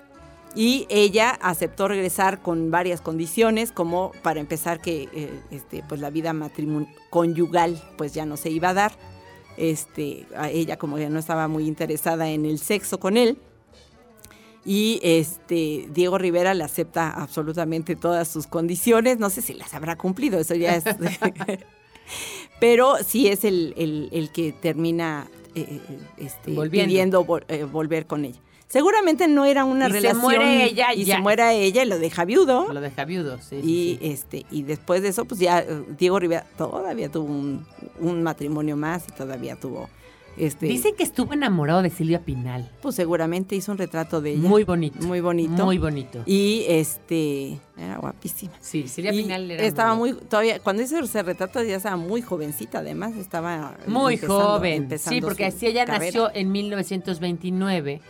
Y 0.57 0.87
ella 0.89 1.31
aceptó 1.43 1.89
regresar 1.89 2.41
con 2.41 2.71
varias 2.71 3.01
condiciones, 3.01 3.73
como 3.73 4.13
para 4.23 4.39
empezar 4.41 4.81
que 4.81 5.09
eh, 5.13 5.41
este, 5.51 5.83
pues 5.89 6.01
la 6.01 6.11
vida 6.11 6.33
conyugal 7.11 7.83
pues 7.99 8.15
ya 8.15 8.25
no 8.25 8.37
se 8.37 8.51
iba 8.51 8.69
a 8.69 8.75
dar. 8.75 8.93
Este, 9.57 10.27
a 10.37 10.51
ella 10.51 10.77
como 10.77 10.99
ya 10.99 11.09
no 11.11 11.19
estaba 11.19 11.49
muy 11.49 11.67
interesada 11.67 12.29
en 12.31 12.45
el 12.47 12.59
sexo 12.59 12.99
con 13.01 13.17
él. 13.17 13.37
Y 14.65 14.99
este 15.03 15.89
Diego 15.93 16.19
Rivera 16.19 16.55
le 16.55 16.65
acepta 16.65 17.11
absolutamente 17.11 17.97
todas 17.97 18.29
sus 18.29 18.47
condiciones. 18.47 19.19
No 19.19 19.31
sé 19.31 19.43
si 19.43 19.55
las 19.55 19.75
habrá 19.75 19.97
cumplido, 19.97 20.39
eso 20.39 20.55
ya 20.55 20.77
es. 20.77 20.85
Pero 22.61 22.97
sí 23.05 23.29
es 23.29 23.45
el, 23.45 23.75
el- 23.77 24.09
el 24.13 24.31
que 24.31 24.53
termina 24.53 25.29
eh, 25.55 25.81
eh, 25.89 25.99
este, 26.19 26.53
Volviendo. 26.53 26.89
pidiendo 26.89 27.27
vol- 27.27 27.45
eh, 27.49 27.65
volver 27.65 28.07
con 28.07 28.25
ella. 28.25 28.41
Seguramente 28.67 29.29
no 29.29 29.45
era 29.45 29.65
una 29.65 29.87
Y 29.87 29.91
se 29.91 29.97
relación. 29.97 30.21
muere 30.23 30.65
ella, 30.65 30.93
y 30.95 31.05
ya. 31.05 31.17
se 31.17 31.23
muere 31.23 31.63
ella 31.63 31.83
y 31.85 31.87
lo 31.89 31.99
deja 31.99 32.25
viudo. 32.25 32.73
Lo 32.73 32.81
deja 32.81 33.05
viudo, 33.05 33.39
sí. 33.41 33.57
Y 33.57 33.63
sí. 33.63 33.99
este 34.03 34.47
y 34.51 34.63
después 34.63 35.03
de 35.03 35.09
eso, 35.09 35.25
pues 35.27 35.39
ya 35.41 35.61
eh, 35.61 35.85
Diego 35.99 36.19
Rivera 36.19 36.45
todavía 36.59 37.09
tuvo 37.11 37.27
un, 37.33 37.65
un 38.01 38.23
matrimonio 38.23 38.77
más 38.77 39.05
y 39.09 39.13
todavía 39.13 39.55
tuvo 39.57 39.89
este. 40.37 40.67
Dicen 40.67 40.97
que 40.97 41.05
estuvo 41.05 41.33
enamorado 41.33 41.81
de 41.83 41.91
Silvia 41.91 42.19
Pinal. 42.25 42.69
pues 42.83 42.97
seguramente 42.97 43.55
hizo 43.55 43.71
un 43.71 43.79
retrato 43.79 44.21
de 44.21 44.33
ella. 44.33 44.49
Muy 44.49 44.65
bonito. 44.65 45.07
Muy 45.07 45.21
bonito. 45.21 45.65
Muy 45.65 45.79
bonito. 45.79 46.23
Y 46.27 46.65
este 46.67 47.61
era 47.77 47.99
guapísima. 47.99 48.53
Sí, 48.61 48.89
Silvia 48.89 49.13
Y 49.13 49.23
Pinal 49.23 49.49
era 49.49 49.63
estaba 49.63 49.95
muy, 49.95 50.15
todavía, 50.15 50.59
cuando 50.59 50.83
hizo 50.83 50.99
ese 50.99 51.23
retrato 51.23 51.63
ya 51.63 51.77
estaba 51.77 51.97
muy 51.97 52.21
jovencita, 52.23 52.81
además 52.81 53.15
estaba 53.15 53.77
Muy 53.87 54.15
empezando- 54.15 54.43
joven. 54.45 54.73
empezando 54.83 55.15
Sí, 55.15 55.21
porque 55.21 55.53
si 55.53 55.67
ella 55.69 55.85
carrera. 55.87 56.07
nació 56.07 56.31
en 56.35 56.51
1929, 56.51 58.01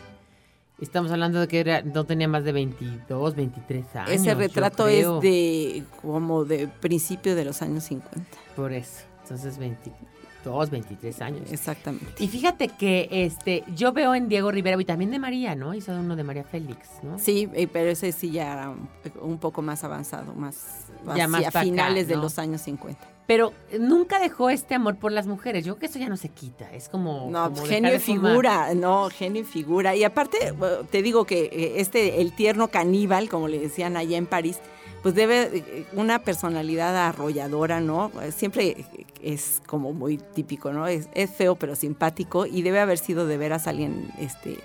estamos 0.81 1.11
hablando 1.13 1.41
de 1.41 1.49
que 1.49 1.61
era, 1.61 1.83
no 1.83 2.05
tenía 2.05 2.29
más 2.29 2.45
de 2.45 2.53
22, 2.53 3.35
23 3.35 3.97
años. 3.97 4.11
Ese 4.11 4.35
retrato 4.35 4.89
es 4.89 5.07
de 5.21 5.85
como 6.03 6.45
de 6.45 6.69
principio 6.69 7.35
de 7.35 7.45
los 7.45 7.63
años 7.63 7.85
50. 7.85 8.21
Por 8.57 8.73
eso. 8.73 9.03
Entonces 9.23 9.57
22, 9.59 10.71
23 10.71 11.21
años. 11.23 11.53
Exactamente. 11.53 12.23
Y 12.23 12.29
fíjate 12.29 12.69
que 12.69 13.09
este, 13.11 13.65
yo 13.75 13.93
veo 13.93 14.15
en 14.15 14.29
Diego 14.29 14.51
Rivera 14.51 14.81
y 14.81 14.85
también 14.85 15.11
de 15.11 15.19
María, 15.19 15.55
¿no? 15.55 15.75
Hizo 15.75 15.93
uno 15.93 16.17
de 16.17 16.25
María 16.25 16.45
Félix, 16.45 16.89
¿no? 17.03 17.19
Sí, 17.19 17.49
eh, 17.55 17.67
pero 17.67 17.91
ese 17.91 18.13
sí 18.13 18.31
ya 18.31 18.53
era 18.53 18.71
un, 18.71 18.89
un 19.21 19.39
poco 19.39 19.63
más 19.63 19.85
avanzado, 19.85 20.35
más 20.35 20.87
Ya 21.17 21.29
más 21.29 21.47
acá, 21.47 21.63
finales 21.63 22.09
de 22.09 22.17
los 22.17 22.39
años 22.39 22.61
50. 22.63 23.14
Pero 23.27 23.53
nunca 23.79 24.19
dejó 24.19 24.51
este 24.51 24.75
amor 24.75 24.97
por 24.97 25.11
las 25.11 25.27
mujeres. 25.27 25.65
Yo 25.65 25.75
creo 25.75 25.81
que 25.81 25.87
eso 25.87 25.99
ya 25.99 26.09
no 26.11 26.17
se 26.19 26.29
quita. 26.29 26.71
Es 26.75 26.89
como. 26.91 27.31
No, 27.31 27.45
como 27.53 27.65
genio 27.67 27.95
y 27.95 27.99
fumar. 27.99 28.31
figura, 28.33 28.75
no, 28.75 29.09
genio 29.11 29.43
y 29.43 29.45
figura. 29.45 29.97
Y 29.97 30.05
aparte, 30.05 30.53
te 30.91 31.01
digo 31.03 31.25
que 31.25 31.45
eh, 31.45 31.73
este, 31.81 32.21
el 32.21 32.33
tierno 32.35 32.69
caníbal, 32.69 33.31
como 33.31 33.49
le 33.49 33.59
decían 33.59 33.97
allá 33.97 34.19
en 34.19 34.27
París, 34.27 34.59
pues 35.03 35.15
debe 35.15 35.43
eh, 35.55 35.87
una 35.95 36.19
personalidad 36.19 36.95
arrolladora, 37.09 37.81
¿no? 37.81 38.11
Siempre 38.35 38.85
es 39.23 39.63
como 39.67 39.95
muy 39.95 40.19
típico, 40.19 40.73
¿no? 40.75 40.87
Es, 40.87 41.09
es 41.15 41.31
feo 41.31 41.57
pero 41.57 41.77
simpático 41.77 42.45
y 42.45 42.61
debe 42.61 42.81
haber 42.81 42.99
sido 42.99 43.27
de 43.27 43.39
veras 43.39 43.67
alguien, 43.67 44.11
este... 44.19 44.59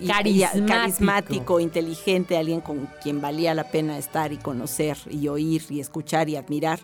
y- 0.00 0.04
y- 0.04 0.06
Carismático. 0.08 0.66
carismático, 0.66 1.60
inteligente, 1.60 2.36
alguien 2.36 2.60
con 2.60 2.88
quien 3.02 3.20
valía 3.20 3.54
la 3.54 3.64
pena 3.64 3.98
estar 3.98 4.32
y 4.32 4.36
conocer 4.36 4.96
y 5.10 5.26
oír 5.26 5.64
y 5.68 5.80
escuchar 5.80 6.28
y 6.28 6.36
admirar. 6.36 6.78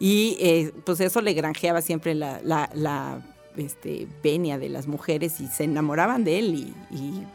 Y 0.00 0.36
eh, 0.40 0.72
pues 0.84 0.98
eso 1.00 1.20
le 1.20 1.32
granjeaba 1.34 1.80
siempre 1.82 2.14
la, 2.14 2.40
la, 2.42 2.68
la, 2.74 3.20
este, 3.56 4.08
venia 4.24 4.58
de 4.58 4.68
las 4.70 4.86
mujeres 4.88 5.40
y 5.40 5.46
se 5.46 5.64
enamoraban 5.64 6.24
de 6.24 6.38
él 6.40 6.54
y, 6.54 6.74
y- 6.96 7.26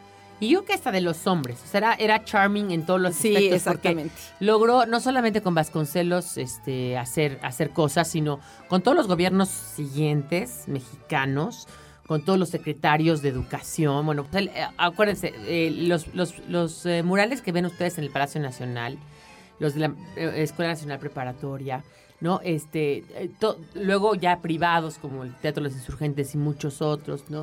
Y 0.42 0.50
yo 0.50 0.66
que 0.66 0.74
hasta 0.74 0.92
de 0.92 1.00
los 1.00 1.28
hombres. 1.28 1.60
O 1.64 1.68
sea, 1.68 1.78
era, 1.78 1.94
era 1.94 2.26
charming 2.26 2.72
en 2.72 2.86
todos 2.86 3.00
los 3.00 3.16
sí, 3.16 3.36
aspectos. 3.36 3.62
porque 3.64 3.88
exactamente. 3.90 4.16
logró 4.42 4.86
no 4.86 5.00
solamente 5.00 5.42
con 5.42 5.54
Vasconcelos 5.56 6.38
este, 6.38 6.98
hacer, 6.98 7.40
hacer 7.44 7.70
cosas, 7.70 8.08
sino 8.10 8.40
con 8.68 8.82
todos 8.82 8.98
los 8.98 9.08
gobiernos 9.08 9.48
siguientes 9.48 10.64
mexicanos, 10.68 11.68
con 12.08 12.26
todos 12.26 12.38
los 12.40 12.50
secretarios 12.50 13.22
de 13.22 13.30
educación. 13.30 14.06
Bueno, 14.06 14.26
pues 14.30 14.48
eh, 14.48 14.52
acuérdense, 14.78 15.34
eh, 15.48 15.70
los, 15.72 16.14
los- 16.16 16.40
los, 16.50 16.86
eh, 16.86 17.04
murales 17.04 17.42
que 17.42 17.52
ven 17.52 17.66
ustedes 17.66 17.98
en 17.98 18.04
el 18.06 18.10
Palacio 18.10 18.42
Nacional, 18.42 18.98
los 19.60 19.74
de 19.76 19.80
la 19.82 19.94
eh, 20.18 20.34
Escuela 20.44 20.72
Nacional 20.72 21.00
Preparatoria, 21.00 21.84
¿no? 22.22 22.40
Este, 22.44 23.04
eh, 23.16 23.30
to- 23.40 23.58
luego 23.74 24.16
ya 24.16 24.40
privados 24.42 24.98
como 24.98 25.24
el 25.24 25.34
Teatro 25.36 25.64
de 25.64 25.70
los 25.70 25.78
Insurgentes 25.78 26.34
y 26.34 26.38
muchos 26.38 26.82
otros, 26.82 27.26
¿no? 27.30 27.42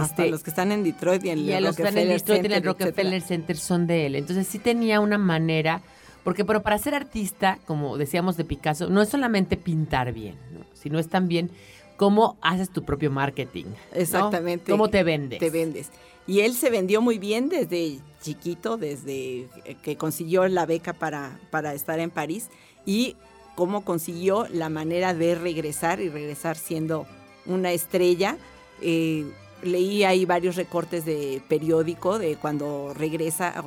Hasta 0.00 0.22
Este, 0.24 0.30
los 0.30 0.42
que 0.42 0.50
están 0.50 0.72
en 0.72 0.82
Detroit 0.82 1.24
y 1.24 1.30
en 1.30 1.48
el 1.48 1.64
los 1.64 1.76
que 1.76 1.82
están 1.84 1.98
en 1.98 2.08
Detroit, 2.08 2.44
en 2.44 2.52
el 2.52 2.62
Rockefeller. 2.64 3.22
Center 3.22 3.56
son 3.56 3.86
de 3.86 4.06
él. 4.06 4.16
Entonces 4.16 4.46
sí 4.46 4.58
tenía 4.58 5.00
una 5.00 5.16
manera, 5.18 5.80
porque 6.24 6.44
pero 6.44 6.62
para 6.62 6.76
ser 6.78 6.94
artista, 6.94 7.58
como 7.66 7.96
decíamos 7.96 8.36
de 8.36 8.44
Picasso, 8.44 8.90
no 8.90 9.00
es 9.00 9.08
solamente 9.08 9.56
pintar 9.56 10.12
bien, 10.12 10.34
¿no? 10.52 10.60
sino 10.74 10.98
es 10.98 11.08
también 11.08 11.50
cómo 11.96 12.36
haces 12.40 12.70
tu 12.70 12.82
propio 12.84 13.10
marketing. 13.10 13.66
¿no? 13.66 13.76
Exactamente. 14.00 14.70
Cómo 14.70 14.88
te 14.88 15.02
vendes. 15.04 15.38
Te 15.38 15.50
vendes. 15.50 15.90
Y 16.26 16.40
él 16.40 16.54
se 16.54 16.70
vendió 16.70 17.00
muy 17.00 17.18
bien 17.18 17.48
desde 17.48 17.98
chiquito, 18.22 18.76
desde 18.76 19.48
que 19.82 19.96
consiguió 19.96 20.46
la 20.48 20.66
beca 20.66 20.92
para, 20.92 21.38
para 21.50 21.74
estar 21.74 21.98
en 21.98 22.10
París 22.10 22.48
y 22.86 23.16
cómo 23.60 23.84
consiguió 23.84 24.46
la 24.50 24.70
manera 24.70 25.12
de 25.12 25.34
regresar 25.34 26.00
y 26.00 26.08
regresar 26.08 26.56
siendo 26.56 27.06
una 27.44 27.72
estrella. 27.72 28.38
Eh, 28.80 29.26
leí 29.62 30.02
ahí 30.02 30.24
varios 30.24 30.56
recortes 30.56 31.04
de 31.04 31.42
periódico 31.46 32.18
de 32.18 32.36
cuando 32.36 32.94
regresa. 32.94 33.62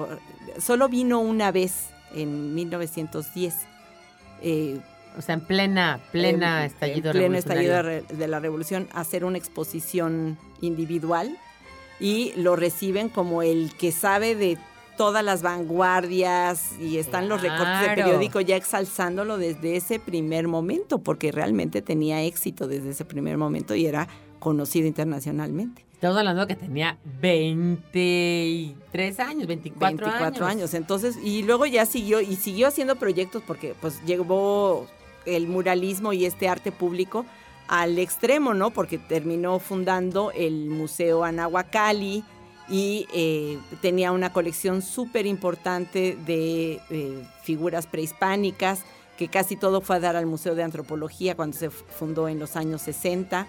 Solo 0.60 0.90
vino 0.90 1.20
una 1.20 1.52
vez 1.52 1.90
en 2.16 2.56
1910. 2.56 3.54
Eh, 4.42 4.80
O 5.16 5.22
sea, 5.22 5.36
en 5.36 5.42
plena, 5.42 6.00
plena 6.12 6.62
en- 6.66 6.72
estallido 6.72 7.12
en 7.12 7.18
pleno 7.18 7.38
estallido 7.38 7.84
de 7.84 8.28
la 8.28 8.40
revolución, 8.40 8.88
hacer 8.96 9.24
una 9.24 9.38
exposición 9.38 10.40
individual 10.60 11.38
y 12.00 12.34
lo 12.36 12.56
reciben 12.56 13.10
como 13.10 13.44
el 13.44 13.76
que 13.78 13.92
sabe 13.92 14.34
de 14.34 14.58
todas 14.98 15.24
las 15.24 15.42
vanguardias 15.42 16.74
y 16.80 16.98
están 16.98 17.30
los 17.30 17.42
recortes 17.42 17.82
de 17.82 17.96
periódico 17.96 18.42
ya 18.42 18.56
exalzándolo 18.56 19.38
desde 19.38 19.76
ese 19.76 20.00
primer 20.00 20.48
momento, 20.48 21.00
porque 21.00 21.32
realmente 21.32 21.82
tenía 21.82 22.22
éxito 22.22 22.68
desde 22.68 22.92
ese 22.92 23.06
primer 23.06 23.38
momento 23.38 23.76
y 23.76 23.86
era 23.86 24.08
conocido 24.40 24.88
internacionalmente. 24.88 25.86
Estamos 25.94 26.18
hablando 26.18 26.46
que 26.48 26.56
tenía 26.56 26.98
23 27.22 29.20
años, 29.22 29.48
24, 29.48 30.06
24 30.06 30.46
años. 30.46 30.74
Entonces, 30.74 31.18
y 31.24 31.44
luego 31.44 31.66
ya 31.66 31.86
siguió 31.86 32.20
y 32.20 32.36
siguió 32.36 32.68
haciendo 32.68 32.98
proyectos 32.98 33.42
porque 33.48 33.74
pues 33.80 34.04
llevó 34.06 34.86
el 35.26 35.48
muralismo 35.48 36.12
y 36.12 36.26
este 36.26 36.50
arte 36.50 36.74
público 36.74 37.26
al 37.70 37.98
extremo, 38.00 38.54
¿no? 38.54 38.72
Porque 38.72 38.98
terminó 38.98 39.60
fundando 39.60 40.32
el 40.32 40.70
Museo 40.70 41.24
Anahuacalli 41.24 42.26
y 42.70 43.08
eh, 43.14 43.60
tenía 43.82 44.12
una 44.12 44.32
colección 44.32 44.82
súper 44.82 45.26
importante 45.26 46.18
de 46.26 46.80
eh, 46.90 47.24
figuras 47.42 47.88
prehispánicas 47.88 48.84
que 49.18 49.28
casi 49.28 49.56
todo 49.56 49.82
fue 49.82 49.98
a 49.98 50.00
dar 50.00 50.16
al 50.16 50.26
Museo 50.26 50.56
de 50.56 50.64
Antropología 50.64 51.36
cuando 51.36 51.58
se 51.58 51.70
fundó 51.70 52.28
en 52.28 52.40
los 52.40 52.56
años 52.56 52.82
60 52.82 53.48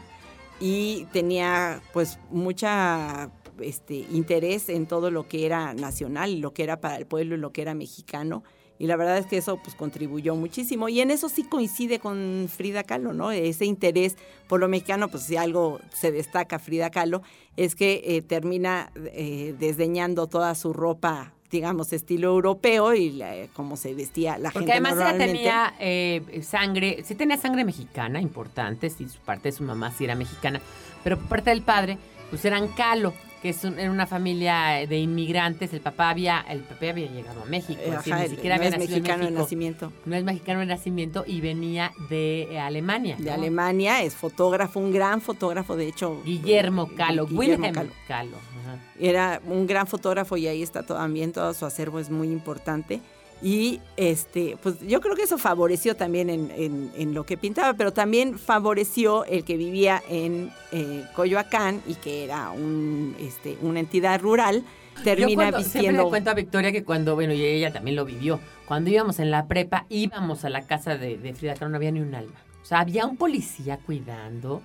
y 0.61 1.07
tenía 1.13 1.83
pues 1.93 2.19
mucha 2.31 3.31
este 3.61 3.95
interés 4.11 4.69
en 4.69 4.87
todo 4.87 5.11
lo 5.11 5.29
que 5.29 5.47
era 5.47 5.75
nacional, 5.75 6.41
lo 6.41 6.53
que 6.53 6.65
era 6.65 6.81
para 6.81 6.97
el 6.97 7.07
pueblo 7.07 7.37
y 7.37 7.39
lo 7.39 7.53
que 7.53 7.63
era 7.63 7.75
mexicano. 7.75 8.43
Y 8.79 8.87
la 8.89 8.97
verdad 8.97 9.19
es 9.19 9.27
que 9.27 9.37
eso 9.37 9.59
pues 9.63 9.77
contribuyó 9.77 10.35
muchísimo. 10.35 10.89
Y 10.89 11.01
en 11.01 11.11
eso 11.11 11.29
sí 11.29 11.45
coincide 11.45 11.99
con 12.01 12.49
Frida 12.55 12.83
Kahlo, 12.83 13.13
¿no? 13.13 13.31
Ese 13.31 13.65
interés 13.67 14.17
por 14.49 14.61
lo 14.61 14.69
mexicano, 14.69 15.09
pues 15.09 15.25
si 15.25 15.37
algo 15.37 15.81
se 15.93 16.11
destaca 16.11 16.59
Frida 16.59 16.91
Kahlo, 16.91 17.23
es 17.57 17.75
que 17.77 18.03
eh, 18.05 18.23
termina 18.23 18.91
eh, 18.97 19.55
desdeñando 19.59 20.27
toda 20.27 20.55
su 20.57 20.73
ropa, 20.73 21.33
digamos, 21.53 21.93
estilo 21.93 22.29
europeo 22.31 22.95
y 22.95 23.13
la- 23.13 23.47
como 23.55 23.77
se 23.77 23.95
vestía 23.95 24.39
la 24.39 24.51
Porque 24.51 24.73
gente 24.73 24.73
además 24.89 24.95
ella 24.95 25.19
tenía 25.19 25.75
eh, 25.79 26.41
sangre, 26.43 27.05
sí 27.05 27.15
tenía 27.15 27.37
sangre 27.37 27.65
mexicana 27.65 28.21
importante, 28.21 28.91
sí, 28.91 29.09
su 29.09 29.21
parte 29.21 29.51
de 29.51 29.53
su 29.53 29.63
mamá 29.63 29.93
sí 29.97 30.03
era 30.05 30.17
mexicana, 30.17 30.61
pero 31.05 31.17
por 31.17 31.29
parte 31.29 31.51
del 31.51 31.63
padre, 31.63 31.97
pues 32.31 32.45
eran 32.45 32.67
calo, 32.69 33.15
que 33.45 33.51
es 33.51 33.63
un- 33.63 33.79
era 33.79 33.91
una 33.91 34.07
familia 34.07 34.87
de 34.89 34.99
inmigrantes, 35.01 35.71
el 35.75 35.83
papá 35.83 36.09
había, 36.09 36.41
el 36.49 36.61
papá 36.61 36.87
había 36.89 37.09
llegado 37.09 37.43
a 37.43 37.45
México, 37.45 37.79
Eh, 37.85 37.91
decir, 37.91 38.15
ajá, 38.15 38.21
ni 38.23 38.25
el- 38.25 38.31
siquiera 38.31 38.57
no 38.57 38.61
había 38.63 38.69
es 38.71 38.79
nacido 38.79 38.97
mexicano 38.97 39.25
en 39.29 39.35
de 39.35 39.41
nacimiento. 39.41 39.93
No 40.07 40.17
es 40.17 40.25
mexicano 40.25 40.61
de 40.61 40.67
nacimiento 40.67 41.25
y 41.27 41.43
venía 41.43 41.93
de 42.09 42.45
eh, 42.55 42.59
Alemania. 42.59 43.17
De 43.19 43.25
¿no? 43.27 43.35
Alemania, 43.35 44.03
es 44.03 44.15
fotógrafo, 44.15 44.81
un 44.81 44.93
gran 44.93 45.21
fotógrafo, 45.21 45.77
de 45.77 45.89
hecho. 45.89 46.23
Guillermo 46.25 46.89
Calo, 46.97 47.27
Guillermo 47.27 47.67
Wilhelm. 47.69 47.91
Calo. 48.09 48.37
ajá. 48.37 48.79
Era 48.99 49.43
un 49.47 49.67
gran 49.67 49.87
fotógrafo 49.87 50.39
y 50.39 50.47
ahí 50.47 50.63
está 50.63 50.83
también 50.83 51.33
todo 51.33 51.53
su 51.53 51.67
acervo, 51.67 51.99
es 52.01 52.09
muy 52.09 52.29
importante. 52.29 53.03
Y 53.47 53.81
este, 53.99 54.57
pues 54.63 54.81
yo 54.81 55.03
creo 55.03 55.15
que 55.15 55.23
eso 55.25 55.37
favoreció 55.37 55.95
también 55.97 56.31
en, 56.31 56.51
en- 56.51 56.91
en 56.97 57.13
lo 57.13 57.25
que 57.27 57.37
pintaba, 57.37 57.75
pero 57.75 57.93
también 57.93 58.39
favoreció 58.39 59.27
el 59.27 59.45
que 59.45 59.59
vivía 59.59 60.03
en 60.09 60.51
eh, 60.73 61.05
Coyoacán 61.15 61.83
y 61.87 61.95
que 61.97 62.25
era 62.25 62.49
un, 62.51 63.15
este, 63.21 63.59
una 63.61 63.81
entidad 63.81 64.19
rural. 64.23 64.65
Termina 65.05 65.29
Yo 65.29 65.35
cuando- 65.37 65.59
siempre 65.59 65.81
le 65.83 65.89
vistiendo. 65.89 66.09
cuento 66.09 66.31
a 66.31 66.35
Victoria 66.35 66.73
que 66.73 66.85
cuando, 66.85 67.15
bueno, 67.17 67.35
y 67.35 67.45
ella 67.45 67.71
también 67.71 67.97
lo 67.97 68.07
vivió, 68.07 68.41
cuando 68.67 68.89
íbamos 68.89 69.19
en 69.19 69.31
la 69.31 69.47
prepa, 69.47 69.85
íbamos 69.91 70.47
a 70.47 70.49
la 70.49 70.63
casa 70.63 70.97
de, 70.97 71.19
de 71.19 71.35
Frida 71.35 71.53
Kahlo, 71.53 71.69
no 71.69 71.77
había 71.77 71.91
ni 71.91 72.01
un 72.01 72.15
alma. 72.15 72.41
O 72.63 72.65
sea, 72.65 72.81
había 72.81 73.05
un 73.05 73.19
policía 73.19 73.77
cuidando. 73.85 74.63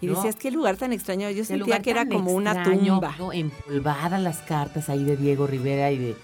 Y 0.00 0.06
¿no? 0.06 0.14
decías, 0.14 0.34
qué 0.34 0.50
lugar 0.50 0.76
tan 0.76 0.92
extraño. 0.92 1.30
Yo 1.30 1.44
sentía 1.44 1.78
que 1.82 1.90
era 1.92 2.04
como 2.08 2.32
una 2.32 2.50
extraño, 2.52 2.94
tumba. 2.94 3.14
¿no? 3.16 3.32
Empolvadas 3.32 4.20
las 4.20 4.38
cartas 4.38 4.88
ahí 4.88 5.04
de 5.04 5.16
Diego 5.16 5.46
Rivera 5.46 5.92
y 5.92 5.98
de 5.98 6.16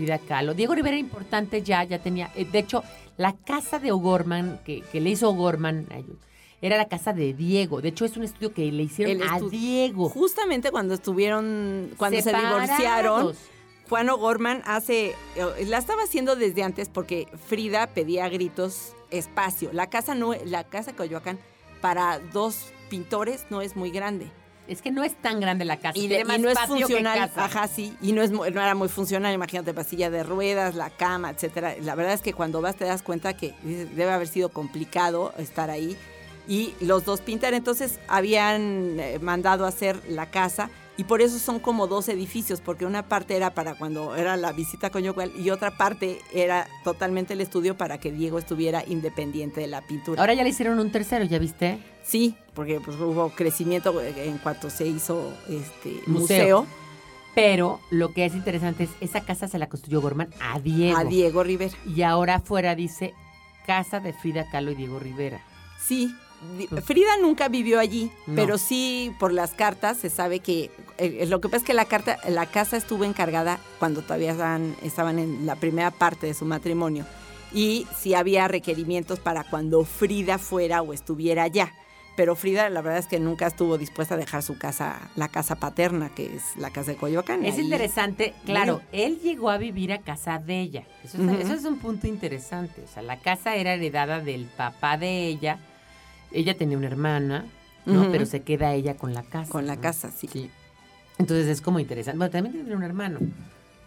Frida 0.00 0.18
Kahlo. 0.18 0.54
Diego 0.54 0.74
Rivera 0.74 0.96
era 0.96 1.00
importante 1.00 1.60
ya, 1.60 1.84
ya 1.84 1.98
tenía. 1.98 2.30
eh, 2.34 2.46
de 2.50 2.58
hecho, 2.58 2.82
la 3.18 3.34
casa 3.34 3.78
de 3.78 3.92
O'Gorman, 3.92 4.58
que, 4.64 4.80
que 4.80 4.98
le 4.98 5.10
hizo 5.10 5.28
O'Gorman, 5.28 5.86
a 5.90 5.98
ellos, 5.98 6.16
era 6.62 6.78
la 6.78 6.88
casa 6.88 7.12
de 7.12 7.34
Diego. 7.34 7.82
De 7.82 7.90
hecho, 7.90 8.06
es 8.06 8.16
un 8.16 8.24
estudio 8.24 8.54
que 8.54 8.72
le 8.72 8.84
hicieron 8.84 9.22
a 9.28 9.38
Diego. 9.40 10.08
Justamente 10.08 10.70
cuando 10.70 10.94
estuvieron, 10.94 11.90
cuando 11.98 12.18
se 12.22 12.32
divorciaron, 12.32 13.34
Juan 13.90 14.08
O'Gorman 14.08 14.62
hace, 14.64 15.14
eh, 15.36 15.66
la 15.66 15.76
estaba 15.76 16.04
haciendo 16.04 16.34
desde 16.34 16.62
antes 16.62 16.88
porque 16.88 17.28
Frida 17.46 17.88
pedía 17.88 18.24
a 18.24 18.30
gritos 18.30 18.94
espacio. 19.10 19.68
La 19.74 19.90
casa 19.90 20.14
no, 20.14 20.34
la 20.46 20.64
casa 20.64 20.92
de 20.92 20.96
Coyoacán 20.96 21.38
para 21.82 22.20
dos 22.32 22.72
pintores 22.88 23.44
no 23.50 23.60
es 23.60 23.76
muy 23.76 23.90
grande. 23.90 24.32
Es 24.70 24.82
que 24.82 24.92
no 24.92 25.02
es 25.02 25.14
tan 25.16 25.40
grande 25.40 25.64
la 25.64 25.78
casa. 25.78 25.98
Y, 25.98 26.06
de- 26.06 26.22
no 26.22 26.48
es 26.48 26.58
funcional, 26.60 27.28
ajá, 27.34 27.66
sí, 27.66 27.96
y 28.00 28.12
no, 28.12 28.22
es, 28.22 28.30
no 28.30 28.44
era 28.44 28.74
muy 28.76 28.88
funcional, 28.88 29.34
imagínate, 29.34 29.74
pasilla 29.74 30.10
de 30.10 30.22
ruedas, 30.22 30.76
la 30.76 30.90
cama, 30.90 31.30
etcétera. 31.30 31.74
La 31.82 31.96
verdad 31.96 32.14
es 32.14 32.20
que 32.20 32.32
cuando 32.32 32.60
vas 32.60 32.76
te 32.76 32.84
das 32.84 33.02
cuenta 33.02 33.32
que 33.34 33.52
debe 33.64 34.12
haber 34.12 34.28
sido 34.28 34.50
complicado 34.50 35.34
estar 35.38 35.70
ahí. 35.70 35.96
Y 36.46 36.74
los 36.80 37.04
dos 37.04 37.20
pintar, 37.20 37.52
entonces 37.52 37.98
habían 38.06 38.98
eh, 39.00 39.18
mandado 39.20 39.66
hacer 39.66 40.00
la 40.08 40.30
casa 40.30 40.70
y 41.00 41.04
por 41.04 41.22
eso 41.22 41.38
son 41.38 41.60
como 41.60 41.86
dos 41.86 42.10
edificios, 42.10 42.60
porque 42.60 42.84
una 42.84 43.08
parte 43.08 43.34
era 43.34 43.54
para 43.54 43.74
cuando 43.74 44.16
era 44.16 44.36
la 44.36 44.52
visita 44.52 44.90
conyugal 44.90 45.32
y 45.34 45.48
otra 45.48 45.70
parte 45.70 46.20
era 46.30 46.68
totalmente 46.84 47.32
el 47.32 47.40
estudio 47.40 47.74
para 47.74 47.96
que 47.96 48.12
Diego 48.12 48.38
estuviera 48.38 48.84
independiente 48.86 49.62
de 49.62 49.66
la 49.66 49.80
pintura. 49.80 50.20
Ahora 50.20 50.34
ya 50.34 50.42
le 50.42 50.50
hicieron 50.50 50.78
un 50.78 50.92
tercero, 50.92 51.24
¿ya 51.24 51.38
viste? 51.38 51.78
Sí, 52.02 52.34
porque 52.52 52.80
pues, 52.80 52.98
hubo 52.98 53.30
crecimiento 53.30 53.98
en 54.02 54.36
cuanto 54.36 54.68
se 54.68 54.88
hizo 54.88 55.32
este 55.48 56.02
Museo. 56.06 56.64
museo 56.64 56.66
Pero 57.34 57.80
lo 57.88 58.12
que 58.12 58.26
es 58.26 58.34
interesante 58.34 58.84
es, 58.84 58.90
esa 59.00 59.22
casa 59.22 59.48
se 59.48 59.58
la 59.58 59.70
construyó 59.70 60.02
Gorman 60.02 60.28
a 60.38 60.60
Diego. 60.60 60.98
a 60.98 61.04
Diego 61.04 61.42
Rivera. 61.42 61.72
Y 61.86 62.02
ahora 62.02 62.34
afuera 62.34 62.74
dice 62.74 63.14
casa 63.66 64.00
de 64.00 64.12
Frida 64.12 64.50
Kahlo 64.50 64.72
y 64.72 64.74
Diego 64.74 64.98
Rivera. 64.98 65.40
Sí, 65.78 66.14
Frida 66.84 67.16
nunca 67.20 67.48
vivió 67.48 67.78
allí, 67.78 68.10
No. 68.26 68.34
pero 68.34 68.56
sí 68.58 69.12
por 69.18 69.32
las 69.32 69.50
cartas 69.52 69.98
se 69.98 70.08
sabe 70.10 70.40
que 70.40 70.70
eh, 70.98 71.26
lo 71.26 71.40
que 71.40 71.48
pasa 71.48 71.58
es 71.58 71.64
que 71.64 71.74
la 71.74 71.84
carta, 71.84 72.18
la 72.28 72.46
casa 72.46 72.76
estuvo 72.76 73.04
encargada 73.04 73.58
cuando 73.78 74.02
todavía 74.02 74.32
estaban, 74.32 74.74
estaban 74.82 75.18
en 75.18 75.44
la 75.46 75.56
primera 75.56 75.90
parte 75.90 76.26
de 76.26 76.34
su 76.34 76.44
matrimonio 76.46 77.04
y 77.52 77.86
sí 77.98 78.14
había 78.14 78.48
requerimientos 78.48 79.18
para 79.18 79.44
cuando 79.44 79.84
Frida 79.84 80.38
fuera 80.38 80.82
o 80.82 80.92
estuviera 80.92 81.42
allá. 81.42 81.74
Pero 82.16 82.36
Frida, 82.36 82.68
la 82.68 82.82
verdad 82.82 82.98
es 82.98 83.06
que 83.06 83.18
nunca 83.20 83.46
estuvo 83.46 83.78
dispuesta 83.78 84.14
a 84.14 84.18
dejar 84.18 84.42
su 84.42 84.58
casa, 84.58 85.10
la 85.16 85.28
casa 85.28 85.56
paterna, 85.56 86.10
que 86.14 86.36
es 86.36 86.42
la 86.56 86.70
casa 86.70 86.90
de 86.90 86.96
Coyoacán. 86.98 87.44
Es 87.46 87.54
Ahí- 87.54 87.62
interesante, 87.64 88.34
claro, 88.44 88.82
él 88.92 89.20
llegó 89.20 89.48
a 89.48 89.56
vivir 89.58 89.92
a 89.92 89.98
casa 89.98 90.38
de 90.38 90.60
ella. 90.60 90.84
Eso 91.04 91.54
es 91.54 91.64
un 91.64 91.78
punto 91.78 92.06
interesante. 92.06 92.82
O 92.82 92.88
sea, 92.92 93.02
la 93.02 93.18
casa 93.20 93.56
era 93.56 93.72
heredada 93.74 94.20
del 94.20 94.46
papá 94.46 94.98
de 94.98 95.26
ella. 95.28 95.58
Ella 96.32 96.56
tenía 96.56 96.76
una 96.78 96.86
hermana, 96.86 97.44
¿no? 97.86 98.10
Pero 98.12 98.26
se 98.26 98.42
queda 98.42 98.72
ella 98.74 98.96
con 98.96 99.14
la 99.14 99.22
casa. 99.22 99.50
Con 99.50 99.66
la 99.66 99.76
¿no? 99.76 99.80
casa, 99.82 100.10
sí. 100.10 100.28
Sí. 100.32 100.50
Entonces 101.18 101.46
es 101.48 101.60
como 101.60 101.80
interesante. 101.80 102.18
Bueno, 102.18 102.30
también 102.30 102.56
tenía 102.56 102.76
un 102.76 102.82
hermano. 102.82 103.18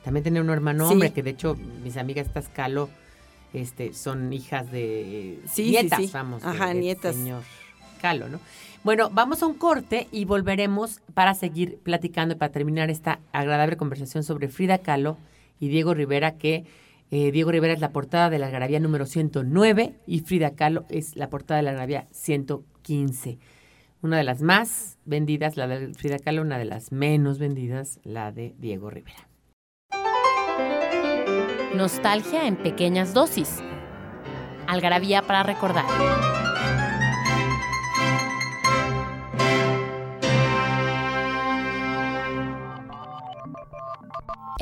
También 0.03 0.23
tenía 0.23 0.41
un 0.41 0.49
hermano 0.49 0.87
Sí. 0.87 0.93
hombre, 0.93 1.13
que 1.13 1.23
de 1.23 1.29
hecho 1.31 1.55
mis 1.83 1.95
amigas 1.97 2.27
estas 2.27 2.49
Calo 2.49 2.89
este, 3.53 3.93
son 3.93 4.33
hijas 4.33 4.71
de 4.71 5.39
Sí, 5.51 5.69
nietas, 5.71 5.99
sí. 6.01 6.09
vamos. 6.13 6.41
de- 6.41 6.47
Ajá, 6.49 6.73
nietas. 6.73 7.15
Señor 7.15 7.43
Calo, 8.01 8.27
¿no? 8.27 8.39
Bueno, 8.83 9.09
vamos 9.11 9.41
a 9.41 9.47
un 9.47 9.53
corte 9.53 10.07
y 10.11 10.25
volveremos 10.25 10.99
para 11.13 11.33
seguir 11.35 11.77
platicando 11.77 12.35
y 12.35 12.37
para 12.37 12.51
terminar 12.51 12.89
esta 12.89 13.19
agradable 13.31 13.77
conversación 13.77 14.23
sobre 14.23 14.49
Frida 14.49 14.79
Kahlo 14.79 15.17
y 15.59 15.69
Diego 15.69 15.93
Rivera, 15.93 16.33
que 16.37 16.65
eh, 17.15 17.31
Diego 17.31 17.51
Rivera 17.51 17.73
es 17.73 17.79
la 17.79 17.91
portada 17.91 18.31
de 18.31 18.39
la 18.39 18.47
Algarabía 18.47 18.79
número 18.79 19.05
109 19.05 19.99
y 20.07 20.21
Frida 20.21 20.55
Kahlo 20.55 20.87
es 20.89 21.15
la 21.15 21.29
portada 21.29 21.57
de 21.57 21.61
la 21.61 21.69
Algarabía 21.69 22.07
115. 22.09 23.37
Una 24.01 24.17
de 24.17 24.23
las 24.23 24.41
más 24.41 24.97
vendidas, 25.05 25.55
la 25.55 25.67
de 25.67 25.93
Frida 25.93 26.17
Kahlo, 26.17 26.41
una 26.41 26.57
de 26.57 26.65
las 26.65 26.91
menos 26.91 27.37
vendidas, 27.37 27.99
la 28.03 28.31
de 28.31 28.55
Diego 28.57 28.89
Rivera. 28.89 29.29
Nostalgia 31.75 32.47
en 32.47 32.55
pequeñas 32.55 33.13
dosis. 33.13 33.59
Algarabía 34.65 35.21
para 35.21 35.43
recordar. 35.43 35.85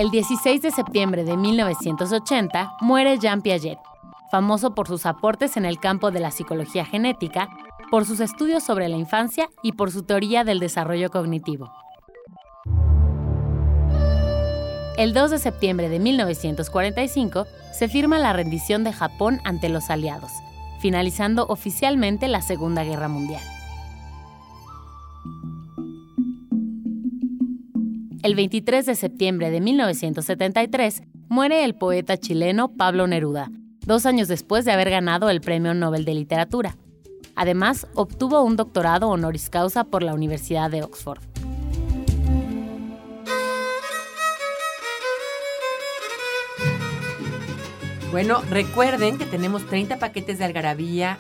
El 0.02 0.10
16 0.10 0.64
de 0.64 0.72
septiembre 0.72 1.24
de 1.24 1.38
1980 1.38 2.78
muere 2.82 3.20
Jean 3.20 3.44
Piaget, 3.44 3.78
famoso 4.32 4.74
por 4.74 4.88
sus 4.88 5.06
aportes 5.06 5.58
en 5.58 5.66
el 5.66 5.80
campo 5.80 6.10
de 6.10 6.20
la 6.20 6.32
psicología 6.32 6.86
genética, 6.86 7.50
por 7.92 8.06
sus 8.06 8.20
estudios 8.20 8.64
sobre 8.64 8.90
la 8.90 8.98
infancia 8.98 9.48
y 9.62 9.74
por 9.74 9.92
su 9.92 10.02
teoría 10.02 10.44
del 10.44 10.58
desarrollo 10.58 11.12
cognitivo. 11.12 11.72
El 14.98 15.14
2 15.14 15.30
de 15.30 15.38
septiembre 15.38 15.88
de 15.88 16.00
1945 16.00 17.46
se 17.72 17.88
firma 17.88 18.18
la 18.18 18.34
rendición 18.34 18.84
de 18.84 18.94
Japón 18.94 19.40
ante 19.44 19.70
los 19.70 19.92
aliados, 19.92 20.32
finalizando 20.80 21.46
oficialmente 21.48 22.28
la 22.28 22.42
Segunda 22.42 22.84
Guerra 22.84 23.08
Mundial. 23.08 23.44
El 28.24 28.36
23 28.36 28.86
de 28.86 28.94
septiembre 28.94 29.50
de 29.50 29.60
1973 29.62 31.02
muere 31.28 31.66
el 31.66 31.74
poeta 31.74 32.18
chileno 32.18 32.68
Pablo 32.68 33.08
Neruda, 33.08 33.50
dos 33.84 34.06
años 34.06 34.28
después 34.28 34.64
de 34.64 34.72
haber 34.72 34.92
ganado 34.92 35.32
el 35.32 35.42
Premio 35.42 35.74
Nobel 35.74 36.06
de 36.06 36.14
Literatura. 36.14 36.78
Además, 37.36 37.88
obtuvo 37.96 38.44
un 38.44 38.58
doctorado 38.58 39.10
honoris 39.10 39.50
causa 39.50 39.86
por 39.86 40.04
la 40.04 40.14
Universidad 40.14 40.70
de 40.70 40.84
Oxford. 40.84 41.20
Bueno, 48.12 48.44
recuerden 48.52 49.18
que 49.18 49.26
tenemos 49.26 49.66
30 49.66 49.98
paquetes 49.98 50.38
de 50.38 50.46
algarabía 50.46 51.18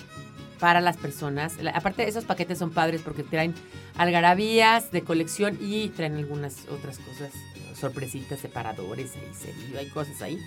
para 0.62 0.80
las 0.80 0.96
personas. 0.96 1.56
Aparte, 1.74 2.08
esos 2.08 2.24
paquetes 2.24 2.60
son 2.60 2.70
padres 2.70 3.02
porque 3.02 3.24
traen 3.24 3.56
algarabías 3.98 4.92
de 4.92 5.02
colección 5.02 5.58
y 5.60 5.90
traen 5.90 6.16
algunas 6.16 6.68
otras 6.70 7.00
cosas, 7.00 7.32
sorpresitas, 7.74 8.40
separadores, 8.40 9.16
ahí, 9.16 9.34
cerillo, 9.34 9.80
hay 9.80 9.88
cosas 9.88 10.22
ahí. 10.22 10.38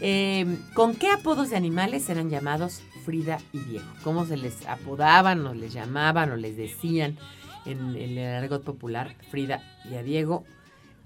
Eh, 0.00 0.58
¿Con 0.72 0.96
qué 0.96 1.10
apodos 1.10 1.50
de 1.50 1.56
animales 1.56 2.08
eran 2.08 2.30
llamados 2.30 2.80
Frida 3.04 3.38
y 3.52 3.58
Diego? 3.58 3.86
¿Cómo 4.02 4.24
se 4.24 4.38
les 4.38 4.66
apodaban 4.66 5.46
o 5.46 5.52
les 5.52 5.74
llamaban 5.74 6.32
o 6.32 6.36
les 6.36 6.56
decían 6.56 7.18
en, 7.66 7.94
en 7.94 8.16
el 8.16 8.34
argot 8.42 8.64
popular 8.64 9.14
Frida 9.30 9.62
y 9.88 9.96
a 9.96 10.02
Diego? 10.02 10.44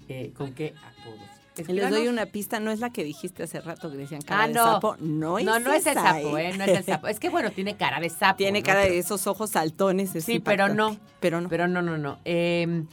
Eh, 0.07 0.31
¿Con 0.37 0.53
qué 0.53 0.73
apodos? 0.77 1.36
Les 1.67 1.89
doy 1.89 2.07
una 2.07 2.25
pista, 2.25 2.59
no 2.59 2.71
es 2.71 2.79
la 2.79 2.89
que 2.91 3.03
dijiste 3.03 3.43
hace 3.43 3.61
rato 3.61 3.89
que 3.91 3.97
decían 3.97 4.21
cara 4.21 4.43
Ah, 4.43 4.47
de 4.47 4.53
no. 4.53 4.63
sapo. 4.63 4.95
No 4.99 5.37
es 5.39 5.45
No, 5.45 5.59
no 5.59 5.73
es 5.73 5.85
el 5.85 5.93
sapo, 5.95 6.37
¿eh? 6.37 6.57
No 6.57 6.63
es 6.63 6.69
el 6.79 6.83
sapo. 6.83 7.07
Es 7.07 7.19
que 7.19 7.29
bueno, 7.29 7.51
tiene 7.51 7.75
cara 7.77 7.99
de 7.99 8.09
sapo. 8.09 8.37
Tiene 8.37 8.59
¿no? 8.61 8.65
cara 8.65 8.81
de 8.81 8.97
esos 8.99 9.27
ojos 9.27 9.51
saltones. 9.51 10.15
es 10.15 10.23
Sí, 10.25 10.39
pero 10.39 10.69
no. 10.69 10.97
Pero 11.19 11.41
no. 11.41 11.49
Pero 11.49 11.67
no, 11.67 11.81
no, 11.81 11.97
no. 11.97 12.19
Eh, 12.25 12.83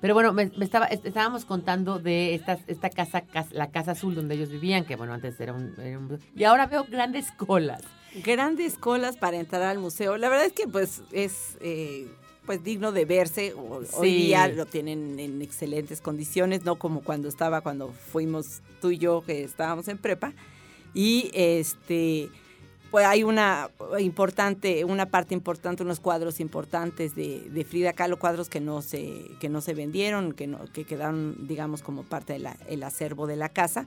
pero 0.00 0.12
bueno, 0.14 0.32
me, 0.32 0.50
me 0.56 0.64
estaba, 0.64 0.86
est- 0.86 1.04
estábamos 1.06 1.44
contando 1.46 1.98
de 1.98 2.34
esta, 2.34 2.58
esta 2.66 2.90
casa, 2.90 3.22
cas- 3.22 3.50
la 3.52 3.70
casa 3.70 3.92
azul 3.92 4.14
donde 4.14 4.34
ellos 4.34 4.50
vivían, 4.50 4.84
que 4.84 4.94
bueno, 4.94 5.14
antes 5.14 5.40
era 5.40 5.52
un, 5.54 5.74
era 5.80 5.98
un- 5.98 6.20
Y 6.36 6.44
ahora 6.44 6.66
veo 6.66 6.84
grandes 6.84 7.32
colas. 7.32 7.82
Grandes 8.24 8.76
colas 8.78 9.16
para 9.16 9.36
entrar 9.38 9.62
al 9.62 9.78
museo. 9.78 10.16
La 10.16 10.28
verdad 10.28 10.46
es 10.46 10.52
que 10.52 10.66
pues 10.68 11.02
es 11.12 11.56
eh, 11.60 12.06
pues 12.46 12.62
digno 12.64 12.92
de 12.92 13.04
verse. 13.04 13.52
O- 13.54 13.82
Hoy 13.94 14.14
día 14.14 14.48
lo 14.48 14.64
tienen 14.66 15.18
en 15.18 15.42
excelentes 15.42 16.00
condiciones, 16.00 16.64
no 16.64 16.76
como 16.76 17.02
cuando 17.02 17.28
estaba 17.28 17.60
cuando 17.60 17.92
fuimos 18.12 18.62
tú 18.80 18.90
y 18.92 18.98
yo 18.98 19.22
que 19.26 19.42
estábamos 19.44 19.88
en 19.88 19.98
prepa. 19.98 20.32
Y 20.94 21.30
este 21.34 22.30
pues 22.90 23.04
hay 23.04 23.24
una 23.24 23.68
importante, 23.98 24.84
una 24.84 25.06
parte 25.06 25.34
importante, 25.34 25.82
unos 25.82 25.98
cuadros 26.00 26.38
importantes 26.40 27.14
de, 27.16 27.40
de 27.50 27.64
Frida 27.64 27.92
Kahlo, 27.92 28.16
cuadros 28.18 28.48
que 28.48 28.60
no 28.60 28.80
se, 28.80 29.22
que 29.40 29.48
no 29.48 29.60
se 29.60 29.74
vendieron, 29.74 30.32
que 30.32 30.46
no, 30.46 30.64
que 30.72 30.84
quedaron, 30.84 31.46
digamos, 31.48 31.82
como 31.82 32.04
parte 32.04 32.38
del 32.68 32.82
acervo 32.84 33.26
de 33.26 33.36
la 33.36 33.48
casa. 33.48 33.86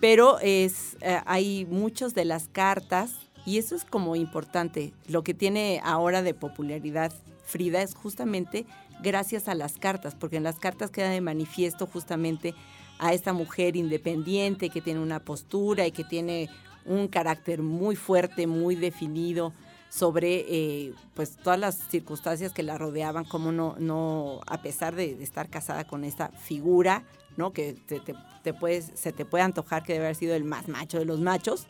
Pero 0.00 0.38
es, 0.40 0.96
eh, 1.02 1.20
hay 1.24 1.64
muchos 1.66 2.14
de 2.14 2.24
las 2.24 2.48
cartas, 2.48 3.12
y 3.46 3.58
eso 3.58 3.76
es 3.76 3.84
como 3.84 4.16
importante. 4.16 4.92
Lo 5.08 5.22
que 5.22 5.34
tiene 5.34 5.80
ahora 5.84 6.20
de 6.22 6.34
popularidad 6.34 7.12
Frida 7.52 7.82
es 7.82 7.94
justamente 7.94 8.64
gracias 9.02 9.46
a 9.46 9.54
las 9.54 9.74
cartas, 9.74 10.14
porque 10.14 10.36
en 10.38 10.42
las 10.42 10.58
cartas 10.58 10.90
queda 10.90 11.10
de 11.10 11.20
manifiesto 11.20 11.86
justamente 11.86 12.54
a 12.98 13.12
esta 13.12 13.32
mujer 13.34 13.76
independiente 13.76 14.70
que 14.70 14.80
tiene 14.80 15.00
una 15.00 15.20
postura 15.20 15.86
y 15.86 15.92
que 15.92 16.02
tiene 16.04 16.48
un 16.86 17.08
carácter 17.08 17.60
muy 17.62 17.94
fuerte, 17.94 18.46
muy 18.46 18.74
definido 18.74 19.52
sobre 19.90 20.46
eh, 20.48 20.94
pues 21.14 21.36
todas 21.36 21.58
las 21.58 21.76
circunstancias 21.90 22.52
que 22.54 22.62
la 22.62 22.78
rodeaban, 22.78 23.24
como 23.26 23.52
no, 23.52 23.76
no 23.78 24.40
a 24.46 24.62
pesar 24.62 24.94
de, 24.96 25.22
estar 25.22 25.50
casada 25.50 25.84
con 25.86 26.04
esta 26.04 26.28
figura, 26.28 27.04
¿no? 27.36 27.52
Que 27.52 27.74
te- 27.74 28.00
te 28.42 28.54
puedes, 28.54 28.90
se 28.94 29.12
te 29.12 29.26
puede 29.26 29.44
antojar 29.44 29.82
que 29.82 29.92
debe 29.92 30.06
haber 30.06 30.16
sido 30.16 30.34
el 30.34 30.44
más 30.44 30.68
macho 30.68 30.98
de 30.98 31.04
los 31.04 31.20
machos, 31.20 31.66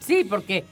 Sí, 0.00 0.24
porque 0.24 0.64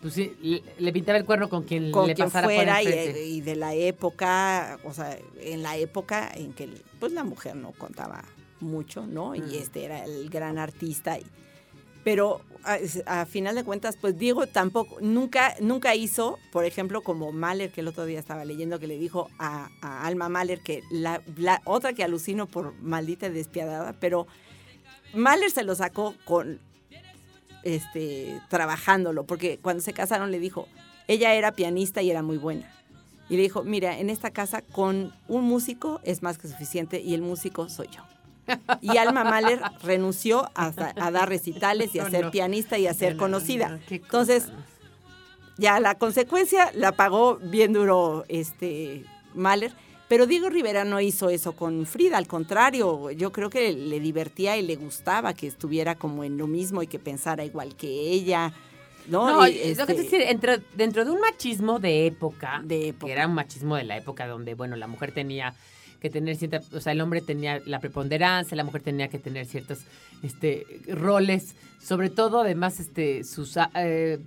pues, 0.00 0.14
sí, 0.14 0.62
le, 0.78 0.92
pintaba 0.92 1.18
el 1.18 1.24
cuerno 1.24 1.48
con 1.48 1.64
quien 1.64 1.90
con 1.90 2.06
le 2.06 2.14
quien 2.14 2.26
pasara 2.28 2.46
fuera 2.46 2.76
por 2.76 2.82
y, 2.84 2.86
enfrente. 2.86 3.26
y 3.26 3.40
de 3.40 3.56
la 3.56 3.74
época, 3.74 4.78
o 4.84 4.92
sea, 4.92 5.18
en 5.40 5.62
la 5.62 5.76
época 5.76 6.30
en 6.34 6.52
que 6.52 6.68
pues 7.00 7.12
la 7.12 7.24
mujer 7.24 7.56
no 7.56 7.72
contaba 7.72 8.24
mucho, 8.60 9.06
¿no? 9.06 9.30
Mm. 9.30 9.50
Y 9.50 9.56
este 9.58 9.84
era 9.84 10.04
el 10.04 10.28
gran 10.30 10.58
artista. 10.58 11.18
y- 11.18 11.26
pero 12.04 12.40
a, 12.64 12.78
a 13.06 13.26
final 13.26 13.54
de 13.54 13.64
cuentas, 13.64 13.96
pues 14.00 14.16
Diego 14.18 14.46
tampoco, 14.46 14.98
nunca, 15.00 15.54
nunca 15.60 15.94
hizo, 15.94 16.38
por 16.52 16.64
ejemplo, 16.64 17.02
como 17.02 17.32
Mahler, 17.32 17.70
que 17.70 17.80
el 17.82 17.88
otro 17.88 18.04
día 18.06 18.18
estaba 18.18 18.44
leyendo, 18.44 18.78
que 18.78 18.86
le 18.86 18.96
dijo 18.98 19.28
a, 19.38 19.68
a 19.82 20.06
Alma 20.06 20.28
Mahler 20.28 20.60
que 20.60 20.82
la, 20.90 21.20
la 21.36 21.60
otra 21.64 21.92
que 21.92 22.04
alucino 22.04 22.46
por 22.46 22.72
maldita 22.80 23.26
y 23.26 23.30
despiadada, 23.32 23.94
pero 24.00 24.26
Mahler 25.12 25.50
se 25.50 25.64
lo 25.64 25.74
sacó 25.74 26.14
con 26.24 26.60
este 27.76 28.40
trabajándolo, 28.48 29.24
porque 29.24 29.58
cuando 29.58 29.82
se 29.82 29.92
casaron 29.92 30.30
le 30.30 30.38
dijo, 30.40 30.68
ella 31.06 31.34
era 31.34 31.52
pianista 31.52 32.02
y 32.02 32.10
era 32.10 32.22
muy 32.22 32.36
buena. 32.38 32.70
Y 33.30 33.36
le 33.36 33.42
dijo, 33.42 33.62
mira, 33.62 33.98
en 33.98 34.08
esta 34.10 34.30
casa 34.30 34.62
con 34.62 35.12
un 35.28 35.44
músico 35.44 36.00
es 36.02 36.22
más 36.22 36.38
que 36.38 36.48
suficiente 36.48 37.00
y 37.00 37.14
el 37.14 37.22
músico 37.22 37.68
soy 37.68 37.88
yo. 37.88 38.02
Y 38.80 38.96
Alma 38.96 39.24
Mahler 39.24 39.60
renunció 39.82 40.50
a, 40.54 40.72
a 40.96 41.10
dar 41.10 41.28
recitales 41.28 41.94
y 41.94 41.98
a 41.98 42.04
No, 42.04 42.10
ser 42.10 42.24
no. 42.26 42.30
pianista 42.30 42.78
y 42.78 42.86
a 42.86 42.94
ser 42.94 43.10
No, 43.10 43.14
no, 43.16 43.20
conocida. 43.24 43.78
Entonces, 43.90 44.48
ya 45.58 45.78
la 45.80 45.96
consecuencia 45.96 46.70
la 46.74 46.92
pagó 46.92 47.36
bien 47.36 47.74
duro 47.74 48.24
este 48.28 49.04
Mahler, 49.34 49.72
pero 50.08 50.26
Diego 50.26 50.48
Rivera 50.48 50.84
no 50.84 51.00
hizo 51.00 51.28
eso 51.28 51.52
con 51.52 51.84
Frida, 51.86 52.16
al 52.16 52.26
contrario, 52.26 53.10
yo 53.10 53.30
creo 53.30 53.50
que 53.50 53.72
le 53.72 54.00
divertía 54.00 54.56
y 54.56 54.62
le 54.62 54.76
gustaba 54.76 55.34
que 55.34 55.46
estuviera 55.46 55.96
como 55.96 56.24
en 56.24 56.38
lo 56.38 56.46
mismo 56.46 56.82
y 56.82 56.86
que 56.86 56.98
pensara 56.98 57.44
igual 57.44 57.76
que 57.76 57.88
ella, 57.88 58.52
¿no? 59.08 59.30
No, 59.30 59.46
Y, 59.46 59.58
es 59.58 59.78
lo 59.78 59.86
que 59.86 59.94
te 59.94 60.00
este, 60.00 60.16
decir, 60.16 60.28
dentro, 60.28 60.52
dentro 60.74 61.04
de 61.04 61.10
un 61.10 61.20
machismo 61.20 61.78
de 61.78 62.06
época, 62.06 62.62
De 62.64 62.88
época. 62.88 63.06
que 63.06 63.12
era 63.12 63.26
un 63.26 63.34
machismo 63.34 63.76
de 63.76 63.84
la 63.84 63.96
época 63.96 64.26
donde, 64.26 64.54
bueno, 64.54 64.76
la 64.76 64.86
mujer 64.86 65.12
tenía 65.12 65.54
que 66.00 66.10
tener 66.10 66.36
cierta, 66.36 66.62
o 66.72 66.80
sea, 66.80 66.92
el 66.92 67.00
hombre 67.00 67.20
tenía 67.20 67.60
la 67.66 67.80
preponderancia, 67.80 68.56
la 68.56 68.64
mujer 68.64 68.82
tenía 68.82 69.08
que 69.08 69.18
tener 69.18 69.46
ciertos 69.46 69.80
este, 70.22 70.64
roles, 70.86 71.54
sobre 71.82 72.08
todo, 72.08 72.40
además, 72.40 72.80
este, 72.80 73.24
sus, 73.24 73.58
eh, 73.74 74.20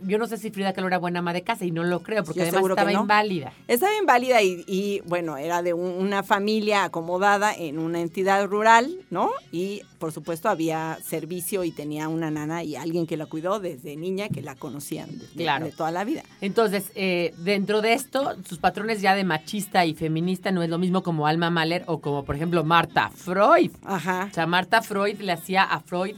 yo 0.00 0.18
no 0.18 0.26
sé 0.26 0.36
si 0.38 0.50
Frida 0.50 0.72
Kahlo 0.72 0.88
era 0.88 0.98
buena 0.98 1.18
ama 1.20 1.32
de 1.32 1.42
casa 1.42 1.64
y 1.64 1.70
no 1.70 1.84
lo 1.84 2.02
creo, 2.02 2.24
porque 2.24 2.40
Yo 2.40 2.46
además 2.48 2.70
estaba 2.70 2.92
no. 2.92 3.00
inválida. 3.02 3.52
Estaba 3.68 3.92
inválida 3.98 4.42
y, 4.42 4.64
y, 4.66 5.00
bueno, 5.06 5.36
era 5.36 5.62
de 5.62 5.72
un- 5.74 5.92
una 6.04 6.22
familia 6.22 6.84
acomodada 6.84 7.54
en 7.54 7.78
una 7.78 8.00
entidad 8.00 8.46
rural, 8.46 8.96
¿no? 9.10 9.30
Y 9.52 9.82
por 9.98 10.12
supuesto 10.12 10.48
había 10.48 10.98
servicio 11.02 11.64
y 11.64 11.70
tenía 11.70 12.08
una 12.08 12.30
nana 12.30 12.62
y 12.62 12.76
alguien 12.76 13.06
que 13.06 13.16
la 13.16 13.26
cuidó 13.26 13.60
desde 13.60 13.96
niña 13.96 14.28
que 14.28 14.42
la 14.42 14.54
conocían 14.54 15.10
de, 15.18 15.26
de- 15.28 15.42
Claro. 15.44 15.66
de 15.66 15.72
toda 15.72 15.90
la 15.90 16.04
vida. 16.04 16.22
Entonces, 16.40 16.90
eh, 16.94 17.34
dentro 17.38 17.80
de 17.80 17.94
esto, 17.94 18.34
sus 18.48 18.58
patrones 18.58 19.00
ya 19.00 19.14
de 19.14 19.24
machista 19.24 19.86
y 19.86 19.94
feminista 19.94 20.50
no 20.52 20.62
es 20.62 20.68
lo 20.68 20.78
mismo 20.78 21.02
como 21.02 21.26
Alma 21.26 21.48
Mahler 21.50 21.84
o 21.86 22.00
como, 22.00 22.24
por 22.24 22.36
ejemplo, 22.36 22.62
Marta 22.64 23.10
Freud. 23.10 23.70
Ajá. 23.84 24.28
O 24.30 24.34
sea, 24.34 24.46
Marta 24.46 24.82
Freud 24.82 25.20
le 25.20 25.32
hacía 25.32 25.62
a 25.64 25.80
Freud 25.80 26.14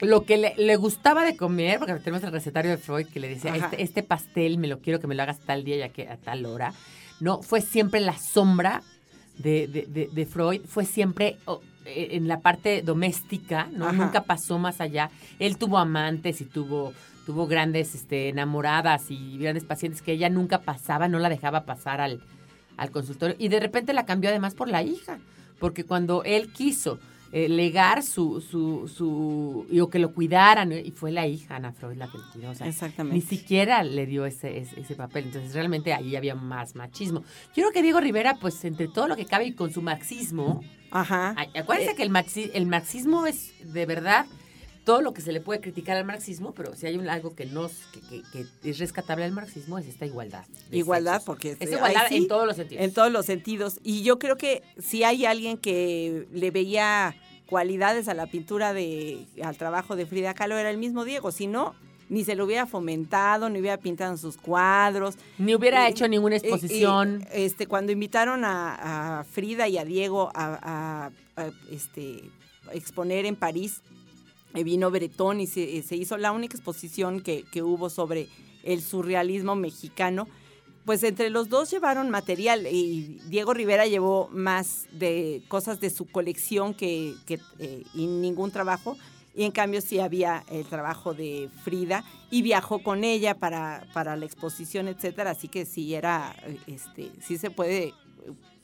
lo 0.00 0.24
que 0.24 0.36
le, 0.36 0.54
le 0.56 0.76
gustaba 0.76 1.24
de 1.24 1.36
comer, 1.36 1.78
porque 1.78 1.94
tenemos 1.94 2.22
el 2.24 2.32
recetario 2.32 2.70
de 2.70 2.78
Freud 2.78 3.06
que 3.06 3.20
le 3.20 3.28
decía, 3.28 3.54
este, 3.56 3.82
este 3.82 4.02
pastel 4.02 4.58
me 4.58 4.68
lo 4.68 4.80
quiero 4.80 5.00
que 5.00 5.06
me 5.06 5.14
lo 5.14 5.22
hagas 5.22 5.40
tal 5.40 5.64
día 5.64 5.76
ya 5.76 5.88
que 5.88 6.08
a 6.08 6.16
tal 6.16 6.46
hora. 6.46 6.72
No, 7.20 7.42
fue 7.42 7.60
siempre 7.60 8.00
la 8.00 8.16
sombra 8.16 8.82
de, 9.38 9.66
de- 9.66 9.86
de- 9.86 10.08
de 10.12 10.26
Freud, 10.26 10.60
fue 10.66 10.84
siempre 10.84 11.36
oh, 11.46 11.60
eh, 11.84 12.08
en 12.12 12.28
la 12.28 12.40
parte 12.40 12.82
doméstica, 12.82 13.68
¿no? 13.72 13.86
Ajá. 13.86 13.92
Nunca 13.96 14.22
pasó 14.24 14.58
más 14.58 14.80
allá. 14.80 15.10
Él 15.38 15.56
tuvo 15.58 15.78
amantes 15.78 16.40
y 16.40 16.44
tuvo, 16.44 16.92
tuvo 17.26 17.46
grandes 17.46 17.94
este, 17.94 18.28
enamoradas 18.28 19.10
y 19.10 19.38
grandes 19.38 19.64
pacientes 19.64 20.02
que 20.02 20.12
ella 20.12 20.28
nunca 20.28 20.60
pasaba, 20.62 21.08
no 21.08 21.18
la 21.18 21.28
dejaba 21.28 21.64
pasar 21.64 22.00
al, 22.00 22.20
al 22.76 22.90
consultorio. 22.90 23.34
Y 23.38 23.48
de 23.48 23.60
repente 23.60 23.92
la 23.92 24.06
cambió 24.06 24.30
además 24.30 24.54
por 24.54 24.68
la 24.68 24.82
hija, 24.82 25.18
porque 25.58 25.84
cuando 25.84 26.22
él 26.24 26.52
quiso 26.52 26.98
eh, 27.32 27.48
legar 27.48 28.02
su, 28.02 28.40
su, 28.40 28.88
su, 28.88 29.66
y 29.70 29.80
o 29.80 29.90
que 29.90 29.98
lo 29.98 30.12
cuidaran, 30.14 30.72
y 30.72 30.90
fue 30.92 31.12
la 31.12 31.26
hija 31.26 31.56
Ana 31.56 31.72
Freud 31.72 31.96
la 31.96 32.06
que 32.10 32.18
lo 32.18 32.24
cuidó, 32.32 32.50
o 32.50 32.54
sea, 32.54 32.66
Exactamente. 32.66 33.14
ni 33.16 33.20
siquiera 33.20 33.82
le 33.82 34.06
dio 34.06 34.24
ese, 34.26 34.58
ese, 34.58 34.80
ese 34.80 34.94
papel, 34.94 35.24
entonces 35.26 35.52
realmente 35.52 35.92
ahí 35.92 36.16
había 36.16 36.34
más 36.34 36.74
machismo. 36.74 37.20
Yo 37.48 37.62
creo 37.62 37.72
que 37.72 37.82
Diego 37.82 38.00
Rivera, 38.00 38.36
pues 38.40 38.64
entre 38.64 38.88
todo 38.88 39.08
lo 39.08 39.16
que 39.16 39.26
cabe 39.26 39.46
y 39.46 39.52
con 39.52 39.70
su 39.72 39.82
marxismo, 39.82 40.62
Ajá. 40.90 41.34
acuérdense 41.54 41.92
Eh, 41.92 41.96
que 41.96 42.02
el, 42.02 42.10
maxi- 42.10 42.50
el 42.54 42.66
marxismo 42.66 43.26
es 43.26 43.52
de 43.72 43.84
verdad 43.84 44.24
todo 44.88 45.02
lo 45.02 45.12
que 45.12 45.20
se 45.20 45.32
le 45.32 45.42
puede 45.42 45.60
criticar 45.60 45.98
al 45.98 46.06
marxismo, 46.06 46.54
pero 46.54 46.74
si 46.74 46.86
hay 46.86 46.96
un, 46.96 47.08
algo 47.10 47.34
que, 47.34 47.44
nos, 47.44 47.72
que, 47.92 48.00
que- 48.00 48.46
que 48.62 48.70
es 48.70 48.78
rescatable 48.78 49.24
al 49.24 49.32
marxismo 49.32 49.78
es 49.78 49.86
esta 49.86 50.06
igualdad. 50.06 50.46
Igualdad, 50.72 51.12
sexos. 51.20 51.26
porque 51.26 51.56
Es 51.60 51.70
igualdad 51.72 52.06
sí, 52.08 52.16
en 52.16 52.28
todos 52.28 52.46
los 52.46 52.56
sentidos. 52.56 52.84
En 52.84 52.92
todos 52.94 53.12
los 53.12 53.26
sentidos. 53.26 53.80
Y 53.84 54.02
yo 54.02 54.18
creo 54.18 54.36
que 54.36 54.62
si 54.78 55.04
hay 55.04 55.26
alguien 55.26 55.58
que 55.58 56.26
le 56.32 56.50
veía 56.50 57.14
cualidades 57.46 58.08
a 58.08 58.14
la 58.14 58.26
pintura 58.28 58.72
de, 58.72 59.26
al 59.42 59.58
trabajo 59.58 59.94
de 59.94 60.06
Frida 60.06 60.32
Kahlo 60.32 60.56
era 60.56 60.70
el 60.70 60.78
mismo 60.78 61.04
Diego, 61.04 61.32
si 61.32 61.46
no, 61.46 61.74
ni 62.08 62.24
se 62.24 62.34
lo 62.34 62.46
hubiera 62.46 62.64
fomentado, 62.66 63.50
ni 63.50 63.60
hubiera 63.60 63.76
pintado 63.76 64.12
en 64.12 64.18
sus 64.18 64.38
cuadros. 64.38 65.16
Ni 65.36 65.54
hubiera 65.54 65.86
hecho 65.86 66.08
ninguna 66.08 66.36
exposición. 66.36 67.26
este, 67.32 67.66
cuando 67.66 67.92
invitaron 67.92 68.42
a, 68.46 69.18
a 69.20 69.24
Frida 69.24 69.68
y 69.68 69.76
a 69.76 69.84
Diego 69.84 70.30
a, 70.34 71.10
a- 71.36 71.42
a, 71.42 71.50
este, 71.70 72.30
exponer 72.72 73.26
en 73.26 73.36
París, 73.36 73.82
vino 74.64 74.90
Bretón 74.90 75.40
y 75.40 75.46
se, 75.46 75.82
se 75.82 75.96
hizo 75.96 76.16
la 76.16 76.32
única 76.32 76.56
exposición 76.56 77.20
que, 77.20 77.44
que 77.50 77.62
hubo 77.62 77.90
sobre 77.90 78.28
el 78.62 78.82
surrealismo 78.82 79.54
mexicano. 79.54 80.28
Pues 80.84 81.02
entre 81.02 81.28
los 81.28 81.50
dos 81.50 81.70
llevaron 81.70 82.08
material 82.08 82.66
y 82.66 83.20
Diego 83.28 83.52
Rivera 83.52 83.86
llevó 83.86 84.28
más 84.32 84.86
de 84.90 85.42
cosas 85.48 85.80
de 85.80 85.90
su 85.90 86.06
colección 86.06 86.72
que, 86.72 87.14
que, 87.26 87.38
eh, 87.58 87.84
y 87.94 88.06
ningún 88.06 88.50
trabajo. 88.50 88.96
Y 89.34 89.44
en 89.44 89.52
cambio 89.52 89.80
sí 89.82 90.00
había 90.00 90.44
el 90.48 90.64
trabajo 90.64 91.12
de 91.14 91.50
Frida 91.62 92.04
y 92.30 92.42
viajó 92.42 92.82
con 92.82 93.04
ella 93.04 93.34
para, 93.34 93.86
para 93.92 94.16
la 94.16 94.24
exposición, 94.24 94.88
etcétera. 94.88 95.32
Así 95.32 95.48
que 95.48 95.66
sí 95.66 95.94
era, 95.94 96.34
eh, 96.46 96.58
este, 96.66 97.12
sí 97.20 97.36
se 97.36 97.50
puede 97.50 97.88
eh, 97.88 97.92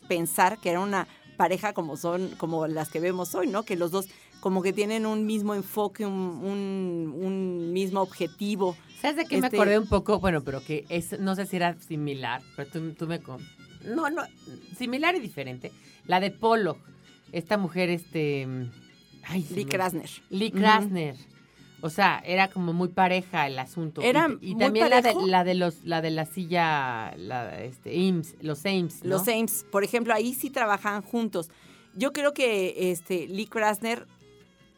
pensar 0.08 0.58
que 0.58 0.70
era 0.70 0.80
una 0.80 1.06
pareja 1.36 1.74
como 1.74 1.96
son, 1.96 2.30
como 2.38 2.66
las 2.66 2.88
que 2.88 3.00
vemos 3.00 3.34
hoy, 3.34 3.48
¿no? 3.48 3.64
Que 3.64 3.76
los 3.76 3.90
dos 3.90 4.08
como 4.44 4.60
que 4.60 4.74
tienen 4.74 5.06
un 5.06 5.24
mismo 5.24 5.54
enfoque, 5.54 6.04
un, 6.04 6.12
un- 6.12 7.14
un 7.18 7.72
mismo 7.72 8.02
objetivo. 8.02 8.76
¿Sabes 9.00 9.16
de 9.16 9.24
qué 9.24 9.38
me 9.40 9.46
este- 9.46 9.56
acordé 9.56 9.78
un 9.78 9.86
poco? 9.86 10.20
Bueno, 10.20 10.42
pero 10.44 10.62
que 10.62 10.84
es, 10.90 11.18
no 11.18 11.34
sé 11.34 11.46
si 11.46 11.56
era 11.56 11.74
similar, 11.80 12.42
pero 12.54 12.68
tú, 12.70 12.92
tú 12.92 13.06
me... 13.06 13.20
con- 13.20 13.40
No, 13.86 14.10
no, 14.10 14.20
similar 14.76 15.14
y 15.16 15.20
diferente. 15.20 15.72
La 16.06 16.20
de 16.20 16.30
Polo, 16.30 16.76
esta 17.32 17.56
mujer, 17.56 17.88
este... 17.88 18.46
Ay, 19.22 19.46
Lee 19.50 19.64
me- 19.64 19.70
Krasner. 19.70 20.10
Lee. 20.28 20.50
Krasner. 20.50 21.16
O 21.80 21.88
sea, 21.88 22.22
era 22.26 22.48
como 22.48 22.74
muy 22.74 22.88
pareja 22.88 23.46
el 23.46 23.58
asunto. 23.58 24.02
Era 24.02 24.28
y, 24.42 24.50
y 24.50 24.54
muy 24.56 24.60
también 24.64 24.90
la 24.90 25.00
de, 25.00 25.14
la 25.26 25.42
de 25.44 25.54
los, 25.54 25.84
la 25.84 26.02
de 26.02 26.10
la 26.10 26.26
silla, 26.26 27.14
la, 27.16 27.62
este, 27.62 27.96
Ames, 28.08 28.36
los 28.42 28.66
Ames, 28.66 29.02
¿no? 29.04 29.08
Los 29.08 29.26
Ames, 29.26 29.64
por 29.72 29.84
ejemplo, 29.84 30.12
ahí 30.12 30.34
sí 30.34 30.50
trabajaban 30.50 31.00
juntos. 31.00 31.48
Yo 31.96 32.12
creo 32.12 32.34
que 32.34 32.90
este, 32.90 33.26
Lee 33.28 33.46
Krasner 33.46 34.06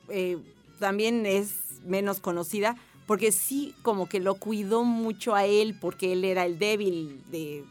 eh, 0.09 0.39
también 0.79 1.27
es 1.27 1.55
menos 1.87 2.21
conocida 2.21 2.77
porque 3.07 3.31
sí 3.33 3.75
como 3.83 4.09
que 4.09 4.19
lo 4.21 4.35
cuidó 4.35 4.83
mucho 4.85 5.35
a 5.35 5.45
él 5.47 5.77
porque 5.81 6.13
él 6.13 6.25
era 6.25 6.45
el 6.45 6.59
débil 6.59 7.21
de... 7.31 7.65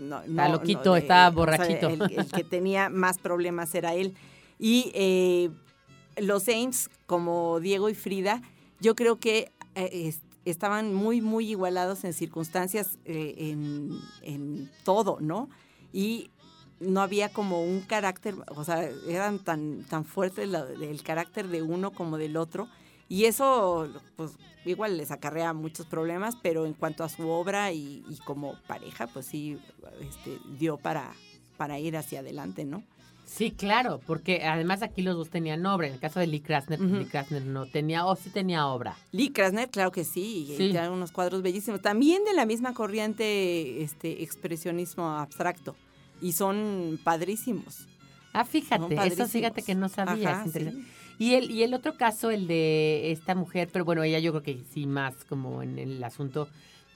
No, 0.00 0.20
Está 0.22 0.48
no, 0.48 0.54
loquito, 0.54 0.90
no, 0.90 0.96
está 0.96 1.14
o 1.16 1.20
sea, 1.20 1.30
borrachito. 1.30 1.88
el, 1.88 2.02
el 2.02 2.26
que 2.30 2.42
tenía 2.44 2.88
más 2.90 3.18
problemas 3.18 3.74
era 3.74 3.94
él. 3.94 4.14
Y 4.58 4.90
eh, 4.94 5.50
los 6.16 6.48
Ames, 6.48 6.90
como 7.06 7.60
Diego 7.60 7.88
y 7.88 7.94
Frida, 7.94 8.42
yo 8.80 8.94
creo 8.96 9.16
que 9.20 9.50
eh, 9.76 9.90
es- 10.08 10.20
estaban 10.44 10.92
muy, 10.94 11.20
muy 11.20 11.48
igualados 11.48 12.02
en 12.04 12.12
circunstancias, 12.12 12.98
eh, 13.04 13.34
en, 13.38 13.90
en 14.22 14.70
todo, 14.84 15.18
¿no? 15.20 15.48
Y 15.92 16.30
no 16.86 17.00
había 17.00 17.28
como 17.30 17.62
un 17.62 17.80
carácter, 17.80 18.34
o 18.54 18.64
sea, 18.64 18.88
eran 19.08 19.38
tan, 19.38 19.84
tan 19.84 20.04
fuertes 20.04 20.48
el 20.52 21.02
carácter 21.02 21.48
de 21.48 21.62
uno 21.62 21.90
como 21.92 22.18
del 22.18 22.36
otro. 22.36 22.68
Y 23.08 23.26
eso, 23.26 23.88
pues, 24.16 24.32
igual 24.64 24.96
les 24.96 25.10
acarrea 25.10 25.52
muchos 25.52 25.86
problemas, 25.86 26.36
pero 26.42 26.64
en 26.66 26.72
cuanto 26.72 27.04
a 27.04 27.08
su 27.08 27.28
obra 27.28 27.70
y, 27.72 28.02
y 28.08 28.16
como 28.24 28.54
pareja, 28.66 29.06
pues 29.06 29.26
sí, 29.26 29.58
este, 30.00 30.38
dio 30.58 30.78
para, 30.78 31.12
para 31.58 31.78
ir 31.78 31.96
hacia 31.96 32.20
adelante, 32.20 32.64
¿no? 32.64 32.82
Sí, 33.26 33.50
claro, 33.50 34.00
porque 34.06 34.44
además 34.44 34.82
aquí 34.82 35.00
los 35.02 35.16
dos 35.16 35.30
tenían 35.30 35.64
obra. 35.66 35.86
En 35.88 35.94
el 35.94 35.98
caso 36.00 36.20
de 36.20 36.26
Lee 36.26 36.40
Krasner, 36.40 36.80
Ujú. 36.80 36.96
Lee 36.96 37.06
Krasner 37.06 37.44
no 37.44 37.66
tenía, 37.66 38.04
o 38.06 38.14
sí 38.16 38.30
tenía 38.30 38.66
obra. 38.68 38.96
Lee 39.12 39.30
Krasner, 39.30 39.70
claro 39.70 39.90
que 39.92 40.04
sí, 40.04 40.54
Sí. 40.56 40.76
unos 40.90 41.10
cuadros 41.10 41.42
bellísimos. 41.42 41.80
También 41.80 42.22
de 42.24 42.34
la 42.34 42.44
misma 42.46 42.74
corriente 42.74 43.82
este, 43.82 44.22
expresionismo 44.22 45.08
abstracto. 45.08 45.74
Y 46.24 46.32
son 46.32 46.98
padrísimos. 47.04 47.86
Ah, 48.32 48.44
fíjate, 48.44 48.94
eso 49.06 49.28
fíjate 49.28 49.62
que 49.62 49.74
no 49.74 49.88
sabía. 49.88 50.30
Ajá, 50.30 50.40
es 50.40 50.46
interesante. 50.46 50.82
sí. 50.86 50.92
Y 51.18 51.34
el, 51.34 51.50
y 51.50 51.62
el 51.62 51.74
otro 51.74 51.96
caso, 51.96 52.30
el 52.32 52.46
de 52.48 53.12
esta 53.12 53.34
mujer, 53.36 53.68
pero 53.72 53.84
bueno, 53.84 54.02
ella 54.02 54.18
yo 54.18 54.32
creo 54.32 54.42
que 54.42 54.64
sí 54.72 54.86
más 54.86 55.14
como 55.28 55.62
en 55.62 55.78
el 55.78 56.02
asunto 56.02 56.48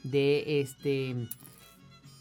de 0.02 0.60
este 0.60 1.14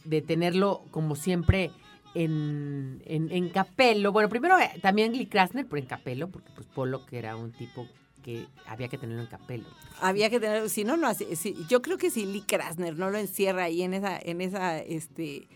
de 0.04 0.22
tenerlo 0.22 0.84
como 0.92 1.16
siempre 1.16 1.72
en, 2.14 3.02
en, 3.06 3.32
en 3.32 3.50
capelo. 3.50 4.12
Bueno, 4.12 4.30
primero 4.30 4.58
eh, 4.60 4.72
también 4.82 5.14
Lee 5.18 5.26
Krasner, 5.26 5.66
pero 5.66 5.82
en 5.82 5.88
capelo, 5.88 6.30
porque 6.30 6.50
pues 6.56 6.68
Polo 6.68 7.06
que 7.06 7.18
era 7.18 7.36
un 7.36 7.52
tipo 7.52 7.88
que 8.24 8.46
había 8.66 8.88
que 8.90 8.98
tenerlo 8.98 9.24
en 9.24 9.28
capelo. 9.30 9.66
Había 10.02 10.30
que 10.30 10.40
tener, 10.40 10.70
si 10.70 10.84
no, 10.84 10.98
no 10.98 11.14
si- 11.14 11.56
yo 11.70 11.82
creo 11.82 11.98
que 11.98 12.10
si 12.12 12.26
Lee 12.26 12.42
Krasner 12.42 12.96
no 12.98 13.10
lo 13.10 13.18
encierra 13.18 13.64
ahí 13.64 13.82
en 13.82 13.94
esa, 13.94 14.20
en 14.20 14.42
esa, 14.42 14.80
este, 14.80 15.48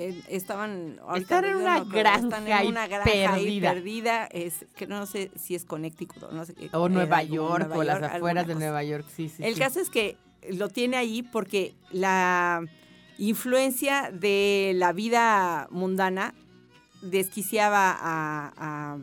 en- 0.00 0.22
estaban 0.28 0.98
Están 1.16 1.44
en 1.44 1.56
una 1.56 1.76
acuerdo, 1.76 1.98
están 1.98 2.30
granja 2.30 2.46
en 2.46 2.52
ahí 2.52 2.68
una 2.68 2.86
granja 2.88 3.10
ahí 3.34 3.44
perdida. 3.44 3.72
perdida, 3.74 4.24
es 4.26 4.66
que 4.74 4.86
no 4.86 5.04
sé 5.06 5.30
si 5.36 5.54
es 5.54 5.64
Connecticut 5.64 6.22
o 6.24 6.32
no 6.32 6.44
sé 6.44 6.54
qué. 6.54 6.70
O 6.72 6.86
era 6.86 6.94
Nueva 6.94 7.22
York, 7.22 7.66
Nueva 7.68 7.76
o 7.76 7.82
las 7.84 8.00
York, 8.00 8.12
afueras 8.14 8.46
de 8.46 8.54
cosa. 8.54 8.64
Nueva 8.66 8.82
York, 8.84 9.06
sí, 9.14 9.28
sí. 9.28 9.42
El 9.44 9.54
sí. 9.54 9.60
caso 9.60 9.80
es 9.80 9.90
que 9.90 10.16
lo 10.52 10.68
tiene 10.68 10.96
ahí 10.96 11.22
porque 11.22 11.74
la 11.92 12.62
influencia 13.18 14.10
de 14.12 14.72
la 14.74 14.92
vida 14.92 15.68
mundana 15.70 16.34
desquiciaba 17.02 17.90
a, 18.00 18.52
a 18.56 18.98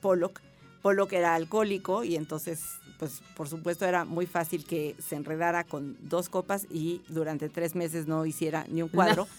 Pollock. 0.00 0.40
Pollock 0.82 1.12
era 1.12 1.34
alcohólico 1.36 2.02
y 2.02 2.16
entonces, 2.16 2.64
pues 2.98 3.22
por 3.36 3.48
supuesto 3.48 3.84
era 3.84 4.04
muy 4.04 4.26
fácil 4.26 4.64
que 4.64 4.94
se 4.98 5.16
enredara 5.16 5.64
con 5.64 5.96
dos 6.00 6.28
copas 6.28 6.66
y 6.70 7.02
durante 7.08 7.48
tres 7.48 7.74
meses 7.74 8.06
no 8.06 8.24
hiciera 8.26 8.66
ni 8.68 8.82
un 8.82 8.88
cuadro. 8.88 9.26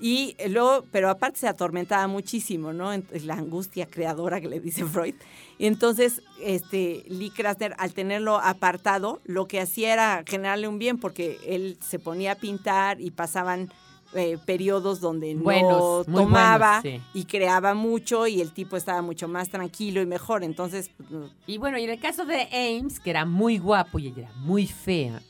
Y 0.00 0.36
luego, 0.48 0.84
pero 0.90 1.08
aparte 1.08 1.38
se 1.38 1.46
atormentaba 1.46 2.08
muchísimo, 2.08 2.72
¿no? 2.72 2.90
La 3.22 3.34
angustia 3.34 3.86
creadora 3.86 4.40
que 4.40 4.48
le 4.48 4.58
dice 4.58 4.84
Freud. 4.92 5.14
Y 5.56 5.66
entonces, 5.66 6.22
este, 6.42 7.04
Lee 7.08 7.30
Krasner, 7.30 7.74
al 7.78 7.92
tenerlo 7.92 8.38
apartado, 8.38 9.20
lo 9.24 9.46
que 9.46 9.60
hacía 9.60 9.92
era 9.92 10.24
generarle 10.26 10.66
un 10.66 10.80
bien, 10.80 10.98
porque 10.98 11.38
él 11.46 11.78
se 11.80 12.00
ponía 12.00 12.32
a 12.32 12.34
pintar 12.34 13.00
y 13.00 13.12
pasaban 13.12 13.70
eh, 14.14 14.38
periodos 14.44 15.00
donde 15.00 15.34
no 15.34 15.42
Buenos, 15.42 16.08
muy 16.08 16.22
tomaba 16.24 16.80
buenos, 16.80 17.02
y 17.14 17.24
creaba 17.24 17.74
mucho 17.74 18.26
y 18.26 18.40
el 18.40 18.52
tipo 18.52 18.76
estaba 18.76 19.02
mucho 19.02 19.28
más 19.28 19.48
tranquilo 19.50 20.00
y 20.00 20.06
mejor. 20.06 20.44
Entonces, 20.44 20.90
pues, 20.96 21.10
no- 21.10 21.28
Y 21.46 21.58
bueno, 21.58 21.78
y 21.78 21.84
en 21.84 21.90
el 21.90 22.00
caso 22.00 22.24
de 22.24 22.42
Ames, 22.52 23.00
que 23.00 23.10
era 23.10 23.24
muy 23.24 23.58
guapo 23.58 23.98
y 23.98 24.06
ella 24.08 24.22
era 24.22 24.32
muy 24.36 24.66
fea, 24.66 25.20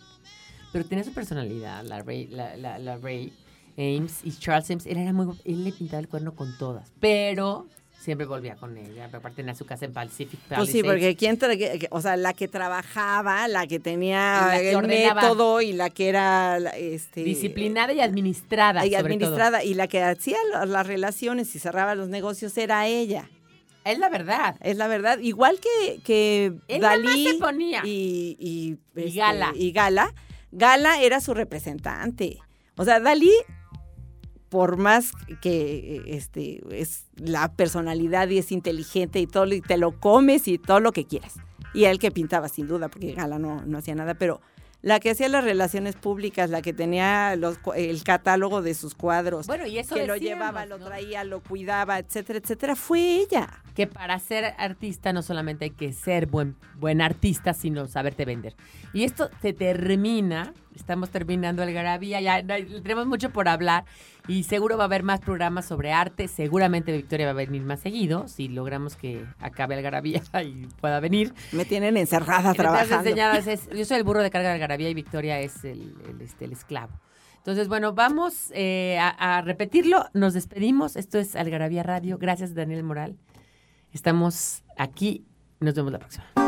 pero 0.72 0.84
tenía 0.84 1.02
su 1.04 1.12
personalidad, 1.12 1.84
la 1.84 2.02
Ray, 2.02 2.26
la, 2.28 2.56
la, 2.56 2.78
la 2.78 2.96
Ray 2.98 3.32
Ames 3.76 4.20
y 4.24 4.32
Charles 4.32 4.70
Ames, 4.70 4.86
él 4.86 4.98
era 4.98 5.12
muy 5.12 5.24
guapo, 5.26 5.40
él 5.44 5.64
le 5.64 5.72
pintaba 5.72 6.00
el 6.00 6.08
cuerno 6.08 6.34
con 6.34 6.56
todas, 6.58 6.92
pero 7.00 7.66
siempre 7.98 8.26
volvía 8.26 8.54
con 8.56 8.76
ella, 8.78 9.06
aparte 9.12 9.36
tenía 9.36 9.54
su 9.54 9.66
casa 9.66 9.84
en 9.84 9.92
Pacific 9.92 10.38
Pues 10.48 10.70
sí, 10.70 10.82
Palisades. 10.82 10.84
porque 10.84 11.16
quién, 11.16 11.38
o 11.90 12.00
sea, 12.00 12.16
la 12.16 12.32
que 12.32 12.46
trabajaba, 12.48 13.48
la 13.48 13.66
que 13.66 13.80
tenía 13.80 14.46
la 14.46 14.58
que 14.60 14.70
el 14.70 14.76
ordenaba. 14.76 15.20
método 15.22 15.60
y 15.60 15.72
la 15.72 15.90
que 15.90 16.08
era, 16.08 16.58
este, 16.76 17.24
Disciplinada 17.24 17.92
y 17.92 18.00
administrada, 18.00 18.86
y 18.86 18.90
sobre 18.90 19.00
administrada 19.00 19.64
y 19.64 19.74
la 19.74 19.88
que 19.88 20.02
hacía 20.02 20.38
la- 20.52 20.64
las 20.66 20.86
relaciones 20.86 21.54
y 21.54 21.58
cerraba 21.58 21.94
los 21.94 22.08
negocios 22.08 22.56
era 22.56 22.86
ella. 22.86 23.28
Es 23.84 23.98
la 23.98 24.08
verdad. 24.10 24.56
Es 24.60 24.76
la 24.76 24.86
verdad. 24.86 25.18
Igual 25.18 25.58
que, 25.60 26.00
que 26.02 26.52
Él 26.68 26.80
Dalí 26.82 27.26
se 27.26 27.34
ponía. 27.34 27.80
y, 27.84 28.36
y, 28.38 29.00
Y 29.00 29.14
Gala. 29.16 29.52
y 29.54 29.72
Gala. 29.72 30.14
Gala 30.52 31.00
era 31.02 31.20
su 31.20 31.32
representante. 31.34 32.38
O 32.76 32.84
sea, 32.84 33.00
Dalí, 33.00 33.32
por 34.48 34.76
más 34.76 35.12
que 35.40 36.02
este 36.06 36.60
es 36.70 37.04
la 37.16 37.52
personalidad 37.52 38.28
y 38.28 38.38
es 38.38 38.52
inteligente 38.52 39.20
y 39.20 39.26
todo, 39.26 39.46
y 39.52 39.60
te 39.60 39.76
lo 39.76 39.92
comes 39.98 40.48
y 40.48 40.58
todo 40.58 40.80
lo 40.80 40.92
que 40.92 41.04
quieras. 41.04 41.34
Y 41.74 41.84
él 41.84 41.98
que 41.98 42.10
pintaba 42.10 42.48
sin 42.48 42.66
duda, 42.66 42.88
porque 42.88 43.12
Gala 43.12 43.38
no, 43.38 43.62
no 43.66 43.78
hacía 43.78 43.94
nada, 43.94 44.14
pero 44.14 44.40
la 44.80 45.00
que 45.00 45.10
hacía 45.10 45.28
las 45.28 45.42
relaciones 45.42 45.96
públicas, 45.96 46.50
la 46.50 46.62
que 46.62 46.72
tenía 46.72 47.34
los, 47.36 47.58
el 47.74 48.02
catálogo 48.04 48.62
de 48.62 48.74
sus 48.74 48.94
cuadros, 48.94 49.46
Bueno, 49.48 49.66
y 49.66 49.76
eso 49.78 49.96
que 49.96 50.06
lo 50.06 50.14
decíamos, 50.14 50.38
llevaba, 50.46 50.66
lo 50.66 50.78
¿no? 50.78 50.86
traía, 50.86 51.24
lo 51.24 51.42
cuidaba, 51.42 51.98
etcétera, 51.98 52.38
etcétera, 52.38 52.76
fue 52.76 53.16
ella. 53.16 53.48
que 53.74 53.88
para 53.88 54.18
ser 54.20 54.54
artista 54.56 55.12
no 55.12 55.22
solamente 55.22 55.64
hay 55.66 55.70
que 55.72 55.92
ser 55.92 56.26
buen, 56.26 56.54
buen 56.76 57.00
artista, 57.00 57.54
sino 57.54 57.88
saberte 57.88 58.24
vender. 58.24 58.54
Y 58.92 59.02
esto 59.02 59.28
se 59.42 59.52
termina, 59.52 60.54
estamos 60.78 61.10
terminando 61.10 61.62
el 61.62 61.72
Garabía, 61.72 62.20
ya 62.20 62.42
tenemos 62.44 63.06
mucho 63.06 63.30
por 63.30 63.48
hablar 63.48 63.84
y 64.26 64.44
seguro 64.44 64.76
va 64.76 64.84
a 64.84 64.86
haber 64.86 65.02
más 65.02 65.20
programas 65.20 65.66
sobre 65.66 65.92
arte, 65.92 66.28
seguramente 66.28 66.92
Victoria 66.96 67.26
va 67.26 67.32
a 67.32 67.34
venir 67.34 67.62
más 67.62 67.80
seguido, 67.80 68.28
si 68.28 68.48
logramos 68.48 68.96
que 68.96 69.24
acabe 69.40 69.74
el 69.74 69.82
Garabía 69.82 70.22
y 70.44 70.66
pueda 70.80 71.00
venir. 71.00 71.34
Me 71.52 71.64
tienen 71.64 71.96
encerrada 71.96 72.54
trabajando. 72.54 73.10
es- 73.10 73.68
yo 73.70 73.84
soy 73.84 73.96
el 73.98 74.04
burro 74.04 74.22
de 74.22 74.30
carga 74.30 74.50
del 74.50 74.58
Garabía 74.60 74.88
y 74.90 74.94
Victoria 74.94 75.40
es 75.40 75.64
el, 75.64 75.94
el, 76.08 76.20
este, 76.22 76.44
el 76.46 76.52
esclavo. 76.52 76.92
Entonces, 77.38 77.68
bueno, 77.68 77.94
vamos 77.94 78.50
eh, 78.54 78.98
a, 79.00 79.38
a 79.38 79.42
repetirlo. 79.42 80.06
Nos 80.12 80.34
despedimos. 80.34 80.96
Esto 80.96 81.18
es 81.18 81.34
Algarabía 81.34 81.82
Radio. 81.82 82.18
Gracias, 82.18 82.54
Daniel 82.54 82.82
Moral. 82.82 83.16
Estamos 83.92 84.64
aquí. 84.76 85.24
Nos 85.60 85.74
vemos 85.74 85.92
la 85.92 85.98
próxima. 85.98 86.47